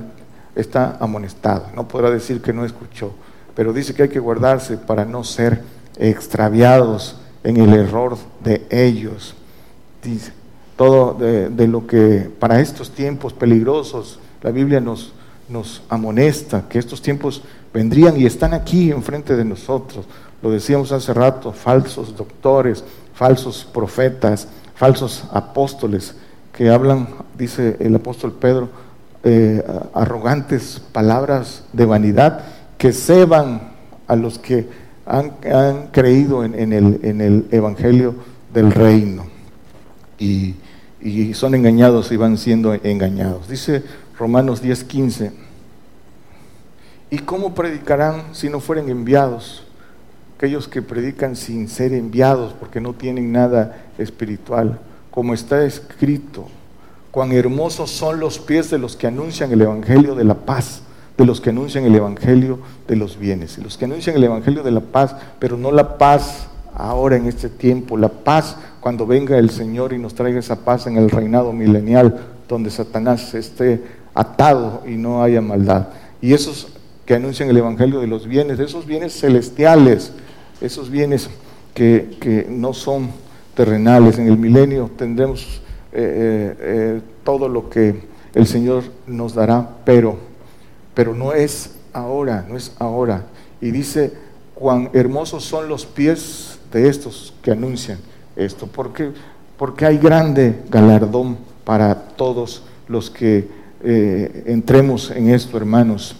está 0.54 0.96
amonestado. 1.00 1.66
No 1.74 1.86
podrá 1.86 2.10
decir 2.10 2.42
que 2.42 2.52
no 2.52 2.64
escuchó, 2.64 3.12
pero 3.54 3.72
dice 3.72 3.94
que 3.94 4.04
hay 4.04 4.08
que 4.08 4.20
guardarse 4.20 4.76
para 4.76 5.04
no 5.04 5.22
ser 5.22 5.62
extraviados 5.98 7.16
en 7.44 7.56
el 7.56 7.74
error 7.74 8.16
de 8.42 8.66
ellos. 8.70 9.34
Dice, 10.02 10.32
todo 10.76 11.14
de, 11.14 11.68
lo 11.68 11.86
que 11.86 12.30
para 12.38 12.60
estos 12.60 12.90
tiempos 12.90 13.32
peligrosos, 13.32 14.18
la 14.42 14.50
Biblia 14.50 14.80
nos, 14.80 15.12
nos 15.50 15.82
amonesta 15.88 16.68
que 16.68 16.78
estos 16.78 17.02
tiempos 17.02 17.42
vendrían 17.72 18.18
y 18.18 18.26
están 18.26 18.54
aquí 18.54 18.90
enfrente 18.90 19.36
de 19.36 19.44
nosotros. 19.44 20.06
Lo 20.42 20.50
decíamos 20.50 20.92
hace 20.92 21.12
rato, 21.12 21.52
falsos 21.52 22.16
doctores, 22.16 22.84
falsos 23.14 23.66
profetas, 23.70 24.48
falsos 24.74 25.24
apóstoles 25.32 26.14
que 26.56 26.70
hablan, 26.70 27.08
dice 27.36 27.76
el 27.80 27.94
apóstol 27.94 28.32
Pedro, 28.32 28.68
eh, 29.22 29.62
arrogantes 29.92 30.80
palabras 30.92 31.64
de 31.74 31.84
vanidad 31.84 32.40
que 32.78 32.92
ceban 32.92 33.72
a 34.06 34.16
los 34.16 34.38
que 34.38 34.66
han, 35.04 35.88
creído 35.92 36.44
en, 36.44 36.72
el, 36.72 37.46
Evangelio 37.50 38.14
del 38.54 38.72
reino 38.72 39.26
y, 40.18 40.54
son 41.34 41.54
engañados 41.54 42.12
y 42.12 42.16
van 42.16 42.38
siendo 42.38 42.74
engañados. 42.74 43.48
Dice 43.48 43.82
Romanos 44.20 44.62
10:15, 44.62 45.32
¿Y 47.08 47.20
cómo 47.20 47.54
predicarán 47.54 48.22
si 48.32 48.50
no 48.50 48.60
fueren 48.60 48.90
enviados? 48.90 49.64
Aquellos 50.36 50.68
que 50.68 50.82
predican 50.82 51.34
sin 51.34 51.68
ser 51.68 51.94
enviados 51.94 52.52
porque 52.52 52.82
no 52.82 52.92
tienen 52.92 53.32
nada 53.32 53.86
espiritual. 53.96 54.78
Como 55.10 55.32
está 55.32 55.64
escrito, 55.64 56.48
cuán 57.10 57.32
hermosos 57.32 57.90
son 57.90 58.20
los 58.20 58.38
pies 58.38 58.70
de 58.70 58.78
los 58.78 58.94
que 58.94 59.06
anuncian 59.06 59.52
el 59.52 59.62
Evangelio 59.62 60.14
de 60.14 60.24
la 60.24 60.34
paz, 60.34 60.82
de 61.16 61.24
los 61.24 61.40
que 61.40 61.48
anuncian 61.48 61.84
el 61.84 61.94
Evangelio 61.94 62.58
de 62.86 62.96
los 62.96 63.18
bienes, 63.18 63.56
y 63.56 63.62
los 63.62 63.78
que 63.78 63.86
anuncian 63.86 64.16
el 64.16 64.24
Evangelio 64.24 64.62
de 64.62 64.70
la 64.70 64.80
paz, 64.80 65.16
pero 65.38 65.56
no 65.56 65.72
la 65.72 65.96
paz 65.96 66.46
ahora 66.74 67.16
en 67.16 67.26
este 67.26 67.48
tiempo, 67.48 67.96
la 67.96 68.08
paz 68.08 68.56
cuando 68.80 69.06
venga 69.06 69.38
el 69.38 69.48
Señor 69.48 69.94
y 69.94 69.98
nos 69.98 70.14
traiga 70.14 70.38
esa 70.38 70.56
paz 70.56 70.86
en 70.86 70.96
el 70.98 71.10
reinado 71.10 71.52
milenial, 71.52 72.20
donde 72.48 72.70
Satanás 72.70 73.34
esté 73.34 73.99
atado 74.20 74.82
y 74.86 74.96
no 74.96 75.22
haya 75.22 75.40
maldad. 75.40 75.88
Y 76.20 76.34
esos 76.34 76.68
que 77.06 77.14
anuncian 77.14 77.48
el 77.48 77.56
Evangelio 77.56 78.00
de 78.00 78.06
los 78.06 78.26
bienes, 78.26 78.60
esos 78.60 78.86
bienes 78.86 79.18
celestiales, 79.18 80.12
esos 80.60 80.90
bienes 80.90 81.30
que, 81.74 82.46
no 82.48 82.74
son 82.74 83.10
terrenales. 83.54 84.18
En 84.18 84.28
el 84.28 84.36
milenio 84.36 84.90
tendremos 84.96 85.62
eh, 85.92 85.98
eh, 86.02 86.56
eh, 86.60 87.00
todo 87.24 87.48
lo 87.48 87.70
que 87.70 88.02
el 88.34 88.46
Señor 88.46 88.84
nos 89.06 89.34
dará, 89.34 89.68
pero, 89.84 90.18
pero 90.94 91.14
no 91.14 91.32
es 91.32 91.76
ahora, 91.92 92.44
no 92.48 92.56
es 92.56 92.72
ahora. 92.78 93.24
Y 93.60 93.70
dice, 93.70 94.12
cuán 94.54 94.90
hermosos 94.92 95.44
son 95.44 95.68
los 95.68 95.86
pies 95.86 96.58
de 96.70 96.88
estos 96.88 97.34
que 97.42 97.50
anuncian 97.50 97.98
esto, 98.36 98.66
porque, 98.66 99.10
porque 99.56 99.86
hay 99.86 99.98
grande 99.98 100.60
galardón 100.68 101.38
para 101.64 101.94
todos 101.94 102.62
los 102.86 103.10
que 103.10 103.59
eh, 103.82 104.44
entremos 104.46 105.10
en 105.10 105.30
esto, 105.30 105.56
hermanos. 105.56 106.16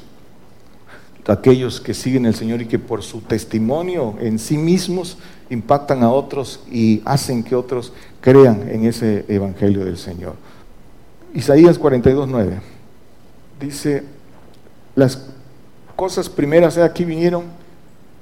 Aquellos 1.27 1.81
que 1.81 1.95
siguen 1.95 2.27
al 2.27 2.35
Señor 2.35 2.63
y 2.63 2.67
que 2.67 2.79
por 2.79 3.03
su 3.03 3.21
testimonio 3.21 4.17
en 4.21 4.39
sí 4.39 4.59
mismos 4.59 5.19
impactan 5.49 6.03
a 6.03 6.11
otros 6.11 6.61
y 6.71 7.03
hacen 7.05 7.45
que 7.45 7.55
otros 7.55 7.93
crean 8.21 8.69
en 8.69 8.85
ese 8.85 9.25
evangelio 9.29 9.85
del 9.85 9.99
Señor. 9.99 10.35
Isaías 11.35 11.79
42, 11.79 12.29
9 12.29 12.61
dice: 13.61 14.05
Las 14.97 15.27
cosas 15.95 16.29
primeras 16.29 16.75
de 16.75 16.83
aquí 16.83 17.05
vinieron 17.05 17.45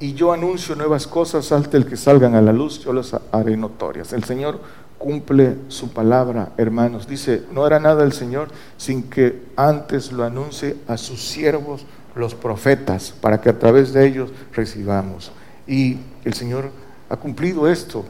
y 0.01 0.15
yo 0.15 0.33
anuncio 0.33 0.75
nuevas 0.75 1.07
cosas 1.07 1.51
hasta 1.51 1.77
el 1.77 1.87
que 1.87 1.97
salgan 1.97 2.35
a 2.35 2.43
la 2.43 2.53
luz, 2.53 2.81
yo 2.85 2.93
las 2.93 3.17
haré 3.33 3.57
notorias. 3.57 4.13
El 4.13 4.25
Señor 4.25 4.61
cumple 4.99 5.57
su 5.69 5.91
palabra, 5.93 6.53
hermanos. 6.57 7.07
Dice, 7.09 7.45
no 7.53 7.65
hará 7.65 7.79
nada 7.79 8.05
el 8.05 8.13
Señor 8.13 8.49
sin 8.77 9.05
que 9.05 9.45
antes 9.57 10.13
lo 10.13 10.25
anuncie 10.25 10.77
a 10.87 10.97
sus 10.97 11.27
siervos, 11.27 11.87
los 12.15 12.35
profetas, 12.35 13.15
para 13.21 13.41
que 13.41 13.49
a 13.49 13.59
través 13.59 13.93
de 13.93 14.07
ellos 14.07 14.31
recibamos. 14.53 15.31
Y 15.67 15.99
el 16.25 16.35
Señor 16.35 16.71
ha 17.09 17.17
cumplido 17.17 17.69
esto. 17.69 18.05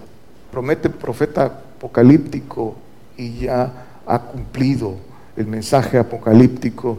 Promete 0.51 0.89
profeta 0.89 1.45
apocalíptico 1.45 2.77
y 3.17 3.41
ya 3.41 3.71
ha 4.07 4.19
cumplido 4.21 4.97
el 5.37 5.47
mensaje 5.47 5.99
apocalíptico. 5.99 6.99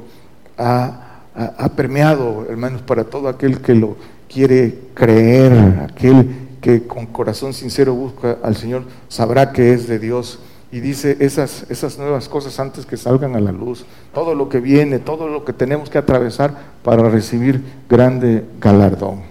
Ha, 0.58 1.22
ha 1.36 1.70
permeado, 1.70 2.46
hermanos, 2.48 2.84
para 2.84 3.06
todo 3.06 3.28
aquel 3.28 3.60
que 3.60 3.74
lo 3.74 3.98
quiere 4.28 4.78
creer, 4.94 5.52
aquel 5.90 6.49
que 6.62 6.86
con 6.88 7.06
corazón 7.06 7.54
sincero 7.54 7.94
busca 7.94 8.38
al 8.44 8.56
Señor, 8.56 8.84
sabrá 9.08 9.52
que 9.52 9.74
es 9.74 9.88
de 9.88 10.00
Dios. 10.00 10.40
Y 10.72 10.82
dice 10.82 11.18
esas, 11.20 11.66
esas 11.70 11.98
nuevas 11.98 12.30
cosas 12.30 12.60
antes 12.60 12.86
que 12.86 12.96
salgan 12.96 13.36
a 13.36 13.40
la 13.40 13.52
luz, 13.52 13.86
todo 14.14 14.36
lo 14.36 14.50
que 14.50 14.60
viene, 14.60 15.00
todo 15.00 15.28
lo 15.28 15.44
que 15.44 15.54
tenemos 15.54 15.90
que 15.90 15.98
atravesar 15.98 16.54
para 16.84 17.10
recibir 17.10 17.64
grande 17.90 18.46
galardón. 18.60 19.22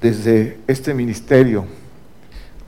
Desde 0.00 0.58
este 0.68 0.94
ministerio 0.94 1.64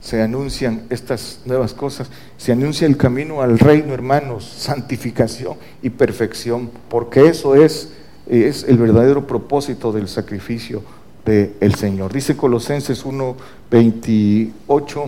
se 0.01 0.21
anuncian 0.21 0.83
estas 0.89 1.41
nuevas 1.45 1.73
cosas, 1.73 2.09
se 2.37 2.51
anuncia 2.51 2.87
el 2.87 2.97
camino 2.97 3.41
al 3.41 3.59
reino, 3.59 3.93
hermanos, 3.93 4.45
santificación 4.45 5.55
y 5.81 5.89
perfección, 5.89 6.69
porque 6.89 7.27
eso 7.27 7.55
es, 7.55 7.93
es 8.27 8.63
el 8.63 8.77
verdadero 8.77 9.25
propósito 9.25 9.91
del 9.91 10.09
sacrificio 10.09 10.81
el 11.29 11.75
Señor. 11.75 12.13
Dice 12.13 12.35
Colosenses 12.35 13.05
1:28, 13.05 15.05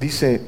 dice, 0.00 0.42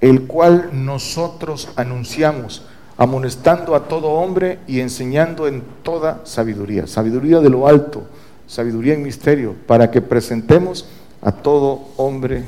el 0.00 0.22
cual 0.22 0.70
nosotros 0.72 1.68
anunciamos, 1.76 2.64
amonestando 2.96 3.74
a 3.74 3.88
todo 3.88 4.08
hombre 4.08 4.58
y 4.66 4.80
enseñando 4.80 5.46
en 5.46 5.62
toda 5.82 6.22
sabiduría, 6.24 6.86
sabiduría 6.86 7.40
de 7.40 7.50
lo 7.50 7.68
alto, 7.68 8.04
sabiduría 8.46 8.94
en 8.94 9.02
misterio, 9.02 9.54
para 9.66 9.90
que 9.90 10.00
presentemos 10.00 10.86
a 11.20 11.32
todo 11.32 11.88
hombre 11.96 12.44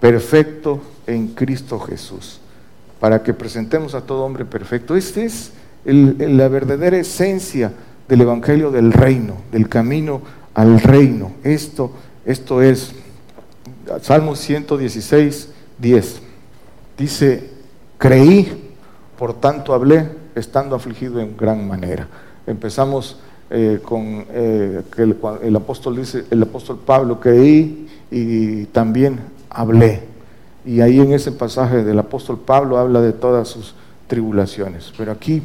perfecto 0.00 0.80
en 1.06 1.28
Cristo 1.28 1.78
Jesús, 1.80 2.40
para 3.00 3.22
que 3.22 3.34
presentemos 3.34 3.94
a 3.94 4.02
todo 4.02 4.24
hombre 4.24 4.44
perfecto. 4.44 4.96
Esta 4.96 5.22
es 5.22 5.52
la 5.84 6.48
verdadera 6.48 6.98
esencia 6.98 7.72
del 8.08 8.22
Evangelio 8.22 8.70
del 8.70 8.92
reino, 8.92 9.34
del 9.52 9.68
camino 9.68 10.22
al 10.54 10.80
reino. 10.80 11.32
Esto, 11.44 11.92
esto 12.24 12.62
es 12.62 12.92
Salmo 14.02 14.34
116, 14.34 15.50
10. 15.78 16.22
Dice, 16.96 17.50
creí, 17.98 18.74
por 19.18 19.34
tanto 19.34 19.74
hablé, 19.74 20.08
estando 20.34 20.74
afligido 20.74 21.20
en 21.20 21.36
gran 21.36 21.66
manera. 21.66 22.08
Empezamos 22.46 23.18
eh, 23.50 23.80
con 23.82 24.26
eh, 24.30 24.82
que 24.94 25.02
el, 25.02 25.56
apóstol 25.56 25.96
dice, 25.96 26.24
el 26.30 26.42
apóstol 26.42 26.80
Pablo, 26.84 27.20
creí 27.20 27.88
y 28.10 28.64
también 28.66 29.20
hablé. 29.50 30.02
Y 30.64 30.80
ahí 30.80 31.00
en 31.00 31.12
ese 31.12 31.32
pasaje 31.32 31.84
del 31.84 31.98
apóstol 31.98 32.38
Pablo 32.38 32.78
habla 32.78 33.00
de 33.00 33.12
todas 33.12 33.48
sus 33.48 33.74
tribulaciones. 34.06 34.92
Pero 34.96 35.12
aquí 35.12 35.42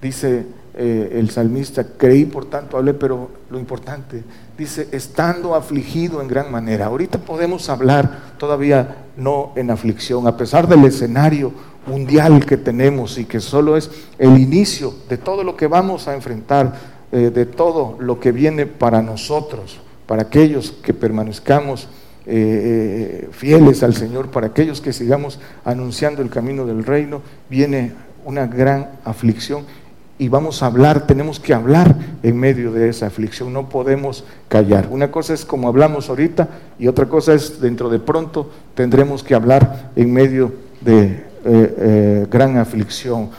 dice 0.00 0.46
eh, 0.76 1.18
el 1.20 1.30
salmista, 1.30 1.86
creí 1.96 2.24
por 2.24 2.46
tanto 2.46 2.76
hablé, 2.76 2.94
pero 2.94 3.30
lo 3.48 3.60
importante, 3.60 4.24
dice, 4.58 4.88
estando 4.90 5.54
afligido 5.54 6.20
en 6.20 6.26
gran 6.26 6.50
manera. 6.50 6.86
Ahorita 6.86 7.18
podemos 7.18 7.68
hablar 7.68 8.34
todavía 8.38 9.04
no 9.16 9.52
en 9.54 9.70
aflicción, 9.70 10.26
a 10.26 10.36
pesar 10.36 10.66
del 10.66 10.84
escenario 10.84 11.52
mundial 11.86 12.44
que 12.44 12.56
tenemos 12.56 13.18
y 13.18 13.24
que 13.24 13.38
solo 13.38 13.76
es 13.76 13.88
el 14.18 14.36
inicio 14.36 14.92
de 15.08 15.16
todo 15.16 15.44
lo 15.44 15.56
que 15.56 15.68
vamos 15.68 16.08
a 16.08 16.14
enfrentar, 16.16 16.74
eh, 17.12 17.30
de 17.32 17.46
todo 17.46 17.96
lo 18.00 18.18
que 18.18 18.32
viene 18.32 18.66
para 18.66 19.00
nosotros, 19.00 19.78
para 20.06 20.22
aquellos 20.22 20.72
que 20.72 20.92
permanezcamos. 20.92 21.88
Eh, 22.26 23.28
fieles 23.32 23.82
al 23.82 23.94
Señor, 23.94 24.30
para 24.30 24.46
aquellos 24.46 24.80
que 24.80 24.94
sigamos 24.94 25.38
anunciando 25.62 26.22
el 26.22 26.30
camino 26.30 26.64
del 26.64 26.82
reino, 26.82 27.20
viene 27.50 27.92
una 28.24 28.46
gran 28.46 28.92
aflicción 29.04 29.66
y 30.18 30.28
vamos 30.28 30.62
a 30.62 30.66
hablar, 30.66 31.06
tenemos 31.06 31.40
que 31.40 31.54
hablar 31.54 31.96
en 32.22 32.36
medio 32.38 32.70
de 32.70 32.88
esa 32.88 33.06
aflicción, 33.06 33.52
no 33.52 33.68
podemos 33.68 34.24
callar. 34.48 34.88
Una 34.90 35.10
cosa 35.10 35.34
es 35.34 35.44
como 35.44 35.68
hablamos 35.68 36.08
ahorita 36.08 36.48
y 36.78 36.86
otra 36.86 37.06
cosa 37.06 37.34
es 37.34 37.60
dentro 37.60 37.88
de 37.88 37.98
pronto 37.98 38.50
tendremos 38.74 39.24
que 39.24 39.34
hablar 39.34 39.90
en 39.96 40.12
medio 40.12 40.52
de 40.80 41.04
eh, 41.04 41.24
eh, 41.44 42.26
gran 42.30 42.58
aflicción. 42.58 43.30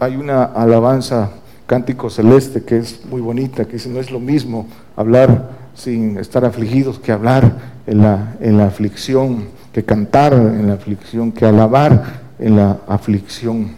hay 0.00 0.16
una 0.16 0.44
alabanza 0.44 1.32
cántico 1.66 2.08
celeste 2.08 2.64
que 2.64 2.78
es 2.78 3.04
muy 3.04 3.20
bonita, 3.20 3.64
que 3.66 3.74
dice, 3.74 3.88
no 3.88 4.00
es 4.00 4.10
lo 4.10 4.18
mismo 4.18 4.66
hablar 4.96 5.50
sin 5.74 6.18
estar 6.18 6.44
afligidos 6.44 6.98
que 6.98 7.12
hablar 7.12 7.50
en 7.86 8.02
la, 8.02 8.36
en 8.40 8.56
la 8.56 8.66
aflicción, 8.66 9.48
que 9.72 9.84
cantar 9.84 10.32
en 10.32 10.66
la 10.66 10.74
aflicción, 10.74 11.30
que 11.30 11.44
alabar 11.44 12.22
en 12.38 12.56
la 12.56 12.78
aflicción. 12.88 13.70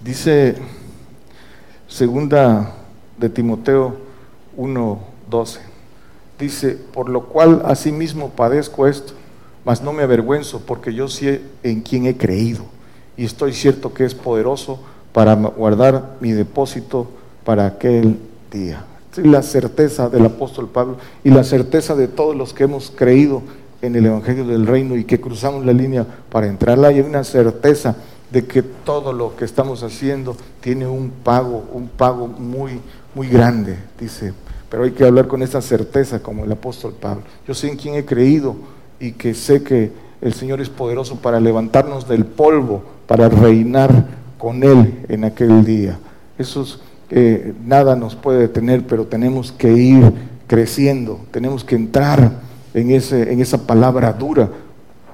Dice 0.00 0.56
Segunda 1.88 2.74
de 3.16 3.30
Timoteo 3.30 3.96
1:12. 4.56 5.58
Dice, 6.38 6.78
por 6.92 7.08
lo 7.08 7.24
cual 7.24 7.62
asimismo 7.64 8.28
padezco 8.28 8.86
esto, 8.86 9.14
mas 9.64 9.82
no 9.82 9.92
me 9.92 10.02
avergüenzo, 10.02 10.60
porque 10.60 10.94
yo 10.94 11.08
sé 11.08 11.40
en 11.62 11.80
quién 11.80 12.06
he 12.06 12.16
creído, 12.16 12.64
y 13.16 13.24
estoy 13.24 13.52
cierto 13.52 13.92
que 13.92 14.04
es 14.04 14.14
poderoso 14.14 14.78
para 15.12 15.34
guardar 15.34 16.16
mi 16.20 16.32
depósito 16.32 17.08
para 17.44 17.66
aquel 17.66 18.18
día. 18.52 18.84
La 19.16 19.42
certeza 19.42 20.08
del 20.08 20.26
apóstol 20.26 20.68
Pablo 20.68 20.98
y 21.24 21.30
la 21.30 21.42
certeza 21.42 21.96
de 21.96 22.06
todos 22.06 22.36
los 22.36 22.54
que 22.54 22.64
hemos 22.64 22.92
creído 22.94 23.42
en 23.82 23.96
el 23.96 24.06
Evangelio 24.06 24.44
del 24.44 24.66
Reino 24.66 24.94
y 24.94 25.04
que 25.04 25.20
cruzamos 25.20 25.64
la 25.64 25.72
línea 25.72 26.06
para 26.30 26.46
entrarla. 26.46 26.88
Hay 26.88 27.00
una 27.00 27.24
certeza 27.24 27.96
de 28.30 28.44
que 28.44 28.62
todo 28.62 29.12
lo 29.12 29.36
que 29.36 29.44
estamos 29.44 29.82
haciendo 29.82 30.36
tiene 30.60 30.86
un 30.86 31.10
pago, 31.10 31.64
un 31.72 31.88
pago 31.88 32.26
muy, 32.26 32.80
muy 33.14 33.28
grande, 33.28 33.78
dice. 33.98 34.34
Pero 34.68 34.84
hay 34.84 34.90
que 34.90 35.04
hablar 35.04 35.28
con 35.28 35.42
esa 35.42 35.62
certeza 35.62 36.20
como 36.20 36.44
el 36.44 36.52
apóstol 36.52 36.94
Pablo. 37.00 37.22
Yo 37.46 37.54
sé 37.54 37.70
en 37.70 37.76
quién 37.76 37.94
he 37.94 38.04
creído 38.04 38.56
y 39.00 39.12
que 39.12 39.32
sé 39.32 39.62
que 39.62 39.92
el 40.20 40.34
Señor 40.34 40.60
es 40.60 40.68
poderoso 40.68 41.16
para 41.16 41.40
levantarnos 41.40 42.06
del 42.06 42.26
polvo, 42.26 42.82
para 43.06 43.28
reinar 43.28 44.06
con 44.36 44.62
Él 44.62 45.06
en 45.08 45.24
aquel 45.24 45.64
día. 45.64 45.98
Eso 46.36 46.62
es 46.62 46.80
que 47.08 47.54
nada 47.64 47.96
nos 47.96 48.14
puede 48.14 48.40
detener, 48.40 48.86
pero 48.86 49.06
tenemos 49.06 49.52
que 49.52 49.72
ir 49.72 50.12
creciendo, 50.46 51.20
tenemos 51.30 51.64
que 51.64 51.76
entrar 51.76 52.32
en, 52.74 52.90
ese, 52.90 53.32
en 53.32 53.40
esa 53.40 53.66
palabra 53.66 54.12
dura, 54.12 54.48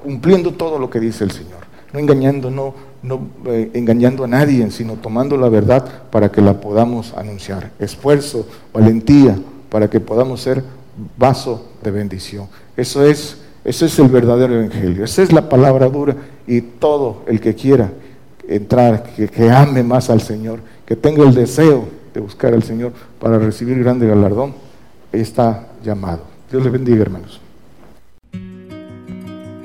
cumpliendo 0.02 0.52
todo 0.52 0.78
lo 0.78 0.90
que 0.90 1.00
dice 1.00 1.24
el 1.24 1.30
Señor, 1.30 1.60
no 1.92 2.00
engañando, 2.00 2.50
no, 2.50 2.74
no 3.04 3.28
eh, 3.46 3.70
engañando 3.74 4.24
a 4.24 4.26
nadie, 4.26 4.68
sino 4.70 4.94
tomando 4.94 5.36
la 5.36 5.48
verdad 5.48 5.84
para 6.10 6.32
que 6.32 6.40
la 6.40 6.60
podamos 6.60 7.12
anunciar. 7.14 7.70
Esfuerzo, 7.78 8.48
valentía, 8.72 9.38
para 9.68 9.88
que 9.88 10.00
podamos 10.00 10.40
ser 10.40 10.64
vaso 11.16 11.68
de 11.82 11.90
bendición. 11.90 12.48
Eso 12.76 13.04
es, 13.04 13.36
eso 13.64 13.86
es 13.86 13.98
el 13.98 14.08
verdadero 14.08 14.54
evangelio, 14.54 15.04
esa 15.04 15.22
es 15.22 15.32
la 15.32 15.48
palabra 15.48 15.88
dura 15.88 16.16
y 16.46 16.60
todo 16.60 17.22
el 17.26 17.40
que 17.40 17.54
quiera 17.54 17.92
entrar, 18.48 19.02
que, 19.02 19.50
ame 19.50 19.82
más 19.82 20.10
al 20.10 20.20
Señor, 20.20 20.60
que 20.86 20.96
tenga 20.96 21.22
el 21.24 21.34
deseo 21.34 21.86
de 22.12 22.20
buscar 22.20 22.54
al 22.54 22.62
Señor 22.62 22.92
para 23.18 23.38
recibir 23.38 23.78
grande 23.78 24.06
galardón, 24.06 24.54
está 25.12 25.68
llamado. 25.82 26.22
Dios 26.50 26.64
le 26.64 26.70
bendiga, 26.70 27.02
hermanos. 27.02 27.40